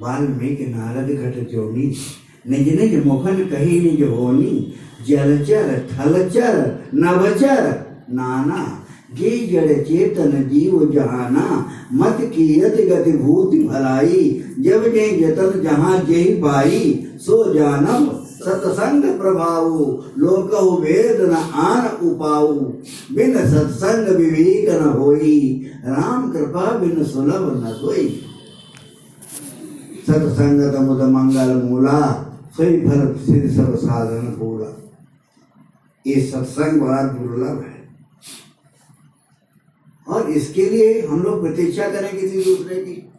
वाल्मीकि 0.02 0.66
नारद 0.66 1.10
घट 1.12 1.50
जोनी, 1.52 1.88
निज 2.47 2.68
निज 2.80 3.06
मोहन 3.06 3.47
कही 3.50 3.80
निज 3.80 4.02
होनी 4.10 4.52
जलचर 5.08 5.88
थलचर 5.93 6.56
नवचर 6.93 7.64
नाना 8.12 8.62
जे 9.14 9.47
जड़ 9.51 9.84
चेतन 9.84 10.49
जीव 10.49 10.91
जहाना, 10.93 11.70
मत 11.93 12.18
कीयत 12.22 12.74
गति 12.91 13.12
भूति 13.12 13.64
भलाई। 13.64 14.43
जब 14.60 14.84
जे 14.84 15.18
जतन 15.18 15.62
जहाँ 15.62 16.05
जेहि 16.05 16.34
पाई, 16.34 17.07
सो 17.18 17.53
जानम 17.53 18.26
सत्संग 18.26 19.20
प्रभाऊ। 19.20 20.01
लोकहु 20.18 20.78
वेद 20.78 21.30
न 21.30 21.34
आन 21.53 22.07
उपाऊ। 22.07 22.53
बिन 23.16 23.34
सत्संग 23.34 24.16
विवेक 24.16 24.82
न 24.82 24.86
होई। 24.86 25.66
राम 25.86 26.32
कृपा 26.32 26.78
बिन 26.78 27.03
सुलभ 27.03 27.64
न 27.66 27.74
सोई। 27.74 28.22
सत्संगत 30.07 30.80
मुद 30.80 31.01
मंगल 31.01 31.64
मूला, 31.64 32.26
सोई 32.57 32.78
फल 32.78 33.16
सिद्ध 33.26 33.57
सब 33.57 33.76
साधन 33.76 34.28
पूरा। 34.28 34.78
ये 36.07 36.22
सत्संग 36.22 36.82
बड़ा 36.82 37.03
दुर्लभ 37.03 37.66
है। 37.68 37.78
और 40.10 40.30
इसके 40.30 40.70
लिए 40.70 41.07
हम 41.07 41.22
लोग 41.24 41.41
प्रतीक्षा 41.41 41.89
करें 41.89 42.12
किसी 42.20 42.43
दूसरे 42.43 42.76
की। 42.86 43.14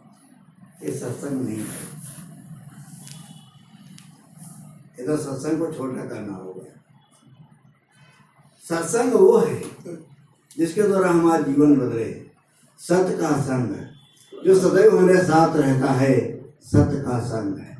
ये 0.83 0.99
सत्संग 0.99 1.41
नहीं 1.41 1.57
है। 1.57 1.91
ये 4.99 5.07
तो 5.07 5.17
सत्संग 5.17 5.59
को 5.59 5.73
छोटा 5.73 6.05
करना 6.05 6.33
होगा। 6.33 6.81
सत्संग 8.69 9.13
वो 9.13 9.37
है 9.37 9.61
जिसके 10.57 10.83
द्वारा 10.83 11.09
हमारा 11.09 11.41
जीवन 11.41 11.75
बदले। 11.75 12.25
सत्य 12.79 13.17
का 13.17 13.41
संग 13.41 13.75
जो 14.45 14.59
सदैव 14.59 14.97
हमारे 14.97 15.23
साथ 15.23 15.55
रहता 15.55 15.91
है 15.91 16.43
सत्य 16.61 17.01
का 17.01 17.19
संग 17.19 17.57
है। 17.57 17.71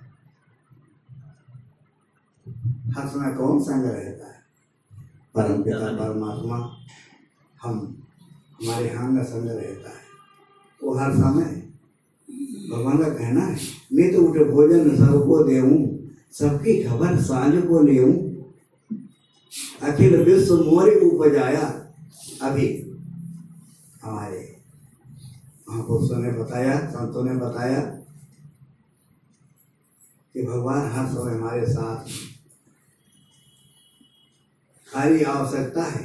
समय 2.97 3.31
कौन 3.33 3.63
संग 3.63 3.85
रहता 3.85 4.27
है? 4.27 4.43
परम 5.35 5.63
पिता, 5.63 5.77
परमात्मा, 5.77 6.77
हम। 7.61 8.07
हमारे 8.61 8.87
यहाँ 8.87 9.15
का 9.15 9.23
संग 9.23 9.49
रहता 9.49 9.89
है। 9.89 10.01
वो 10.81 10.93
हर 10.95 11.13
समय 11.13 11.61
भगवान 12.71 12.97
का 12.97 13.09
कहना 13.09 13.41
है, 13.41 13.57
मैं 13.93 14.11
तो 14.13 14.21
उठे 14.21 14.43
भोजन 14.45 14.95
सबको 14.97 15.43
देऊं, 15.43 15.77
सबकी 16.31 16.83
खबर 16.83 17.21
साँझ 17.21 17.63
को 17.63 17.81
लेऊं। 17.83 18.13
अखिल 19.81 20.15
विश्व 20.23 20.63
मोरी 20.63 20.95
उपजाया 21.01 21.65
अभी। 22.41 22.67
हमारे 24.03 24.39
महापुरुषों 25.69 26.17
ने 26.17 26.31
बताया, 26.31 26.79
संतों 26.87 27.23
ने 27.23 27.33
बताया 27.35 27.81
कि 30.35 30.43
भगवान 30.43 30.91
हर 30.91 31.07
समय 31.07 31.33
हमारे 31.33 31.65
साथ 31.65 32.09
खाली 34.87 35.23
आवश्यकता 35.23 35.83
है 35.83 36.03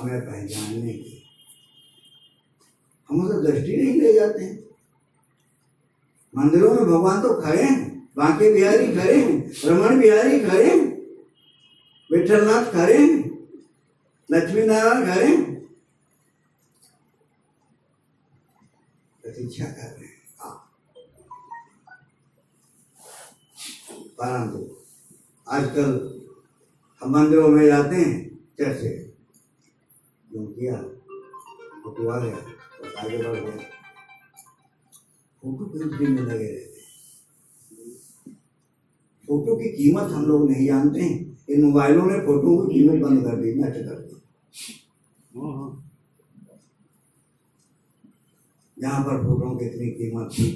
हमें 0.00 0.20
पहचानने 0.20 0.92
की। 0.92 1.19
हम 3.10 3.20
उसे 3.20 3.36
दृष्टि 3.42 3.76
नहीं 3.76 4.00
ले 4.00 4.12
जाते। 4.12 4.44
हैं 4.44 4.58
मंदिरों 6.34 6.74
में 6.74 6.84
भगवान 6.84 7.22
तो 7.22 7.40
खड़े 7.40 7.62
हैं, 7.62 8.08
बांके 8.16 8.52
बिहारी 8.54 8.86
खड़े 8.96 9.14
हैं 9.14 9.52
रमण 9.64 10.00
बिहारी 10.00 10.40
खड़े 10.40 10.64
हैं, 10.64 10.80
विठलनाथ 12.10 12.72
खड़े 12.72 12.96
हैं 12.98 13.18
लक्ष्मी 14.28 14.62
नारायण 14.66 15.06
खड़े 15.06 15.26
हैं। 15.26 15.38
प्रतीक्षा 19.24 19.64
कर 19.64 19.88
रहे 19.88 20.04
हैं 20.04 20.18
आजकल 25.46 25.90
हम 27.02 27.10
मंदिरों 27.10 27.48
में 27.48 27.66
जाते 27.66 27.96
हैं, 27.96 28.14
चर्च 28.58 28.80
से 28.80 28.90
जो 30.30 30.40
आगे 33.00 33.18
बढ़ 33.18 33.36
गया 33.36 33.58
फ़ोटो 35.42 35.64
प्रिंट 35.66 35.92
में 36.10 36.22
लगे 36.22 36.46
रहते 36.46 36.78
फ़ोटो 39.28 39.54
की 39.56 39.68
कीमत 39.72 40.10
हम 40.12 40.24
लोग 40.26 40.50
नहीं 40.50 40.66
जानते 40.66 41.00
हैं। 41.00 41.18
इन 41.50 41.64
मोबाइलों 41.64 42.06
ने 42.06 42.18
फ़ोटो 42.26 42.56
की 42.58 42.72
कीमत 42.74 43.02
बंद 43.02 43.22
कर 43.24 43.36
दी, 43.36 43.52
नष्ट 43.54 43.78
कर 43.86 43.98
दी। 43.98 44.14
जहाँ 48.76 49.00
पर 49.04 49.22
फ़ोटो 49.24 49.54
की 49.56 49.64
इतनी 49.66 49.86
कीमत 49.92 50.30
थी, 50.32 50.46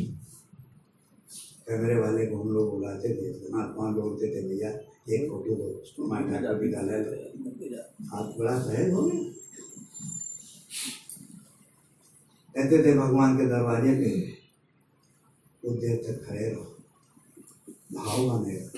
कैमरे 1.69 1.99
वाले 2.01 2.27
को 2.27 2.43
हम 2.43 2.49
लोग 2.55 2.71
बुलाते 2.71 3.09
थे 3.15 3.53
महात्मा 3.53 3.91
बोलते 3.93 4.29
थे, 4.35 4.43
भैया, 4.49 4.71
एक 5.11 5.29
फ़ोटो 5.31 5.55
दो 5.55 5.67
टमाटर 5.97 6.43
का 6.43 6.53
भी 6.59 6.69
डाला 6.73 6.95
हाथ 8.11 8.39
बड़ा 8.39 8.59
सहज 8.61 8.93
हो 8.93 9.03
गया। 9.03 9.34
कहते 12.65 12.85
थे, 12.85 12.99
भगवान 12.99 13.37
के 13.39 13.47
दरवाजे 13.47 13.95
पे 13.95 14.21
कुछ 15.63 15.81
देर 15.81 15.97
तक 15.97 16.29
खड़े 16.29 16.51
रहो। 16.51 16.77
भाव 17.93 18.39
बनेगा 18.39 18.71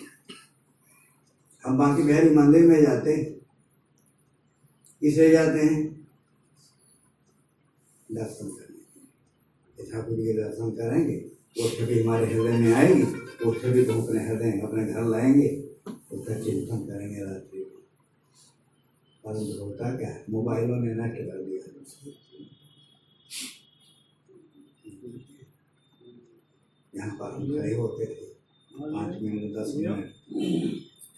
हम 1.64 1.78
बाकी 1.78 2.03
बिहारी 2.03 2.30
मंदिर 2.30 2.64
में 2.66 2.82
जाते 2.82 3.14
हैं। 3.14 3.24
किसे 5.01 5.30
जाते 5.30 5.61
हैं? 5.61 6.09
दर्शन 8.12 8.49
करने। 8.49 9.93
ठाकुर 9.93 10.16
के 10.16 10.32
दर्शन 10.32 10.70
करेंगे 10.70 11.16
वो 11.59 11.68
छवि 11.68 12.03
हमारे 12.03 12.26
हृदय 12.26 12.57
में 12.59 12.74
आएगी 12.74 13.03
वो 13.45 13.55
छवि 13.55 13.84
को 13.84 13.93
अपने 13.93 14.28
हृदय, 14.28 14.51
अपने 14.51 14.84
घर 14.84 15.05
लाएँगे, 15.05 15.70
उसका 16.12 16.34
चिंतन 16.34 16.76
करेंगे 16.76 17.24
रात्रि 17.24 17.61
परंतु 19.24 19.64
होता 19.64 19.97
क्या 19.97 20.09
है? 20.09 20.24
मोबाइलों 20.30 20.76
ने 20.76 20.95
नष्ट 20.95 21.16
कर 21.16 21.45
दिया। 21.45 22.26
यहाँ 26.97 27.15
पर 27.21 27.29
हम 27.35 27.43
खड़े 27.49 27.75
होते 27.75 28.05
थे। 28.07 28.27
पाँच 28.71 29.13
मिनट 29.23 29.43
दस 29.57 29.69
मिनट 29.77 30.01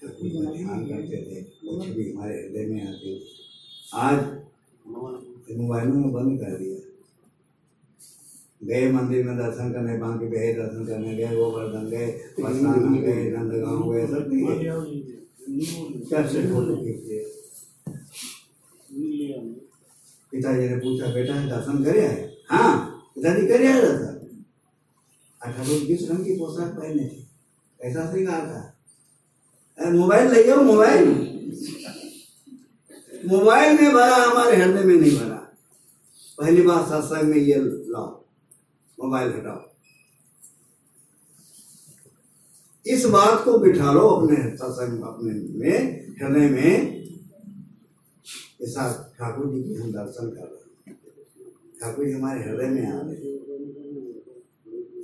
ठाकुर 0.01 0.29
का 0.29 0.41
ध्यान 0.53 0.81
करते 0.89 1.19
थे। 1.27 1.41
वो 1.65 1.71
छवि 1.85 2.05
हमारे 2.11 2.35
हृदय 2.35 2.65
में 2.67 2.81
आती 2.89 3.11
थी। 3.15 3.27
आज 3.97 4.19
मोबाइलों 5.57 5.95
में 5.95 6.13
बंद 6.13 6.39
कर 6.41 6.53
दिया। 6.59 6.79
गए 8.63 8.91
मंदिर 8.93 9.25
में 9.25 9.37
दर्शन 9.39 9.73
करने 9.73 9.97
बांके 9.99 10.27
गए 10.31 10.53
दर्शन 10.55 10.85
करने 10.87 11.15
गए 11.17 11.37
गोवर्धन 11.37 11.85
गए 11.91 12.07
बरसाना 12.41 13.01
गए 13.01 13.31
नंदगांव 13.31 13.93
गए 13.93 14.07
सब 14.07 14.23
नहीं 14.31 16.01
चर्च 16.11 16.29
से 16.33 16.41
फ़ोटो 16.47 16.75
खींच 16.77 17.07
पिताजी 20.33 20.65
ने 20.69 20.77
पूछा 20.77 21.07
बेटा 21.15 21.35
दर्शन 21.47 21.77
करे 21.85 22.01
आए? 22.07 22.19
हाँ 22.51 22.73
पिताजी 23.15 23.47
करे 23.47 23.67
आए 23.67 23.81
दर्शन। 23.83 24.08
अठारह 25.43 25.87
किस 25.87 26.11
रंग 26.11 26.25
की 26.25 26.33
पोशाक 26.33 26.73
पहने 26.73 27.05
थे, 27.05 27.25
ऐसा 27.81 28.11
श्रृंगार 28.11 28.47
था? 28.47 28.61
अरे 29.79 29.99
मोबाइल 29.99 30.33
ले 30.33 30.45
जाओ, 30.45 30.63
मोबाइल। 30.63 31.09
मोबाइल 33.27 33.81
में 33.81 33.93
भरा, 33.95 34.17
हमारे 34.17 34.57
हृदय 34.57 34.85
में 34.85 34.97
नहीं 34.97 35.17
भरा। 35.19 35.37
पहली 36.39 36.63
बार 36.63 36.83
सत्संग 36.83 37.29
में 37.29 37.37
ये 37.37 37.55
लाओ, 37.59 38.09
मोबाइल 38.99 39.29
हटाओ। 39.29 39.67
इस 42.87 43.05
बात 43.07 43.45
को 43.45 43.59
बिठा 43.59 43.93
लो 43.93 44.09
अपने 44.09 44.37
सत्संग 44.57 45.03
अपने 45.03 45.33
में 45.59 46.07
हृदय 46.21 46.49
में। 46.49 46.99
ऐसा 48.63 49.15
ठाकुर 49.19 49.53
जी 49.55 49.63
की 49.63 49.75
हम 49.75 49.93
दर्शन 49.93 50.31
कर 50.31 50.47
रहे 50.47 50.91
हैं। 50.91 50.99
ठाकुर 51.81 52.07
जी 52.07 52.13
हमारे 52.13 52.41
हृदय 52.43 52.69
में 52.69 52.87
आ 52.87 53.01
रहे 53.01 53.15
हैं। 53.15 53.48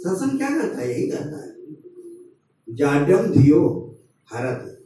सत्संग 0.07 0.39
क्या 0.39 0.51
करता 0.51 0.79
है? 0.79 0.93
यही 0.93 1.09
करता 1.11 1.45
है। 1.45 1.55
जाड्यम 2.77 3.27
धियो 3.27 3.95
हरत। 4.33 4.85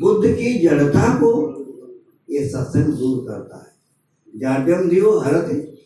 बुद्ध 0.00 0.34
की 0.34 0.58
जड़ता 0.58 1.14
को 1.14 1.60
ये 2.30 2.48
सत्संग 2.48 2.84
दूर 2.84 3.24
करता 3.28 3.58
है। 3.58 3.74
जाड्यम 4.40 4.88
धियो 4.88 5.18
हरत। 5.18 5.76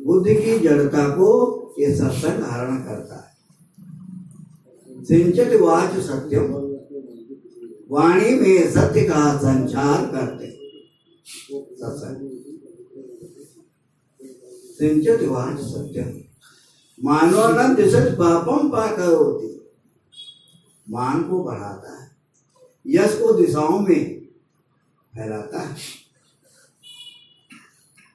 बुद्ध 0.00 0.28
की 0.28 0.58
जड़ता 0.58 1.08
को 1.08 1.60
ये 1.78 1.94
सत्संग 1.94 2.42
हरण 2.42 2.76
करता 2.76 3.16
है। 3.16 3.34
सिंचित 5.04 5.60
वाच 5.60 5.92
सत्यम। 5.92 6.54
वाणी 7.90 8.34
में 8.34 8.70
सत्य 8.70 9.02
का 9.02 9.38
संचार 9.38 10.06
करते 10.06 10.50
सत्संग। 11.76 12.30
सिंचत 14.78 15.22
वाच 15.22 15.60
सत्यम। 15.60 16.23
मानवानंद 17.04 17.76
दिशत 17.76 18.16
पापम 18.18 18.68
पाक 18.68 19.00
होती 19.00 19.48
मान 20.90 21.22
को 21.22 21.42
बढ़ाता 21.44 22.02
है, 22.02 22.10
यश 22.86 23.18
को 23.18 23.32
दिशाओं 23.32 23.78
में 23.78 24.20
फैलाता 25.14 25.60
है। 25.60 25.74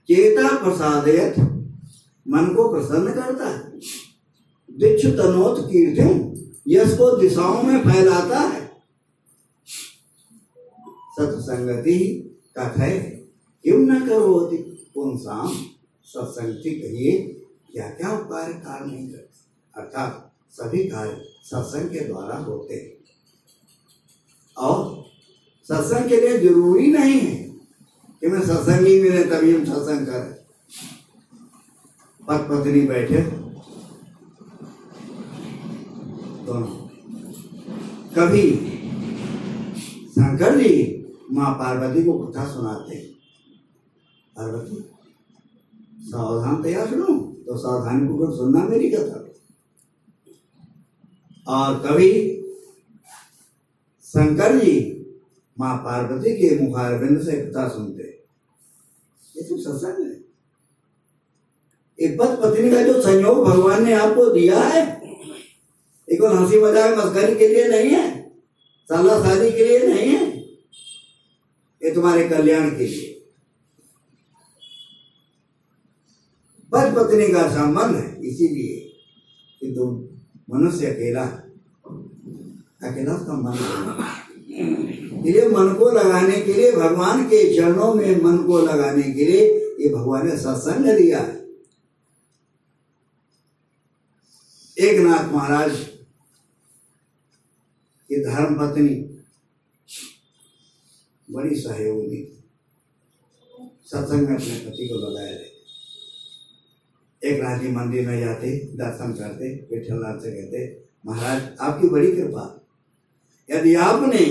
चेता 0.10 0.56
प्रसादयत 0.64 1.40
मन 2.28 2.54
को 2.56 2.70
प्रसन्न 2.72 3.14
करता 3.14 3.50
है। 3.50 3.80
दिक्ष 4.80 5.06
तनोत 5.06 5.60
कीर्तिम 5.72 6.38
यश 6.68 6.98
को 6.98 7.18
दिशाओं 7.18 7.64
में 7.64 7.80
फैलाता 7.84 8.40
है। 8.40 8.68
सत्संगति 11.20 11.98
कथय 12.58 12.98
क्यों 13.66 13.80
न 13.80 14.08
करोति? 14.08 14.58
पुंसाम 14.94 15.54
सत्संगति 16.04 16.72
कहिए। 16.72 17.39
क्या 17.72 17.90
क्या 17.90 18.18
उपकार 18.20 18.54
कार्य 18.54 18.92
नहीं 18.92 19.10
करते? 19.10 19.40
अर्थात, 19.82 20.34
सभी 20.52 20.84
कार्य 20.84 21.26
सत्संग 21.44 21.90
के 21.90 22.00
द्वारा 22.00 22.38
होते 22.38 22.76
हैं। 22.76 23.00
और 24.58 25.06
सत्संग 25.64 26.10
के 26.10 26.18
लिए 26.18 26.40
ज़रूरी 26.40 26.92
नहीं 26.92 27.20
है 27.20 27.36
कि 28.22 28.28
मैं 28.28 28.42
सत्संग 28.42 28.88
ही 28.88 29.02
मिले 29.02 29.24
तभी 29.24 29.56
हम 29.56 29.66
सत्संग 29.66 30.08
करें 30.08 30.40
पत 32.28 32.48
पत्नी 32.52 32.82
बैठे। 32.82 33.18
दोनों। 36.46 36.68
कभी 38.16 38.52
शंकर 40.12 40.58
जी 40.58 40.96
माँ 41.32 41.54
पार्वती 41.54 42.04
को 42.04 42.14
कथा 42.14 42.54
सुनाते 42.54 42.96
हैं। 42.96 43.10
पार्वती 44.36 44.99
सावधान 46.10 46.62
तैयार 46.64 46.88
सुनो 46.90 47.18
तो 47.46 47.58
सावधानी 47.58 48.08
पूर्वक 48.08 48.36
सुनना 48.38 48.64
मेरी 48.66 48.90
कथा। 48.92 49.26
और 51.48 51.80
कभी 51.80 52.12
शंकर 54.08 54.58
जी 54.60 54.76
माँ 55.58 55.76
पार्वती 55.86 56.32
के 56.38 56.50
मुखारबिंद 56.60 57.22
से 57.24 57.34
कथा 57.38 57.68
सुनते 57.70 58.04
ये 59.36 59.44
तो 59.44 59.58
सत्संग 59.60 59.98
है। 60.04 60.16
एक 62.00 62.12
पत 62.20 62.40
पत्नी 62.44 62.70
का 62.72 62.82
जो 62.84 63.02
संयोग 63.02 63.44
भगवान 63.46 63.84
ने 63.86 63.94
आपको 63.96 64.30
दिया 64.32 64.60
है 64.60 64.82
एक 66.08 66.22
और 66.22 66.36
हँसी 66.36 66.62
मज़ाक 66.62 66.98
मस्करी 66.98 67.36
के 67.36 67.48
लिए 67.48 67.68
नहीं 67.70 67.90
है 67.92 68.08
साला 68.90 69.20
शादी 69.24 69.52
के 69.52 69.64
लिए 69.66 69.88
नहीं 69.88 70.10
है। 70.10 70.26
ये 71.82 71.94
तुम्हारे 71.96 72.28
कल्याण 72.30 72.70
के 72.78 72.86
लिए। 72.86 73.09
पति 76.80 76.96
पत्नी 76.96 77.28
का 77.34 77.48
संबंध 77.50 77.96
है, 77.96 78.08
इसीलिए 78.22 78.78
कि 79.62 79.74
तुम 79.76 79.90
मनुष्य 80.50 80.86
अकेला 80.86 81.24
अकेला 82.84 83.14
मन 83.30 83.58
इसलिए 85.22 85.48
मन 85.48 85.74
को 85.80 85.90
लगाने 85.90 86.40
के 86.42 86.54
लिए, 86.54 86.72
भगवान 86.72 87.24
के 87.24 87.44
चरणों 87.56 87.94
में 87.94 88.22
मन 88.24 88.38
को 88.44 88.60
लगाने 88.60 89.04
के 89.04 89.26
लिए 89.26 89.42
ये 89.82 89.90
भगवान 89.90 90.28
ने 90.28 90.38
सत्संग 90.38 90.86
दिया 90.98 91.20
है। 91.20 91.38
एक 94.78 95.00
नाथ 95.00 95.32
महाराज 95.34 95.78
की 98.10 98.24
धर्म 98.26 98.56
पत्नी 98.56 98.96
बड़ी 101.28 101.56
सहयोगी 101.56 102.24
सत्संग 103.86 104.28
अपने 104.30 104.58
पति 104.60 104.88
को 104.88 104.96
लगाया 105.00 105.32
रहे 105.32 105.59
एक 107.24 107.40
रात 107.44 107.62
जी 107.62 107.68
मंदिर 107.68 108.08
में 108.08 108.20
जाते, 108.20 108.58
दर्शन 108.58 109.14
करते 109.14 109.68
विठलनाथ 109.72 110.20
से 110.20 110.32
कहते, 110.32 110.84
महाराज, 111.06 111.42
आपकी 111.62 111.88
बड़ी 111.88 112.12
कृपा। 112.12 112.68
यदि 113.50 113.76
आपने 113.76 114.22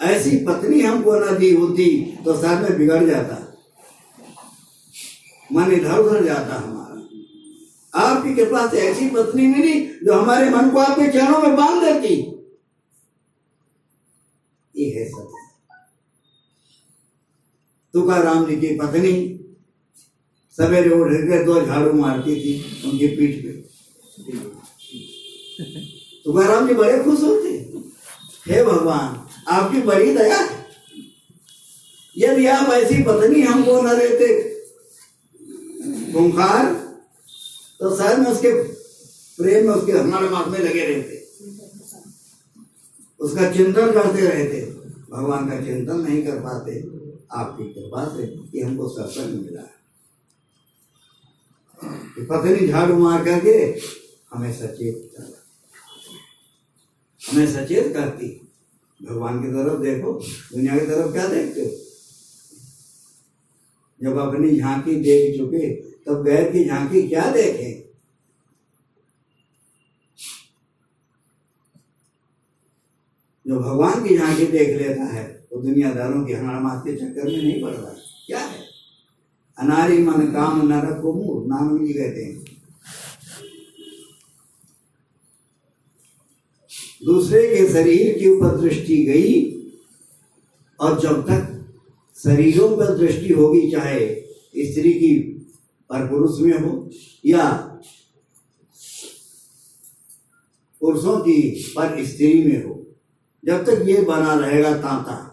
ऐसी 0.00 0.36
पत्नी 0.36 0.80
हमको 0.80 1.14
न 1.14 1.38
दी 1.38 1.54
होती 1.54 2.16
तो 2.24 2.42
शायद 2.42 2.60
में 2.60 2.78
बिगड़ 2.78 3.04
जाता। 3.04 3.48
मन 5.52 5.72
इधर 5.72 5.98
उधर 5.98 6.24
जाता 6.24 6.54
हमारा। 6.54 6.82
आपकी 8.00 8.34
कृपा 8.34 8.66
से 8.70 8.78
ऐसी 8.78 9.08
पत्नी 9.10 9.46
मिली, 9.46 9.80
जो 10.04 10.12
हमारे 10.12 10.50
मन 10.50 10.70
को 10.70 10.78
आपके 10.78 11.12
चरणों 11.12 11.38
में 11.38 11.56
बाँध 11.56 11.84
देती। 11.84 12.14
ये 14.76 14.90
है 14.90 15.08
सत्य। 15.08 15.38
तुकाराम 17.94 18.46
जी 18.46 18.56
की 18.56 18.76
पत्नी 18.76 19.12
सवेरे 20.58 20.90
उठ 20.90 21.08
के 21.08 21.44
दो 21.44 21.60
झाड़ू 21.66 21.92
मारती 21.92 22.34
थी, 22.36 22.52
उनकी 22.84 23.06
पीठ 23.08 23.44
पे। 23.44 23.52
तुकाराम 26.24 26.68
जी 26.68 26.74
बड़े 26.74 27.02
खुश 27.04 27.22
होते। 27.22 27.48
हे 28.48 28.64
भगवान, 28.64 29.28
आपकी 29.48 29.80
बड़ी 29.82 30.14
दया 30.14 30.40
यदि 32.16 32.46
आप 32.46 32.72
ऐसी 32.72 33.02
पत्नी 33.02 33.40
हमको 33.42 33.80
न 33.82 33.96
देते 33.98 34.28
खूंखार 36.12 36.74
तो 37.80 37.96
शायद 37.96 38.18
में 38.18 38.26
उसके 38.26 38.50
प्रेम 39.38 39.66
में 39.66 39.74
उसके 39.74 39.92
हमारे 39.92 40.28
माथ 40.28 40.46
में 40.46 40.58
लगे 40.58 40.86
रहते। 40.86 41.20
उसका 43.20 43.50
चिंतन 43.52 43.92
करते 43.92 44.26
रहते। 44.26 44.60
भगवान 45.12 45.50
का 45.50 45.60
चिंतन 45.60 46.00
नहीं 46.00 46.22
कर 46.22 46.38
पाते। 46.40 46.78
आपकी 47.32 47.64
कृपा 47.64 48.04
से 48.16 48.22
ये 48.58 48.64
हमको 48.64 48.88
सत्संग 48.88 49.44
मिला। 49.44 49.60
है 49.60 49.81
पत्नी 52.18 52.66
झाड़ू 52.66 52.98
मार 52.98 53.24
करके 53.24 53.80
हमें 54.32 54.52
सचेत 54.52 55.12
कर 55.16 55.42
हमें 57.32 57.46
सचेत 57.46 57.94
करती। 57.94 58.48
भगवान 59.02 59.42
की 59.42 59.48
तरफ़ 59.48 59.80
देखो, 59.80 60.12
दुनिया 60.52 60.78
की 60.78 60.86
तरफ़ 60.86 61.12
क्या 61.12 61.26
देखते 61.26 61.60
हो? 61.60 61.70
जब 64.02 64.18
अपनी 64.18 64.60
झांकी 64.60 64.94
देख 64.94 65.38
चुके, 65.38 65.74
तब 65.74 66.24
गैर 66.24 66.52
की 66.52 66.64
झांकी 66.64 67.08
क्या 67.08 67.30
देखे? 67.30 67.88
जो 73.46 73.60
भगवान 73.60 74.08
की 74.08 74.18
झांकी 74.18 74.46
देख 74.46 74.68
लेता 74.68 75.04
है, 75.04 75.46
वो 75.52 75.60
तो 75.60 75.68
दुनियादारों 75.68 76.26
की 76.26 76.32
हमारा 76.32 76.58
के 76.58 76.96
चक्कर 76.96 77.24
में 77.24 77.42
नहीं 77.42 77.62
पड़ 77.62 77.70
रहा। 77.70 77.94
क्या 78.26 78.38
है? 78.38 78.61
मूर 81.12 81.46
नाम 81.46 81.86
जी 81.86 81.92
कहते 81.92 82.24
हैं। 82.24 82.44
दूसरे 87.04 87.56
के 87.56 87.72
शरीर 87.72 88.18
के 88.18 88.28
ऊपर 88.28 88.60
दृष्टि 88.60 89.04
गई, 89.04 89.52
और 90.80 91.00
जब 91.00 91.22
तक 91.22 91.64
शरीरों 92.16 92.76
पर 92.76 92.98
दृष्टि 92.98 93.32
होगी, 93.32 93.70
चाहे 93.70 94.14
स्त्री 94.56 94.92
की 94.92 95.16
पर 95.90 96.08
पुरुष 96.08 96.40
में 96.40 96.58
हो, 96.58 96.90
या 97.26 97.50
पुरुषों 100.80 101.20
की 101.20 101.64
पर 101.76 102.04
स्त्री 102.04 102.44
में 102.44 102.64
हो, 102.64 102.86
जब 103.44 103.64
तक 103.64 103.82
ये 103.86 104.02
बना 104.02 104.34
रहेगा 104.34 104.76
तांता। 104.76 105.28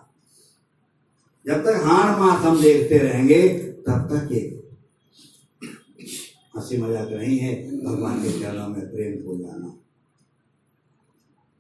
जब 1.48 1.64
तक 1.64 1.82
हार 1.86 2.20
मास 2.20 2.42
हम 2.42 2.62
देखते 2.62 2.98
रहेंगे 2.98 3.69
तक 4.10 4.32
ये 4.32 4.42
हँसी 6.56 6.78
मज़ाक 6.78 7.10
नहीं 7.10 7.38
है, 7.40 7.54
भगवान 7.84 8.22
के 8.24 8.40
चरणों 8.40 8.68
में 8.68 8.92
प्रेम 8.92 9.22
को 9.24 9.38
जाना। 9.38 9.68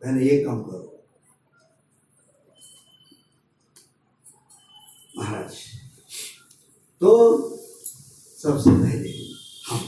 पहले 0.02 0.26
ये 0.26 0.44
काम 0.44 0.62
करो। 0.64 0.96
महाराज 5.18 5.58
तो 7.02 7.12
सबसे 8.40 8.70
पहले 8.72 9.10
हम 9.68 9.80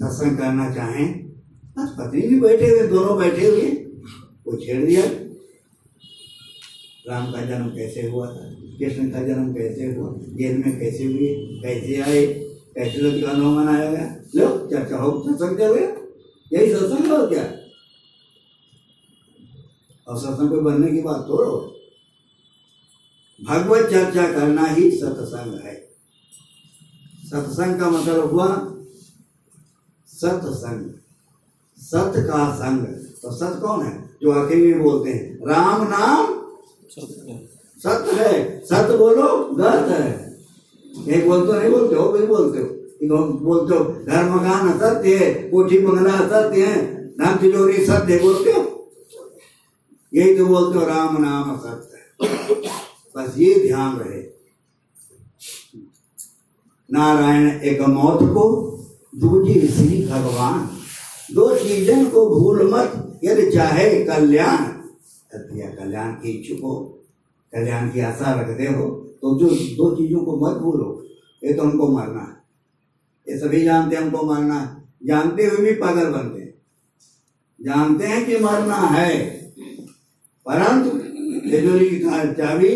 सत्संग 0.00 0.38
करना 0.38 0.74
चाहें, 0.74 1.06
बस 1.78 1.94
पत्नी 1.98 2.20
भी 2.22 2.40
बैठे 2.40 2.70
हुए, 2.70 2.86
दोनों 2.88 3.18
बैठे 3.18 3.46
हुए, 3.46 3.70
वो 4.46 4.56
छेड़ 4.56 4.84
दिया। 4.86 5.02
राम 7.08 7.32
का 7.32 7.44
जन्म 7.44 7.68
कैसे 7.68 8.08
हुआ 8.08 8.26
था? 8.26 8.54
कृष्ण 8.60 9.10
का 9.10 9.22
जन्म 9.22 9.54
कैसे 9.54 9.86
हुआ? 9.86 10.12
जेल 10.12 10.62
में 10.66 10.80
कैसे 10.80 11.04
हुए? 11.04 11.60
कैसे 11.62 12.00
आए? 12.00 12.26
कैसे 12.74 12.98
लोग 12.98 13.26
का 13.26 13.32
नाम 13.32 13.60
मनाया 13.60 13.90
गया? 13.90 14.16
लो, 14.36 14.66
चर्चा 14.66 14.96
हो, 14.96 15.24
सत्संग 15.26 15.56
गया? 15.56 15.98
यही 16.58 16.72
सत्संग 16.72 17.12
हो 17.12 17.26
क्या? 17.26 17.44
और 20.08 20.18
सत्संग 20.18 20.50
कोई 20.50 20.60
बनने 20.60 20.90
की 20.90 21.02
बात 21.02 21.16
तोड़ो 21.16 21.74
भगवत 23.48 23.90
चर्चा 23.90 24.32
करना 24.32 24.64
ही 24.64 24.90
सत्संग 24.90 25.60
है। 25.66 25.88
सत्संग 27.24 27.80
का 27.80 27.90
मतलब 27.90 28.32
हुआ 28.32 28.74
सत्संग। 30.06 30.90
सत 31.76 32.12
का 32.16 32.54
संग। 32.54 32.86
तो 33.22 33.32
सत 33.36 33.62
कौन 33.62 33.86
है? 33.86 34.10
जो 34.22 34.32
आखिर 34.32 34.58
में 34.58 34.82
बोलते 34.82 35.10
हैं, 35.10 35.34
राम 35.48 35.82
नाम 35.82 36.37
सत्य 36.90 38.12
है। 38.12 38.60
सत्य 38.64 38.96
बोलो, 38.96 39.44
गलत 39.54 39.88
है। 39.88 40.38
एक 41.08 41.28
बोलते 41.28 41.58
नहीं 41.58 41.70
बोलते 41.70 41.94
हो 41.94 42.08
भी 42.08 42.26
बोलते 42.26 42.58
हो। 42.58 42.68
बोलते 43.38 43.76
हो 43.76 43.84
घर 43.84 44.24
मकान 44.30 44.78
सत्य 44.78 45.16
है, 45.16 45.34
कोठी 45.50 45.78
बंगला 45.78 46.16
सत्य 46.28 46.64
है, 46.66 47.04
नाम 47.18 47.36
तिजोरी 47.36 47.86
सत्य 47.86 48.18
बोलते 48.18 48.50
हो? 48.50 48.90
यही 50.14 50.36
तो 50.38 50.46
बोलते 50.46 50.78
हो, 50.78 50.86
राम 50.86 51.22
नाम 51.22 51.54
असत्य 51.54 51.96
है। 51.96 52.38
बस 53.16 53.34
ये 53.38 53.54
ध्यान 53.66 53.96
रहे। 53.96 54.22
नारायण 56.92 57.60
एक 57.60 57.80
मौत 57.80 58.18
को, 58.22 58.44
दूजी 59.16 59.60
श्री 59.68 60.06
भगवान। 60.06 60.68
दो 61.34 61.54
चीज़ों 61.56 62.04
को 62.10 62.26
भूल 62.28 62.70
मत, 62.74 63.20
यदि 63.24 63.50
चाहे 63.50 64.04
कल्याण। 64.04 64.67
या 65.34 65.74
कल्याण 65.74 66.12
की 66.12 66.30
इच्छुक 66.30 66.60
हो 66.60 67.04
कल्याण 67.54 67.90
की 67.90 68.00
आशा 68.00 68.40
रखते 68.40 68.64
हो 68.64 69.04
तो 69.22 69.38
जो 69.38 69.46
दो 69.50 69.96
चीज़ों 69.96 70.20
को 70.20 70.36
मत 70.36 70.56
भूलो, 70.56 71.06
ये 71.44 71.54
तो 71.54 71.62
हमको 71.62 71.88
मरना 71.88 72.20
है। 72.20 72.38
ये 73.32 73.40
सभी 73.40 73.64
जानते 73.64 73.96
हैं 73.96 74.02
हमको 74.02 74.22
मरना 74.22 74.60
है। 74.60 74.82
जानते 75.06 75.46
हुए 75.46 75.56
भी 75.56 75.80
पागल 75.80 76.10
बनते 76.10 76.40
हैं 76.40 76.54
जानते 77.62 78.06
हैं 78.06 78.26
कि 78.26 78.36
मरना 78.36 78.74
है। 78.74 79.30
परंतु, 80.48 80.98
तिजोरी 81.50 81.90
की 81.90 81.98
चाबी 82.34 82.68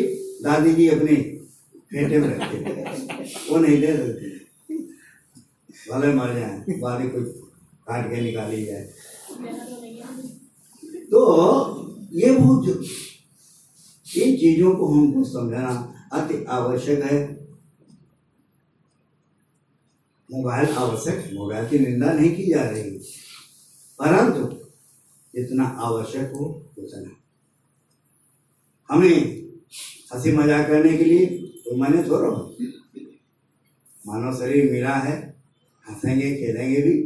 दादी 0.42 0.72
जी 0.72 0.88
अपने 0.88 1.16
फेंटे 1.76 2.18
में 2.18 2.28
रखते। 2.28 2.58
वो 3.50 3.56
नहीं 3.58 3.80
दे 3.80 3.96
सकते। 3.96 4.32
भले 5.92 6.14
मर 6.14 6.34
जाए 6.34 6.64
बारी 6.78 7.08
कुछ 7.08 7.28
काट 7.88 8.14
के 8.14 8.20
निकाली 8.20 8.64
जाए। 8.64 8.92
तो 11.10 11.81
ये 12.12 12.30
बहुत 12.32 12.66
इन 14.06 14.36
चीज़ों 14.36 14.74
को 14.74 14.86
हमको 14.86 15.24
समझना 15.24 15.70
अति 16.12 16.44
आवश्यक 16.50 17.02
है। 17.02 17.20
मोबाइल 20.30 20.68
आवश्यक, 20.68 21.30
मोबाइल 21.34 21.68
की 21.68 21.78
निंदा 21.78 22.12
नहीं 22.12 22.34
की 22.36 22.44
जा 22.50 22.62
रही 22.62 22.90
परंतु 23.98 24.42
जितना 25.34 25.64
आवश्यक 25.64 26.32
हो, 26.32 26.44
उतना। 26.78 27.10
हमें 28.90 29.16
हँसी 30.14 30.32
मज़ाक 30.32 30.66
करने 30.68 30.96
के 30.98 31.04
लिए 31.04 31.26
तो 31.64 31.76
मैंने 31.76 32.02
थोड़ा 32.02 32.30
मानव 34.04 34.36
शरीर 34.36 34.70
मिला 34.72 34.94
है, 34.96 35.14
हंसेंगे, 35.86 36.34
खेलेंगे 36.36 36.82
भी। 36.82 36.98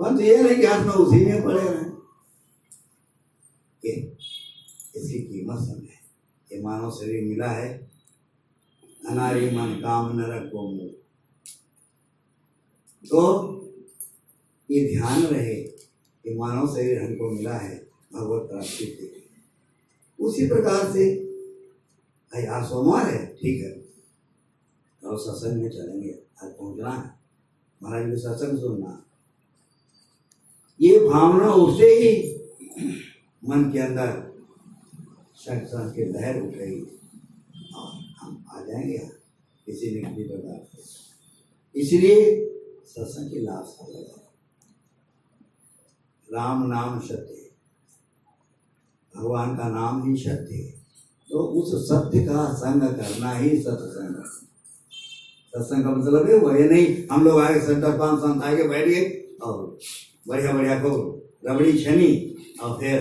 परंतु 0.00 0.22
ये 0.22 0.42
नहीं 0.42 0.56
कि 0.56 0.66
हाथ 0.66 0.84
में 0.86 0.92
उसी 0.94 1.24
में 1.24 1.42
पड़े 1.44 1.62
रहें। 1.62 1.91
इसकी 5.54 5.66
कीमत 5.66 5.78
समझे 5.78 6.56
ये 6.56 6.62
मानव 6.62 6.90
शरीर 6.90 7.24
मिला 7.24 7.48
है। 7.48 7.90
अनारी 9.08 9.50
मन, 9.50 9.74
काम, 9.74 10.20
नरक 10.20 10.50
को 10.52 10.72
मुँह। 10.72 10.88
तो 13.10 13.48
ये 14.70 14.96
ध्यान 14.96 15.22
रहे 15.22 15.54
कि 15.54 16.34
मानव 16.34 16.66
शरीर 16.66 17.02
हमको 17.02 17.30
मिला 17.30 17.54
है, 17.54 17.86
भगवत 18.12 18.50
प्राप्ति 18.50 18.86
के 18.86 19.02
लिए। 19.02 19.28
उसी 20.20 20.48
प्रकार 20.48 20.92
से 20.92 21.22
आज 22.46 22.68
सोमवार 22.68 23.06
है, 23.06 23.26
ठीक 23.26 23.64
है। 23.64 23.82
और 25.08 25.18
सत्संग 25.18 25.62
में 25.62 25.70
चलेंगे, 25.70 26.18
आज 26.42 26.50
पहुँचना 26.50 26.90
है। 26.90 27.10
महाराज 27.82 28.10
को 28.10 28.18
सत्संग 28.18 28.58
सुनना 28.58 29.06
ये 30.80 31.08
भावना 31.08 31.52
उसे 31.52 31.86
ही 31.86 32.34
मन 33.48 33.72
के 33.72 33.78
अंदर 33.78 34.21
संसार 35.42 35.88
के 35.88 36.04
लहर 36.04 36.40
उठ 36.42 36.54
रही 36.56 36.80
और 37.74 37.92
हम 38.20 38.44
आ 38.48 38.60
जाएँगे 38.60 38.98
किसी 39.66 39.90
न 39.90 40.04
किसी 40.04 40.28
प्रकार 40.28 40.66
से। 40.74 41.80
इसलिए 41.80 42.48
सत्संग 42.86 43.30
की 43.30 43.38
लगा 43.40 44.18
राम 46.28 46.66
नाम 46.66 47.00
सत्य 47.00 47.50
भगवान 49.16 49.56
का 49.56 49.68
नाम 49.68 50.10
ही 50.10 50.16
सत्य 50.16 50.54
है। 50.54 50.70
तो 51.30 51.38
उस 51.38 51.88
सत्य 51.88 52.24
का 52.24 52.52
संग 52.54 52.82
करना 52.82 53.32
ही 53.32 53.62
सत्संग 53.62 54.24
सत्संग 55.54 55.84
का 55.84 55.90
मतलब 55.90 56.28
है 56.28 56.62
ये 56.62 56.68
नहीं, 56.68 57.08
हम 57.12 57.24
लोग 57.24 57.40
आगे 57.40 57.60
सत्तर 57.60 57.98
पाँच 57.98 58.20
संत 58.20 58.42
आगे 58.42 58.68
बैठ 58.68 58.88
गए 58.88 59.04
और 59.42 59.78
बढ़िया 60.28 60.52
बढ़िया 60.52 60.78
को 60.78 60.90
रबड़ी 61.46 61.84
छनी, 61.84 62.36
और 62.62 62.80
फिर 62.80 63.00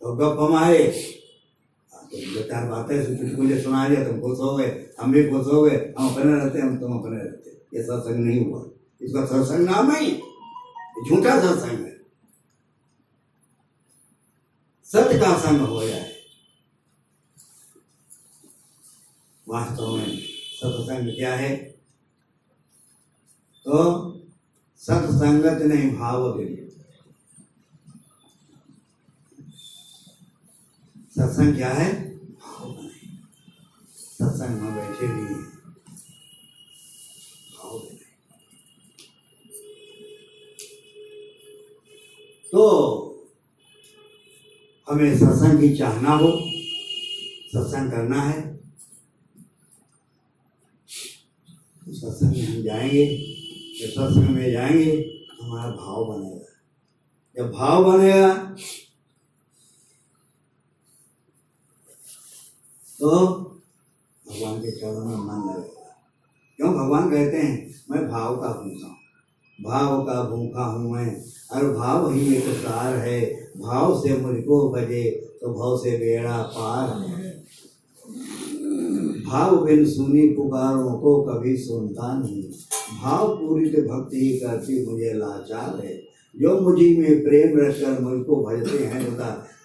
तो 0.00 0.14
गप 0.14 0.36
तो 0.36 1.13
दो 2.14 2.42
चार 2.48 2.68
बातें 2.70 3.16
चुटकुले 3.18 3.60
सुना 3.62 3.88
दिया 3.88 4.04
तुम 4.06 4.20
खुश 4.20 4.38
हो 4.38 4.56
गए, 4.56 4.70
हम 5.00 5.12
भी 5.12 5.22
खुश 5.30 5.46
हो 5.46 5.62
गए, 5.62 5.78
हम 5.98 6.08
अपने 6.08 6.32
रहते 6.34 6.60
हम 6.60 6.78
तुम 6.80 6.98
अपने 6.98 7.16
रहते 7.16 7.50
ये 7.74 7.82
सत्संग 7.82 8.24
नहीं 8.24 8.44
हुआ। 8.44 8.64
इसका 9.00 9.24
सत्संग 9.26 9.68
नाम 9.68 9.90
नहीं 9.92 10.12
झूठा 11.04 11.38
सत्संग 11.40 11.84
है। 11.84 11.92
सत्य 14.86 15.18
का 15.18 15.36
संग 15.38 15.60
हो 15.60 15.86
जाए 15.86 16.12
वास्तव 19.46 19.96
में 19.96 20.18
सत्संग 20.54 21.14
क्या 21.16 21.34
है? 21.34 21.54
तो 23.66 23.76
सत्संगत 24.82 25.62
नहीं, 25.62 25.90
भाव 25.96 26.36
विनिमय 26.36 26.63
सत्संग 31.16 31.54
क्या 31.56 31.68
है? 31.68 31.90
सत्संग 33.90 34.60
में 34.62 34.74
बैठे 34.74 35.06
भी 35.06 35.22
हैं। 35.24 35.42
तो 42.52 42.62
हमें 44.88 45.18
सत्संग 45.18 45.60
की 45.60 45.76
चाहना 45.76 46.10
हो, 46.10 46.30
सत्संग 47.48 47.90
करना 47.90 48.22
है। 48.22 48.40
सत्संग 51.88 52.30
में 52.30 52.46
हम 52.46 52.62
जाएँगे, 52.62 53.06
जब 53.80 53.90
सत्संग 53.90 54.28
में 54.28 54.50
जाएँगे 54.52 54.96
तो 55.00 55.44
हमारा 55.44 55.70
भाव 55.70 56.04
बनेगा। 56.04 56.50
जब 57.36 57.50
भाव 57.52 57.84
बनेगा 57.84 58.56
तो 63.00 63.26
भगवान 64.24 64.58
के 64.58 64.70
चरणों 64.70 65.04
में 65.04 65.16
मन 65.16 65.52
लगेगा 65.52 65.80
क्यों? 66.56 66.74
भगवान 66.74 67.10
कहते 67.10 67.36
हैं, 67.36 67.74
मैं 67.90 68.08
भाव 68.08 68.36
का 68.36 68.48
भूखा 68.48 68.86
हूँ। 68.86 68.96
भाव 69.64 70.02
का 70.02 70.22
भूखा 70.22 70.64
हूँ 70.64 70.92
मैं। 70.92 71.22
और 71.52 71.76
भाव 71.76 72.12
ही 72.12 72.36
एक 72.36 72.44
सार 72.44 72.96
है। 72.96 73.50
भाव 73.58 73.98
से 73.98 74.16
मुझको 74.16 74.72
बजे 74.72 75.30
तो 75.40 75.54
भाव 75.54 75.76
से 75.76 75.98
बेड़ा 75.98 76.42
पार 76.42 77.02
है। 77.02 77.44
भाव 79.24 79.64
बिन 79.64 79.86
सुनी 79.86 80.28
पुकारों 80.28 80.98
को 80.98 81.22
कभी 81.22 81.56
सुनता 81.56 82.18
नहीं। 82.18 82.42
भाव 83.02 83.36
पूरी 83.36 83.70
तो 83.70 83.82
भक्ति 83.82 84.16
ही 84.16 84.38
करती 84.38 84.92
मुझे 84.92 85.12
लाचार 85.14 85.86
है। 85.86 86.02
जो 86.36 86.60
मुझी 86.60 86.96
में 86.96 87.24
प्रेम 87.24 87.58
रखकर 87.58 88.00
मुझको 88.00 88.44
भजते 88.44 88.84
हैं 88.84 89.16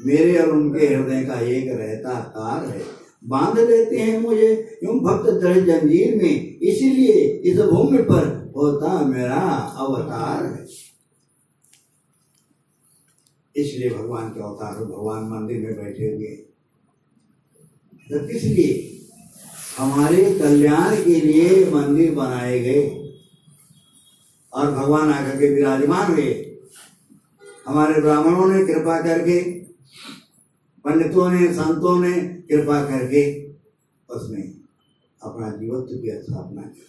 मेरे 0.05 0.37
और 0.37 0.49
उनके 0.49 0.85
हृदय 0.85 1.25
का 1.25 1.39
एक 1.39 1.67
रहता 1.67 2.19
कार 2.19 2.65
है। 2.65 2.98
बाँध 3.23 3.59
लेते 3.59 3.97
हैं 3.97 4.19
मुझे, 4.19 4.79
यूँ 4.83 4.99
भक्त 4.99 5.41
दृढ़ 5.41 5.57
जंजीर 5.57 6.15
में। 6.15 6.59
इसीलिए 6.59 7.13
इस 7.45 7.59
भूमि 7.59 7.97
पर 7.97 8.51
होता 8.55 9.05
मेरा 9.05 9.35
अवतार 9.77 10.45
है। 10.45 10.65
इसलिए 13.55 13.89
भगवान 13.89 14.29
के 14.29 14.43
अवतार 14.43 14.85
भगवान 14.85 15.23
मंदिर 15.23 15.57
में 15.57 15.75
बैठे 15.75 16.05
हुए। 16.05 16.27
तो 18.11 18.27
किस 18.27 18.43
हमारे 19.77 20.39
कल्याण 20.39 20.95
के 20.95 21.21
लिए 21.21 21.71
मंदिर 21.71 22.11
बनाए 22.11 22.59
गए। 22.59 23.05
और 24.53 24.71
भगवान 24.71 25.13
आकर 25.13 25.39
के 25.39 25.55
विराजमान 25.55 26.11
हुए। 26.11 26.59
हमारे 27.67 28.01
ब्राह्मणों 28.01 28.45
ने 28.47 28.73
कृपा 28.73 29.01
करके 29.01 29.59
पंडितों 30.85 31.31
ने, 31.31 31.53
संतों 31.53 31.99
ने 31.99 32.13
कृपा 32.21 32.81
करके 32.85 33.49
उसमें 34.15 34.53
अपना 35.23 35.49
जीवत्व 35.51 35.95
की 35.95 36.11
स्थापना 36.11 36.61
की। 36.61 36.85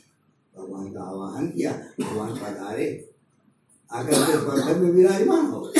भगवान 0.56 0.92
का 0.92 1.00
आवाहन 1.00 1.46
किया, 1.46 1.72
भगवान 2.00 2.30
पधारे। 2.30 3.08
आकर 3.92 4.12
के 4.12 4.32
स्पर्धक 4.32 4.78
में 4.78 4.90
विराजमान 4.90 5.46
हो 5.46 5.72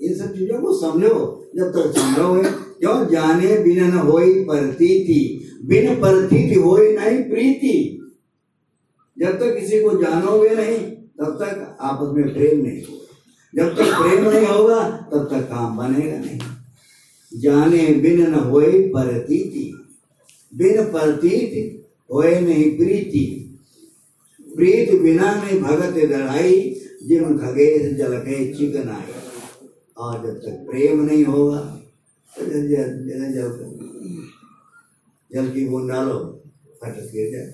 इन 0.00 0.14
सब 0.18 0.34
चीज़ों 0.34 0.60
को 0.60 0.74
समझो। 0.80 1.48
जब 1.56 1.68
तक 1.68 1.98
समझोगे 1.98 2.50
क्यों 2.50 3.06
जाने 3.06 3.58
बिन 3.58 3.84
न 3.84 3.98
होई 3.98 4.44
प्रतीति, 4.44 5.20
बिन 5.64 6.00
प्रतीति 6.00 6.54
हो 6.54 6.76
नहीं 6.76 7.22
प्रीति। 7.22 7.94
जब 9.18 9.38
तक 9.38 9.58
किसी 9.60 9.80
को 9.82 10.02
जानोगे 10.02 10.54
नहीं, 10.54 10.78
तब 11.18 11.38
तक 11.42 11.78
आपस 11.80 12.14
में 12.16 12.34
प्रेम 12.34 12.60
नहीं 12.60 12.82
होगा। 12.84 12.97
जब 13.52 13.74
तक 13.76 13.88
प्रेम 13.92 14.28
नहीं 14.30 14.46
होगा, 14.46 14.80
तब 15.12 15.28
तक 15.30 15.48
काम 15.48 15.76
बनेगा 15.78 16.18
नहीं। 16.18 16.38
जाने 17.32 17.86
बिन 17.94 18.20
न 18.30 18.34
होए 18.34 18.72
प्रतीति। 18.88 19.64
बिन 20.52 20.84
प्रतीति 20.84 21.62
होए 22.10 22.40
नहीं 22.40 22.70
प्रीति। 22.76 23.24
प्रीत 24.46 24.90
बिना 25.00 25.32
नहीं 25.34 25.60
भगत 25.60 25.94
दढ़ाई, 26.10 26.60
जिम 27.02 27.38
खगेश 27.38 27.92
जलके 27.96 28.36
चिकन 28.54 28.88
आई 28.88 29.12
और 29.96 30.14
जब 30.26 30.36
तक 30.40 30.64
प्रेम 30.70 31.00
नहीं 31.00 31.24
होगा 31.24 31.60
तो 32.32 32.44
जल 32.44 32.68
जल 32.68 32.90
जल 33.08 33.22
जल 33.32 33.48
जल 35.30 35.50
की 35.50 35.64
बूंद 35.68 35.90
डालो, 35.90 36.18
फटक 36.82 37.10
गिर 37.12 37.30
जाए 37.32 37.48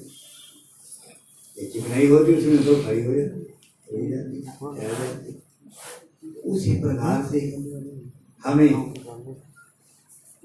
चिकनाई 1.58 2.06
होती 2.06 2.34
उसमें 2.34 2.64
तो 2.64 2.74
खड़ी 2.82 3.04
हो 3.04 3.14
जाती 3.14 3.40
हो। 4.60 4.76
जाती 4.76 5.32
उसी 6.44 6.80
प्रकार 6.80 7.26
से 7.30 7.40
हमें 8.44 8.94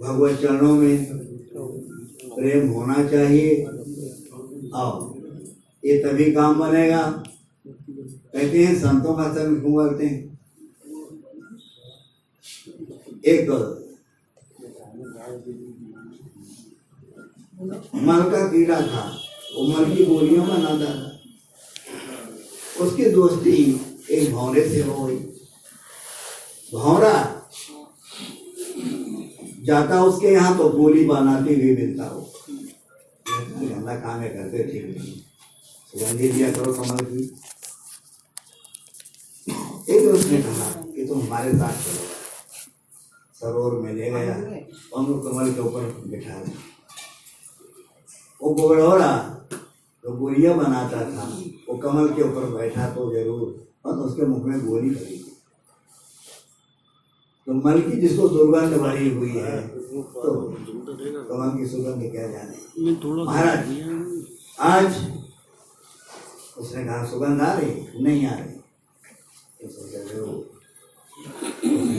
भगवत 0.01 0.39
चरणों 0.39 0.75
में 0.75 1.05
प्रेम 2.35 2.69
होना 2.69 3.07
चाहिए। 3.09 3.63
और 4.73 5.19
ये 5.85 5.99
तभी 5.99 6.31
काम 6.31 6.59
बनेगा। 6.59 7.23
कहते 8.33 8.65
हैं, 8.65 8.75
संतों 8.79 9.13
का 9.13 9.33
संग 9.33 9.61
क्यों 9.61 9.89
करते 9.89 10.05
हैं? 10.05 10.39
एक 13.25 13.49
मल 17.95 18.21
का 18.31 18.47
कीड़ा 18.51 18.81
था, 18.81 19.17
वो 19.55 19.67
मल 19.67 19.95
की 19.95 20.05
गोलियाँ 20.05 20.47
बनाता 20.47 20.85
था। 20.85 21.09
उसकी 22.85 23.05
दोस्ती 23.05 23.55
एक 24.09 24.31
भौरे 24.31 24.67
से 24.69 24.81
हो 24.81 25.05
गई 25.05 25.17
भौरा 26.71 27.13
जाता 29.63 30.01
उसके 30.03 30.27
यहाँ 30.29 30.57
तो 30.57 30.69
गोली 30.71 31.05
बनाते 31.05 31.55
हुए 31.55 31.75
मिलता 31.75 32.05
हो 32.05 32.27
गंदा 33.25 33.95
काम 33.97 34.19
है 34.19 34.29
करते 34.29 34.63
ठीक 34.63 34.85
नहीं 34.87 35.13
सुगंधी 35.93 36.29
दिया 36.29 36.51
करो 36.51 36.73
कमल 36.73 37.05
की 37.05 37.23
एक 39.89 40.07
उसने 40.09 40.41
कहा 40.41 40.69
कि 40.85 41.05
तुम 41.05 41.21
हमारे 41.21 41.51
साथ 41.53 41.83
चलो 41.83 42.09
सरोवर 43.35 43.79
में 43.81 43.93
ले 43.93 44.09
गया 44.11 44.35
और 44.93 45.05
कमल 45.23 45.53
के 45.53 45.61
ऊपर 45.61 45.93
बिठा 46.07 46.39
दिया 46.39 46.67
वो 48.41 48.53
गोबड़ोरा 48.55 49.11
जो 50.05 50.11
गोलियाँ 50.17 50.57
बनाता 50.57 50.99
था 51.07 51.25
वो 51.69 51.77
कमल 51.79 52.13
के 52.13 52.21
ऊपर 52.23 52.45
बैठा 52.51 52.89
तो 52.91 53.11
ज़रूर 53.13 53.68
और 53.89 53.95
तो 53.95 54.01
उसके 54.01 54.25
मुख 54.25 54.43
में 54.45 54.65
गोली 54.65 54.89
पड़ी 54.95 55.17
तो 57.47 57.53
मल 57.53 57.81
की 57.81 57.99
जिसको 58.01 58.27
दुर्गंध 58.29 58.73
भरी 58.81 59.09
हुई 59.13 59.29
है 59.29 59.55
तो 59.67 60.33
कमल 61.29 61.57
की 61.57 61.65
सुगंध 61.67 62.01
क्या 62.11 62.27
जाने। 62.27 62.57
महाराज 63.25 63.61
आज 64.59 64.89
उसने 66.57 66.83
कहा 66.85 67.05
सुगंध 67.05 67.41
आ 67.41 67.53
रही? 67.53 67.71
नहीं 68.03 68.25
आ 68.27 68.33
रही। 68.33 68.55
तो 69.61 69.67
उसने 69.67 69.99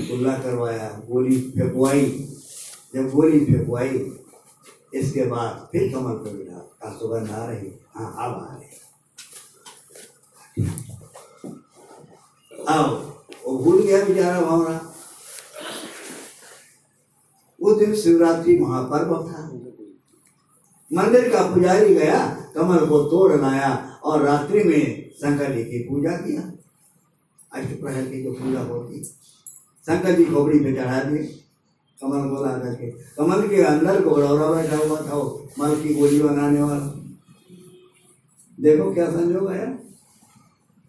कुल्ला 0.09 0.35
करवाया 0.39 0.89
गोली 1.11 1.41
फेंकवाई 1.51 2.05
जब 2.95 3.11
गोली 3.11 3.45
फेंकवाई 3.45 3.89
इसके 4.95 5.25
बाद 5.27 5.69
फिर 5.73 5.93
कमल 5.93 6.15
पर 6.15 6.37
बिठा 6.37 6.59
का 6.83 6.93
सुगंध 6.99 7.31
आ 7.31 7.45
रही? 7.47 7.71
हाँ 7.95 8.11
अब 8.25 8.33
आ 8.43 8.55
रही 8.55 8.69
आओ। 12.69 12.89
वो 13.47 13.59
भूल 13.59 13.83
गया 13.83 14.05
बेचारा 14.05 14.41
भावना 14.41 14.79
उस 17.61 17.79
दिन 17.79 17.95
शिवरात्रि 17.95 18.59
महापर्व 18.59 19.15
था। 19.29 19.47
मंदिर 20.91 21.29
का 21.29 21.43
पुजारी 21.55 21.95
गया, 21.95 22.19
कमल 22.55 22.87
को 22.87 23.03
तोड़ 23.03 23.41
लाया 23.41 24.01
और 24.05 24.23
रात्रि 24.23 24.63
में 24.65 25.11
शंकर 25.13 25.53
जी 25.55 25.65
की 25.65 25.79
पूजा 25.89 26.11
किया। 26.17 26.43
अष्टप्रहर 27.53 28.05
की 28.05 28.23
जो 28.23 28.33
पूजा 28.33 28.61
होती, 28.61 29.03
शंकर 29.85 30.17
जी 30.17 30.25
खोपड़ी 30.25 30.61
में 30.61 30.75
चढ़ा 30.75 31.03
दिए। 31.03 31.23
कमल 31.99 32.29
को 32.29 32.45
ला 32.45 32.53
करके, 32.59 32.91
कमल 32.91 33.47
के 33.49 33.63
अंदर 33.63 34.03
गोबरौरा 34.05 34.47
बैठा 34.51 34.77
हुआ 34.77 35.01
था 35.01 35.15
वो, 35.15 35.49
मल 35.59 35.81
की 35.83 35.95
गोली 35.95 36.23
बनाने 36.23 36.63
वाला। 36.63 36.87
देखो 38.59 38.93
क्या 38.95 39.11
संजोग 39.11 39.51
है 39.51 39.67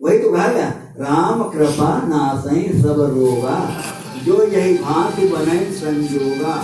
वही 0.02 0.20
तो 0.20 0.32
कहा 0.32 0.48
गया। 0.54 0.81
राम 1.02 1.44
कृपा 1.50 1.90
नासई 2.08 2.82
सब 2.82 3.00
रोगा, 3.02 3.84
जो 4.24 4.44
यही 4.48 4.78
भांति 4.78 5.28
बने 5.28 5.72
संजोगा। 5.72 6.56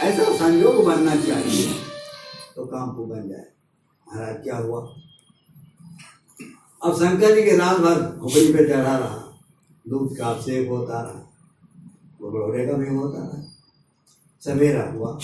ऐसा 0.00 0.24
संजोग 0.36 0.84
बनना 0.84 1.14
चाहिए 1.16 1.72
तो 2.56 2.64
काम 2.64 2.90
को 2.90 3.06
बन 3.06 3.28
जाए। 3.28 3.46
महाराज, 4.06 4.36
क्या 4.42 4.56
हुआ? 4.56 4.80
अब 6.84 6.94
शंकर 6.94 7.34
जी 7.34 7.42
के 7.42 7.56
रात 7.56 7.76
भर 7.76 8.02
खोपड़ी 8.20 8.52
पे 8.52 8.68
चढ़ा 8.68 8.96
रहा। 8.98 9.24
दूध 9.88 10.16
का 10.16 10.26
अभिषेक 10.26 10.68
होता 10.68 11.00
रहा। 11.00 11.24
घोड़े 12.30 12.66
का 12.66 12.72
भी 12.72 12.88
होता 12.88 13.18
रहा। 13.18 13.42
सवेरा 14.40 14.90
हुआ। 14.92 15.18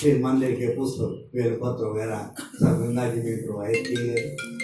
फिर 0.00 0.22
मंदिर 0.24 0.52
के 0.52 0.76
पुष्प, 0.76 1.00
बेलपत्र 1.34 1.86
वगैरह 1.86 2.30
सब 2.38 2.82
गंगा 2.82 3.08
जी 3.10 3.20
में 3.20 3.46
प्रवाहित 3.46 3.84
किए 3.86 4.06
गए। 4.06 4.57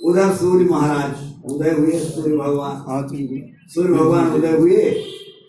उधर 0.00 0.34
सूर्य 0.34 0.64
महाराज 0.64 1.50
उदय 1.52 1.70
हुए 1.70 1.98
सूर्य 1.98 2.36
भगवान। 2.36 2.76
हाँ 2.88 3.02
सूर्य 3.74 3.92
भगवान 3.94 4.32
उदय 4.32 4.56
हुए 4.56 4.82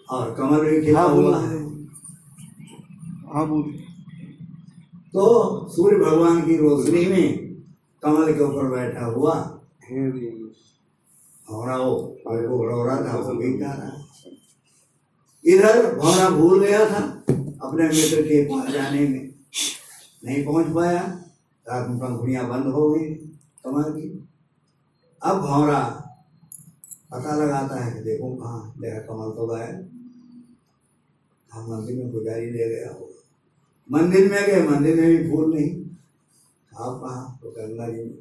और 0.10 0.34
कमल 0.36 0.66
भी 0.66 0.82
खिला 0.86 1.02
हाँ, 1.02 1.10
हुआ 1.10 1.38
है। 1.40 1.60
हाँ 3.34 3.46
तो 5.14 5.24
सूर्य 5.70 5.98
भगवान 5.98 6.42
की 6.42 6.58
रोशनी 6.58 7.06
में 7.06 7.26
कमल 8.04 8.34
के 8.34 8.44
ऊपर 8.44 8.70
बैठा 8.70 9.06
हुआ 9.06 9.34
भौरा 11.48 11.78
वो 11.78 11.96
को 12.26 12.58
भौरा 12.58 12.96
था 13.06 13.18
वो 13.20 13.34
भी 13.36 13.58
जा 13.60 13.72
रहा 13.72 13.92
इधर 15.46 15.96
भौरा 15.96 16.30
भूल 16.30 16.64
गया 16.66 16.86
था 16.90 17.02
अपने 17.68 17.88
मित्र 17.88 18.22
के 18.22 18.44
पास 18.46 18.72
जाने 18.74 19.00
में। 19.00 19.30
नहीं 20.26 20.46
पहुँच 20.46 20.68
पाया। 20.76 21.02
रात 21.66 21.90
में 21.90 21.98
पंखुड़ियाँ 22.00 22.48
बंद 22.50 22.74
हो 22.74 22.90
गई 22.92 23.10
कमल 23.66 23.84
की। 23.84 24.11
अब 25.24 25.42
भौरा 25.42 25.82
पता 27.12 27.36
लगाता 27.36 27.84
है 27.84 27.92
कि 27.94 28.00
देखो 28.00 28.36
कहाँ 28.36 28.74
देखा 28.80 29.00
कमल 29.00 29.32
तो 29.32 29.48
गायब 29.48 29.88
हाँ 31.52 31.68
मंदिर 31.68 31.96
में 31.96 32.12
पुजारी 32.12 32.50
ले 32.52 32.70
गया 32.70 32.92
हो 32.92 33.08
मंदिर 33.92 34.32
में 34.32 34.44
गए, 34.48 34.62
मंदिर 34.68 34.96
में 35.02 35.18
भी 35.18 35.32
फूल 35.32 35.54
नहीं। 35.54 35.70
आप 36.72 37.02
कहा 37.02 37.40
तो 37.42 37.52
गंगा 37.52 37.88
जी 37.88 38.04
में 38.04 38.14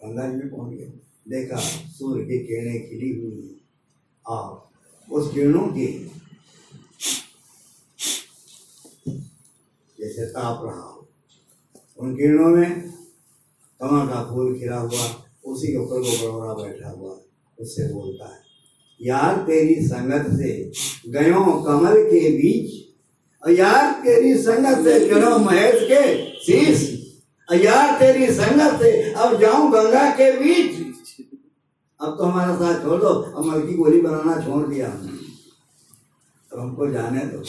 गंगा 0.00 0.28
जी 0.28 0.36
में 0.36 0.50
पहुँच 0.50 0.74
गए। 0.74 0.92
देखा, 1.28 1.56
सूर्य 1.90 2.24
की 2.24 2.38
किरणें 2.38 2.88
खिली 2.88 3.10
हुई 3.20 3.42
हैं। 3.42 3.60
और 4.26 4.68
उस 5.08 5.32
किरणों 5.34 5.66
के 5.68 5.86
जैसे 9.98 10.26
ताप 10.26 10.64
रहा 10.64 10.80
हो, 10.80 11.08
उन 11.98 12.16
किरणों 12.16 12.48
में 12.48 12.90
कमल 13.80 14.08
का 14.08 14.24
फूल 14.24 14.58
खिला 14.58 14.76
हुआ। 14.76 15.23
उसी 15.44 15.66
के 15.66 15.78
ऊपर 15.78 16.00
बड़ोरा 16.00 16.52
बैठा 16.54 16.90
हुआ 16.90 17.12
उससे 17.58 17.92
बोलता 17.92 18.26
है, 18.26 18.40
यार 19.00 19.36
तेरी 19.46 19.74
संगत 19.86 20.26
से 20.38 20.50
गयो 21.12 21.44
कमल 21.62 22.02
के 22.04 22.28
बीच 22.38 22.82
यार 23.42 23.92
तेरी 24.04 24.34
संगत 24.42 24.84
से 24.84 24.98
चढ़ो 25.08 25.38
महेश 25.38 25.82
के 25.90 26.02
शीश 26.40 26.82
यार 27.48 27.98
तेरी 27.98 28.26
संगत 28.34 28.78
से 28.82 28.90
अब 29.12 29.40
जाऊँ 29.40 29.70
गंगा 29.72 30.08
के 30.10 30.30
बीच। 30.38 30.72
अब 32.00 32.16
तो 32.18 32.24
हमारा 32.24 32.54
साथ 32.56 32.82
छोड़ 32.82 33.00
दो, 33.00 33.08
अब 33.08 33.44
मल 33.46 33.66
की 33.66 33.74
गोली 33.74 34.00
बनाना 34.00 34.34
छोड़ 34.46 34.66
दिया 34.68 34.88
हमने। 34.88 35.12
अब 36.52 36.58
हमको 36.60 36.86
जाने 36.92 37.20
दो। 37.26 37.42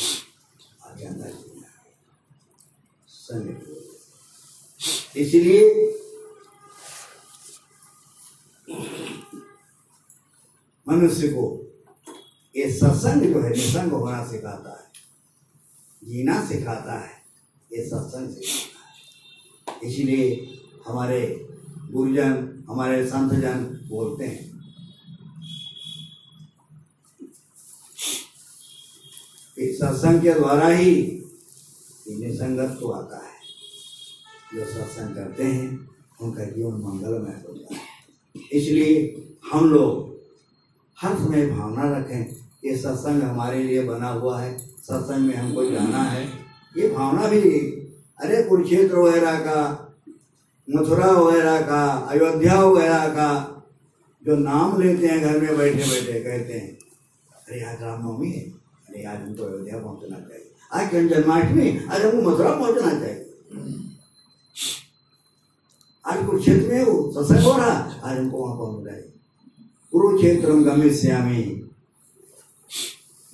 आगे 0.85 1.05
अंदर 1.05 1.31
इसलिए 5.15 5.61
मनुष्य 10.89 11.27
को 11.27 11.61
ये 12.57 12.71
सत्संग 12.71 13.33
जो 13.33 13.41
है, 13.41 13.49
निसंग 13.49 13.91
होना 13.91 14.25
सिखाता 14.25 14.83
है। 14.83 14.91
जीना 16.03 16.45
सिखाता 16.45 16.99
है, 16.99 17.11
ये 17.73 17.85
सत्संग 17.85 18.29
सिखाता 18.29 18.79
है। 19.71 19.91
इसलिए 19.91 20.57
हमारे 20.87 21.47
गुरुजन, 21.91 22.63
हमारे 22.69 23.07
संतजन 23.07 23.87
बोलते 23.89 24.25
हैं। 24.25 24.55
कि 29.55 29.73
सत्संग 29.73 30.21
के 30.21 30.33
द्वारा 30.33 30.67
ही 30.67 31.23
निसंगत 32.09 32.77
को 32.79 32.91
आता 32.91 33.17
है। 33.17 33.35
जो 34.53 34.65
सत्संग 34.71 35.15
करते 35.15 35.43
हैं, 35.43 35.89
उनका 36.21 36.43
जीवन 36.43 36.73
मंगलमय 36.73 37.43
होता 37.47 37.75
है। 37.75 37.81
इसलिए 38.51 39.21
हम 39.53 39.69
लोग 39.69 40.14
हर 40.97 41.15
समय 41.15 41.45
भावना 41.45 41.97
रखें 41.97 42.35
ये 42.65 42.75
सत्संग 42.77 43.23
हमारे 43.23 43.63
लिए 43.63 43.83
बना 43.83 44.09
हुआ 44.09 44.39
है, 44.41 44.57
सत्संग 44.57 45.27
में 45.27 45.35
हमको 45.35 45.65
जाना 45.71 46.03
है। 46.03 46.23
ये 46.75 46.89
भावना 46.89 47.27
भी 47.27 47.41
अरे 48.19 48.41
कुरुक्षेत्र 48.43 48.97
वगैरह 48.97 49.39
का, 49.39 49.57
मथुरा 50.67 51.07
वगैरह 51.07 51.61
का, 51.61 51.83
अयोध्या 52.09 52.59
वगैरह 52.61 53.07
का, 53.07 53.29
जो 54.23 54.35
नाम 54.35 54.81
लेते 54.81 55.07
हैं 55.07 55.21
घर 55.21 55.39
में 55.41 55.57
बैठे 55.57 55.83
बैठे 55.83 56.19
कहते 56.19 56.53
हैं, 56.53 56.77
अरे 57.35 57.61
आज 57.63 57.81
रामनवमी 57.81 58.31
है, 58.31 58.41
अरे 58.89 59.03
आज 59.03 59.17
हमको 59.17 59.43
अयोध्या 59.43 59.77
पहुँचना 59.79 60.19
चाहिए। 60.19 60.51
आज 60.73 60.89
कृष्ण 60.91 61.07
जन्माष्टमी, 61.09 61.69
आज 61.91 62.05
हमको 62.05 62.29
मथुरा 62.29 62.51
पहुँचना 62.51 62.99
चाहिए। 62.99 63.21
आज 66.05 66.25
कुरुक्षेत्र 66.25 66.73
में 66.73 66.83
वो 66.83 67.11
सत्संग 67.11 67.43
हो 67.43 67.57
रहा, 67.57 67.75
आज 68.03 68.17
हमको 68.17 68.37
वहाँ 68.37 68.57
पहुँचना 68.57 68.91
चाहिए। 68.91 69.11
कुरुक्षेत्र 69.95 70.51
गमिष्यामी। 70.51 71.43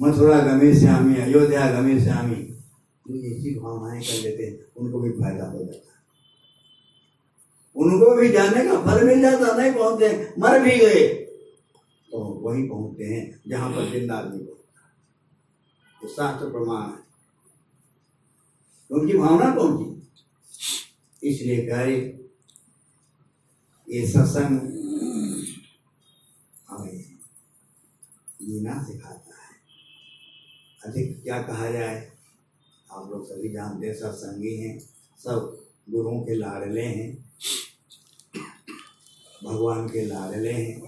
मथुरा 0.01 0.39
गमिष्यामी, 0.39 1.15
अयोध्या 1.21 1.71
गमिष्यामी। 1.71 2.35
ऐसी 3.29 3.53
भावनाएँ 3.59 4.01
कर 4.01 4.21
लेते 4.23 4.43
हैं, 4.43 4.57
उनको 4.77 4.99
भी 4.99 5.09
फ़ायदा 5.11 5.45
हो 5.45 5.59
जाता 5.59 5.73
है। 5.73 5.99
उनको 7.75 8.15
भी 8.15 8.29
जाने 8.29 8.65
का 8.65 8.75
फल 8.81 9.05
मिल 9.05 9.21
जाता 9.21 9.55
नहीं 9.57 9.73
पहुँचते 9.73 10.33
मर 10.39 10.59
भी 10.59 10.77
गए। 10.77 11.07
तो 12.09 12.19
वही 12.19 12.63
पहुँचते 12.63 13.03
हैं, 13.03 13.41
जहाँ 13.47 13.69
पर 13.71 13.89
ज़िंदा 13.91 14.15
आदमी 14.15 14.39
पहुँचता 14.39 14.87
है। 16.01 16.09
शास्त्र 16.09 16.49
प्रमाण 16.49 16.89
है। 16.89 16.99
उनकी 18.91 19.17
भावना 19.17 19.55
पहुँची 19.55 19.87
इसलिए 21.23 21.65
कार्य 21.67 21.95
ये 23.87 24.07
सत्संग 24.07 24.77
हमें 26.69 27.05
जीना 28.51 28.83
सिखाता 28.83 29.35
है। 29.41 29.51
अधिक 30.85 31.23
क्या 31.23 31.41
कहा 31.41 31.69
जाए? 31.71 32.11
आप 32.91 33.09
लोग 33.11 33.25
सभी 33.25 33.49
जानते 33.49 33.87
हैं 33.87 33.93
सत्संगी 33.93 34.55
हैं, 34.55 34.77
सब 35.19 35.57
गुरुओं 35.89 36.19
के 36.21 36.35
लाडले 36.35 36.81
हैं, 36.81 37.31
भगवान 39.43 39.87
के 39.87 40.05
लाडले 40.05 40.51
हैं। 40.51 40.81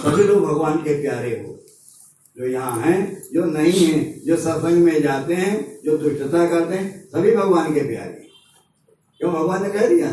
सभी 0.00 0.24
लोग 0.24 0.42
भगवान 0.42 0.78
के 0.78 1.00
प्यारे 1.02 1.30
हो। 1.30 1.58
जो 2.36 2.46
यहाँ 2.46 2.80
हैं, 2.80 3.22
जो 3.32 3.44
नहीं 3.44 3.86
हैं, 3.86 4.20
जो 4.20 4.36
सत्संग 4.36 4.78
में 4.78 5.02
जाते 5.02 5.34
हैं, 5.34 5.80
जो 5.84 5.96
दुष्टता 5.98 6.46
करते 6.48 6.74
हैं, 6.74 7.08
सभी 7.08 7.36
भगवान 7.36 7.74
के 7.74 7.80
प्यारे 7.80 8.28
क्यों? 9.20 9.32
भगवान 9.32 9.62
ने 9.62 9.70
कह 9.70 9.86
दिया, 9.88 10.12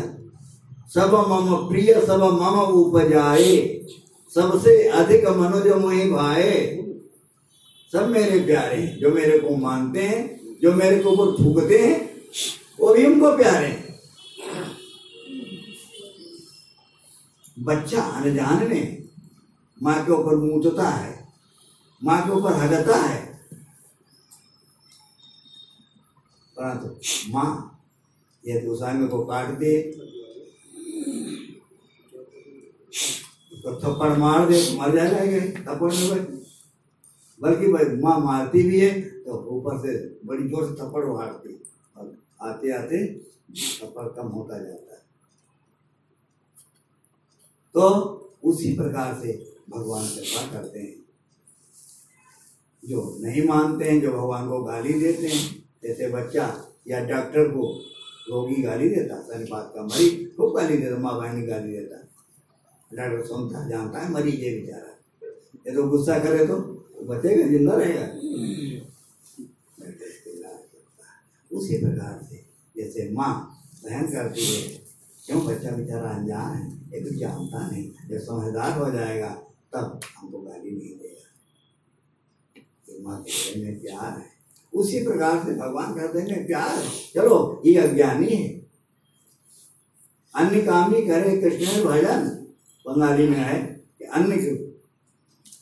सब 0.88 1.14
मम 1.28 1.68
प्रिय, 1.68 1.94
सब 2.06 2.22
मम 2.42 2.60
उपजाए। 2.72 3.56
सबसे 4.34 4.88
अधिक 4.88 5.26
मनोज 5.28 5.66
मोहि 5.72 6.10
भाए। 6.10 6.52
सब 7.92 8.08
मेरे 8.08 8.38
प्यारे 8.40 8.76
हैं, 8.76 8.98
जो 8.98 9.10
मेरे 9.10 9.38
को 9.38 9.56
मानते 9.56 10.02
हैं, 10.02 10.40
जो 10.62 10.72
मेरे 10.72 11.02
को 11.02 11.10
ऊपर 11.10 11.44
थूकते 11.44 11.78
हैं 11.78 12.10
वो 12.80 12.94
भी 12.94 13.06
उनको 13.06 13.36
प्यारे 13.36 13.66
हैं। 13.66 14.00
बच्चा 17.58 18.02
अनजान 18.02 18.68
में 18.68 19.08
माँ 19.82 20.04
के 20.06 20.12
ऊपर 20.12 20.36
मूतता 20.36 20.88
है, 20.88 21.28
माँ 22.02 22.24
के 22.26 22.32
ऊपर 22.32 22.52
हगता 22.52 22.96
है। 22.96 23.20
परंतु 26.56 26.88
माँ 27.32 27.80
यदि 28.44 28.66
उस 28.66 28.82
को 29.08 29.24
काट 29.26 29.48
दे 29.58 29.74
उसको 33.64 33.74
थप्पड़ 33.80 34.16
मार 34.18 34.48
दे 34.48 34.60
तो 34.66 34.76
मर 34.80 34.94
जाएगा 34.96 35.40
थप्पड़ 35.62 35.92
में 35.92 36.08
भाई 36.10 36.20
बल्कि 37.40 37.72
भाई 37.72 37.84
माँ 37.96 38.18
मारती 38.20 38.62
भी 38.62 38.80
है 38.80 39.00
तो 39.00 39.36
ऊपर 39.50 39.78
से 39.78 39.92
बड़ी 40.26 40.48
ज़ोर 40.48 40.64
से 40.66 40.74
थप्पड़ 40.82 41.04
मारती 41.04 41.54
और 41.96 42.16
आते 42.42 42.72
आते 42.72 43.06
थप्पड़ 43.54 44.06
कम 44.08 44.28
होता 44.28 44.58
जाता 44.58 44.94
है। 44.94 45.00
तो 47.74 47.88
उसी 48.44 48.72
प्रकार 48.76 49.14
से 49.14 49.32
भगवान 49.70 50.04
कृपा 50.06 50.46
करते 50.52 50.78
हैं। 50.78 50.94
जो 52.82 53.18
नहीं 53.20 53.42
मानते 53.48 53.84
हैं, 53.84 54.00
जो 54.00 54.12
भगवान 54.12 54.48
को 54.48 54.62
गाली 54.62 54.92
देते 54.92 55.26
हैं, 55.26 55.64
जैसे 55.82 56.08
बच्चा 56.08 56.46
या 56.88 57.04
डॉक्टर 57.04 57.48
को 57.48 57.68
रोगी 58.30 58.62
गाली 58.62 58.88
देता 58.88 59.20
शनिपात 59.22 59.72
का 59.74 59.82
मरीज़ 59.82 60.36
खूब 60.36 60.56
गाली 60.56 60.76
देता, 60.76 60.98
माँ 60.98 61.16
बहन 61.20 61.46
गाली 61.46 61.72
देता। 61.72 62.08
डॉक्टर 62.96 63.24
सुनता 63.26 63.68
जानता 63.68 63.98
है 63.98 64.10
मरीज़ 64.12 64.44
है 64.44 64.60
बेचारा। 64.60 64.90
ये 65.66 65.74
तो 65.74 65.82
गुस्सा 65.88 66.18
करे 66.18 66.46
तो 66.46 66.56
बचेगा, 67.02 67.46
ज़िंदा 67.48 67.74
रहेगा। 67.74 68.06
उसी 71.50 71.78
प्रकार 71.78 72.20
से 72.30 72.44
जैसे 72.76 73.10
माँ 73.12 73.32
बहन 73.84 74.06
करती 74.06 74.44
है, 74.44 74.68
क्यों 75.26 75.44
बच्चा 75.46 75.70
बेचारा 75.70 76.10
अनजान 76.10 76.54
है? 76.56 76.66
ये 76.92 77.00
तो 77.00 77.14
जानता 77.18 77.70
नहीं। 77.70 77.90
जब 78.08 78.18
समझदार 78.18 78.78
हो 78.78 78.90
जाएगा, 78.90 79.28
तब 79.74 80.00
हमको 80.18 80.38
गाली 80.38 80.70
नहीं 80.70 80.96
देगा। 80.98 81.26
ये 82.88 83.02
माँ 83.02 83.22
के 83.22 83.64
में 83.64 83.80
प्यार 83.80 84.18
है। 84.18 84.30
उसी 84.72 85.04
प्रकार 85.04 85.44
से 85.44 85.54
भगवान 85.54 85.94
कहते 85.94 86.18
हैं 86.18 86.46
प्यार 86.46 86.78
है 86.78 86.90
चलो, 87.14 87.62
ये 87.66 87.76
अज्ञानी 87.78 88.26
है। 88.26 88.48
अन्य 90.34 90.60
काम 90.62 90.92
भी 90.92 91.06
करे, 91.06 91.36
कृष्ण 91.36 91.84
भजन। 91.84 92.41
बंगाली 92.86 93.28
में 93.28 93.38
है 93.38 93.58
कि 93.98 94.04
अन्य 94.06 94.36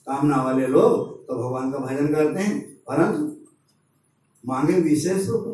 कामना 0.06 0.42
वाले 0.42 0.66
लोग 0.66 1.26
तो 1.26 1.34
भगवान 1.36 1.72
का 1.72 1.78
भजन 1.78 2.06
करते 2.14 2.40
हैं, 2.40 2.60
परंतु 2.88 3.26
मांगे 4.44 4.74
विशेष 4.80 5.26
रूप 5.28 5.44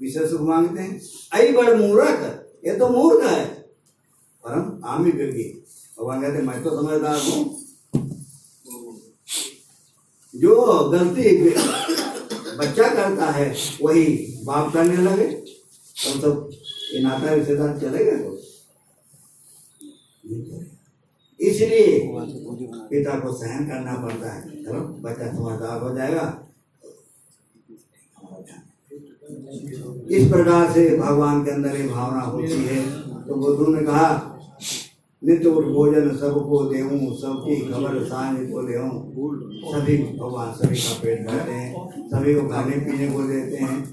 विशेष 0.00 0.30
रूप 0.32 0.40
मांगते 0.42 0.82
हैं। 0.82 1.00
आई 1.34 1.52
बड़ 1.52 1.74
मूर्ख, 1.76 2.20
ये 2.66 2.76
तो 2.78 2.88
मूर्ख 2.88 3.24
है। 3.24 3.44
परम 4.44 4.84
आमी 4.86 5.10
व्यक्ति 5.10 5.44
भगवान 5.98 6.20
कहते 6.22 6.42
मैं 6.42 6.62
तो 6.62 6.70
समझदार 6.72 7.20
हूँ। 7.20 7.44
जो 10.34 10.54
गलती 10.90 11.22
बच्चा 12.58 12.88
करता 12.94 13.30
है, 13.30 13.54
वही 13.82 14.04
बाप 14.44 14.72
करने 14.72 14.96
लगे। 14.98 15.26
तो 15.26 16.20
सब 16.20 16.50
ये 16.92 17.00
नाता 17.02 17.34
रिश्तेदार 17.34 17.72
तो 17.72 17.80
चलेगा। 17.80 18.16
इसलिए 21.40 21.98
पिता 22.90 23.18
को 23.20 23.32
सहन 23.32 23.66
करना 23.66 23.94
पड़ता 23.96 24.32
है। 24.32 24.64
चलो 24.64 24.80
बच्चा 25.02 25.26
समझदार 25.32 25.82
हो 25.82 25.94
जाएगा। 25.96 26.42
इस 30.10 30.28
प्रकार 30.30 30.72
से 30.72 30.88
भगवान 30.98 31.44
के 31.44 31.50
अंदर 31.50 31.76
ये 31.76 31.88
भावना 31.88 32.20
होती 32.20 32.52
है। 32.52 32.82
तो 33.26 33.34
बुद्धू 33.34 33.74
ने 33.74 33.82
कहा 33.82 34.32
नित्य 35.22 35.50
भोजन 35.50 36.16
सबको 36.16 36.64
देऊं 36.64 37.12
सबकी 37.14 37.56
खबर 37.60 38.02
साँझ 38.04 38.50
को 38.50 38.60
ले 38.62 38.78
सभी 39.72 39.96
भगवान 40.18 40.52
सभी 40.52 40.76
का 40.76 40.98
पेट 41.02 41.26
भरते 41.28 41.52
हैं 41.52 42.08
सभी 42.08 42.34
को 42.34 42.48
खाने 42.48 42.76
पीने 42.76 43.08
को 43.12 43.22
देते 43.22 43.56
हैं। 43.56 43.84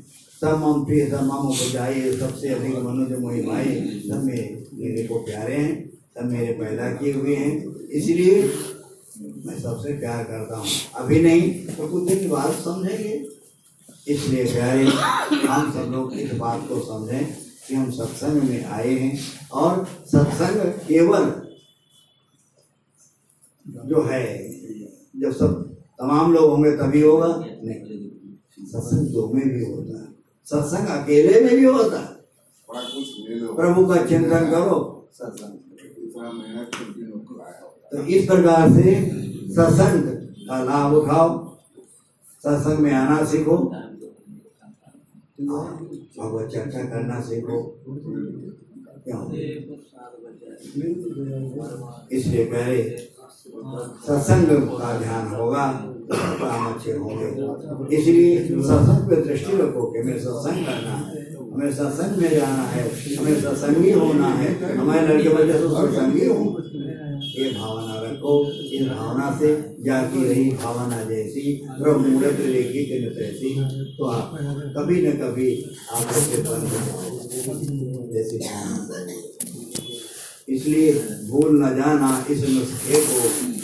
सब 0.41 0.61
मम 0.64 0.84
प्रिय 0.86 1.06
सब 1.10 1.24
मम 1.24 1.48
उपजाई 1.49 2.11
सबसे 2.11 2.49
अधिक 2.49 2.76
मनुष्य 2.76 3.18
मोहि 3.18 3.41
भाई 3.41 3.65
सब 4.10 4.24
मेरे 4.24 5.07
को 5.07 5.15
प्यारे 5.15 5.56
हैं। 5.56 5.93
सब 6.15 6.26
मेरे 6.31 6.53
पैदा 6.53 6.91
किए 6.94 7.14
हुए 7.14 7.35
हैं 7.35 7.52
इसलिए 7.99 8.41
मैं 9.45 9.60
सबसे 9.60 9.94
प्यार 9.99 10.23
करता 10.23 10.57
हूँ। 10.57 10.68
अभी 10.95 11.19
नहीं 11.22 11.41
तो 11.76 11.88
कुछ 11.88 12.03
दिन 12.10 12.30
बाद 12.30 12.52
समझेंगे। 12.64 13.14
इसलिए 14.14 14.44
प्यारे 14.53 14.84
हम 15.48 15.72
सब 15.73 15.91
लोग 15.91 16.14
इस 16.19 16.34
बात 16.38 16.68
को 16.69 16.80
समझें 16.85 17.26
कि 17.68 17.76
हम 17.76 17.90
सत्संग 17.91 18.44
में 18.44 18.64
आए 18.65 18.90
हैं 18.90 19.19
और 19.61 19.85
सत्संग 20.11 20.61
केवल 20.88 21.30
जो 23.90 24.02
है 24.10 24.23
जब 25.22 25.31
सब 25.31 25.61
तमाम 25.99 26.34
लोग 26.34 26.49
होंगे 26.49 26.72
तभी 26.77 27.02
होगा? 27.02 27.27
नहीं। 27.38 28.65
सत्संग 28.72 29.07
दो 29.14 29.27
में 29.34 29.48
भी 29.49 29.65
होता 29.65 29.99
है। 29.99 30.07
सत्संग 30.48 30.88
अकेले 30.98 31.41
में 31.41 31.56
भी 31.56 31.65
होता 31.65 31.99
है। 31.99 32.11
थोड़ा 32.69 32.81
कुछ 32.81 33.56
प्रभु 33.57 33.85
का 33.85 34.06
चिंतन 34.06 34.49
करो। 34.52 34.80
तो 37.91 38.03
इस 38.05 38.25
प्रकार 38.27 38.69
से 38.73 38.93
सत्संग 39.55 40.03
का 40.47 40.63
लाभ 40.63 40.93
उठाओ, 40.93 41.29
सत्संग 42.43 42.79
में 42.79 42.91
आना 42.91 43.23
सीखो, 43.25 43.57
भगवत 46.17 46.49
चर्चा 46.53 46.83
करना 46.83 47.19
सीखो। 47.21 47.57
इसलिए 52.11 52.45
पहले 52.45 52.83
सत्संग 54.07 54.47
का 54.79 54.97
ध्यान 54.99 55.27
होगा, 55.27 55.65
काम 56.11 56.73
अच्छे 56.73 56.91
होंगे। 56.91 57.27
इसलिए 57.97 58.37
सत्संग 58.39 59.09
पे 59.09 59.15
दृष्टि 59.21 59.57
रखो 59.57 59.91
कि 59.91 59.99
हमें 59.99 60.19
सत्संग 60.19 60.65
करना 60.65 60.95
है। 60.97 61.43
हमें 61.53 61.71
सत्संग 61.73 62.17
में 62.17 62.30
जाना 62.30 62.63
है 62.63 62.84
हमें 63.15 63.41
सत्संगी 63.41 63.91
होना 63.91 64.27
है। 64.27 64.77
हमारे 64.77 65.07
लड़के 65.07 65.30
बच्चे 65.30 65.59
तो 65.59 65.69
सत्संगी 65.69 66.25
हो। 66.25 66.59
ये 67.34 67.49
भावना 67.51 67.93
रखो 68.01 68.34
इस 68.49 68.88
भावना 68.88 69.39
से 69.39 69.49
जाती 69.80 70.23
रही, 70.23 70.49
भावना 70.51 71.03
जैसी 71.03 71.53
प्रभु 71.65 71.99
मूर्त 71.99 72.39
रेखी 72.39 72.85
के 72.85 73.09
तैसी। 73.09 73.53
तो 73.97 74.05
आप 74.05 74.38
कभी 74.77 75.01
न 75.01 75.11
कभी 75.11 75.49
आप 75.91 76.01
बन 76.01 76.67
जाओगे। 76.71 78.13
जैसी 78.13 78.38
इसलिए 80.49 80.93
भूल 81.30 81.63
न 81.63 81.75
जाना 81.75 82.25
इस 82.30 82.41
नुस्खे 82.49 83.01
को। 83.01 83.19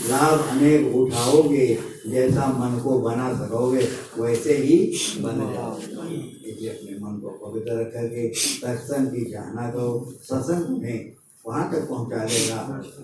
लाभ 0.09 0.47
अनेक 0.51 0.95
उठाओगे, 0.95 1.67
जैसा 2.09 2.45
मन 2.59 2.79
को 2.79 2.99
बना 2.99 3.33
सकोगे, 3.33 3.87
वैसे 4.19 4.53
ही 4.57 4.77
बन 5.19 5.39
जाओगे 5.53 6.38
इसलिए 6.59 6.71
अपने 6.71 6.93
मन 6.99 7.19
को 7.19 7.29
पवित्र 7.39 7.79
रख 7.79 7.87
करके 7.93 8.21
सत्संग 8.35 9.07
की 9.07 9.23
चाहना 9.31 9.69
करो 9.71 9.91
सत्संग 10.23 10.81
में 10.81 11.11
वहाँ 11.45 11.71
तक 11.71 11.87
पहुँचा 11.89 12.23
देगा। 12.25 12.59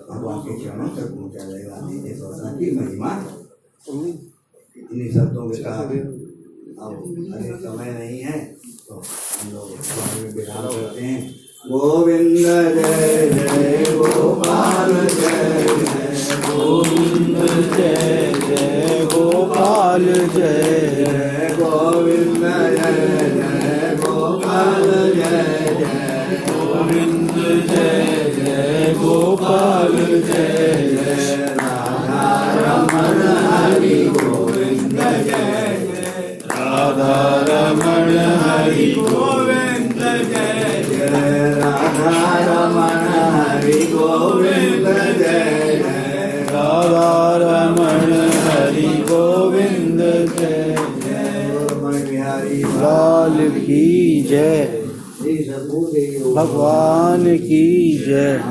भगवान 0.10 0.40
के 0.40 0.58
चरणों 0.64 0.88
तक 0.96 1.08
पहुँचा 1.12 1.44
देगा। 1.46 1.78
ये 2.06 2.16
सत्संग 2.16 2.60
की 2.60 2.72
महिमा। 2.76 3.12
इन्हीं 3.88 5.10
शब्दों 5.12 5.50
के 5.50 5.56
साथ 5.56 5.88
अब 6.76 6.92
अधिक 7.36 7.56
समय 7.64 7.92
नहीं 7.94 8.20
है। 8.20 8.40
तो 8.88 8.96
हम 8.96 9.52
लोग 9.54 9.70
में 9.70 10.34
विराम 10.34 10.68
करते 10.68 11.02
हैं। 11.02 11.20
गोविंद 11.68 12.38
जय 12.38 13.30
जय 13.32 13.98
गोपाल 13.98 14.94
जय 15.08 15.64
जय 15.86 16.36
गोविंद 16.48 17.38
जय 17.76 18.34
जय 18.48 19.08
गोपाल 19.14 20.06
जय 20.06 20.60
जय 20.98 21.56
गोविंद 21.60 22.44
जय। 22.44 23.25
गोपाल 24.56 24.84
जय 25.16 25.74
जय 25.80 26.38
गोविंद 26.48 27.32
जय 27.70 28.06
जय 28.36 28.94
गोपाल 29.00 29.96
जय 30.28 30.78
जय 30.92 31.36
राधा 31.58 32.22
रमण 32.60 33.20
हरि 33.48 33.98
गोविंद 34.16 34.96
जय 35.00 35.24
जय 35.28 36.38
राधा 36.52 37.18
रमण 37.50 38.16
हरि 38.46 38.86
गोविंद 39.00 40.00
जय 40.32 40.84
जय 40.90 41.52
राधा 41.60 42.16
रमण 42.48 43.06
हरि 43.36 43.80
गोविंद 43.94 44.88
जय 45.20 45.55
लाल 53.28 53.50
की 53.50 54.22
जय। 54.30 54.64
भगवान 56.36 57.38
की 57.38 57.98
जय। 58.08 58.42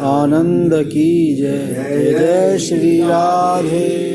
आनंद 0.00 0.70
की 0.74 1.36
जय। 1.36 2.18
जय 2.18 2.58
श्री 2.58 3.00
राधे। 3.00 4.07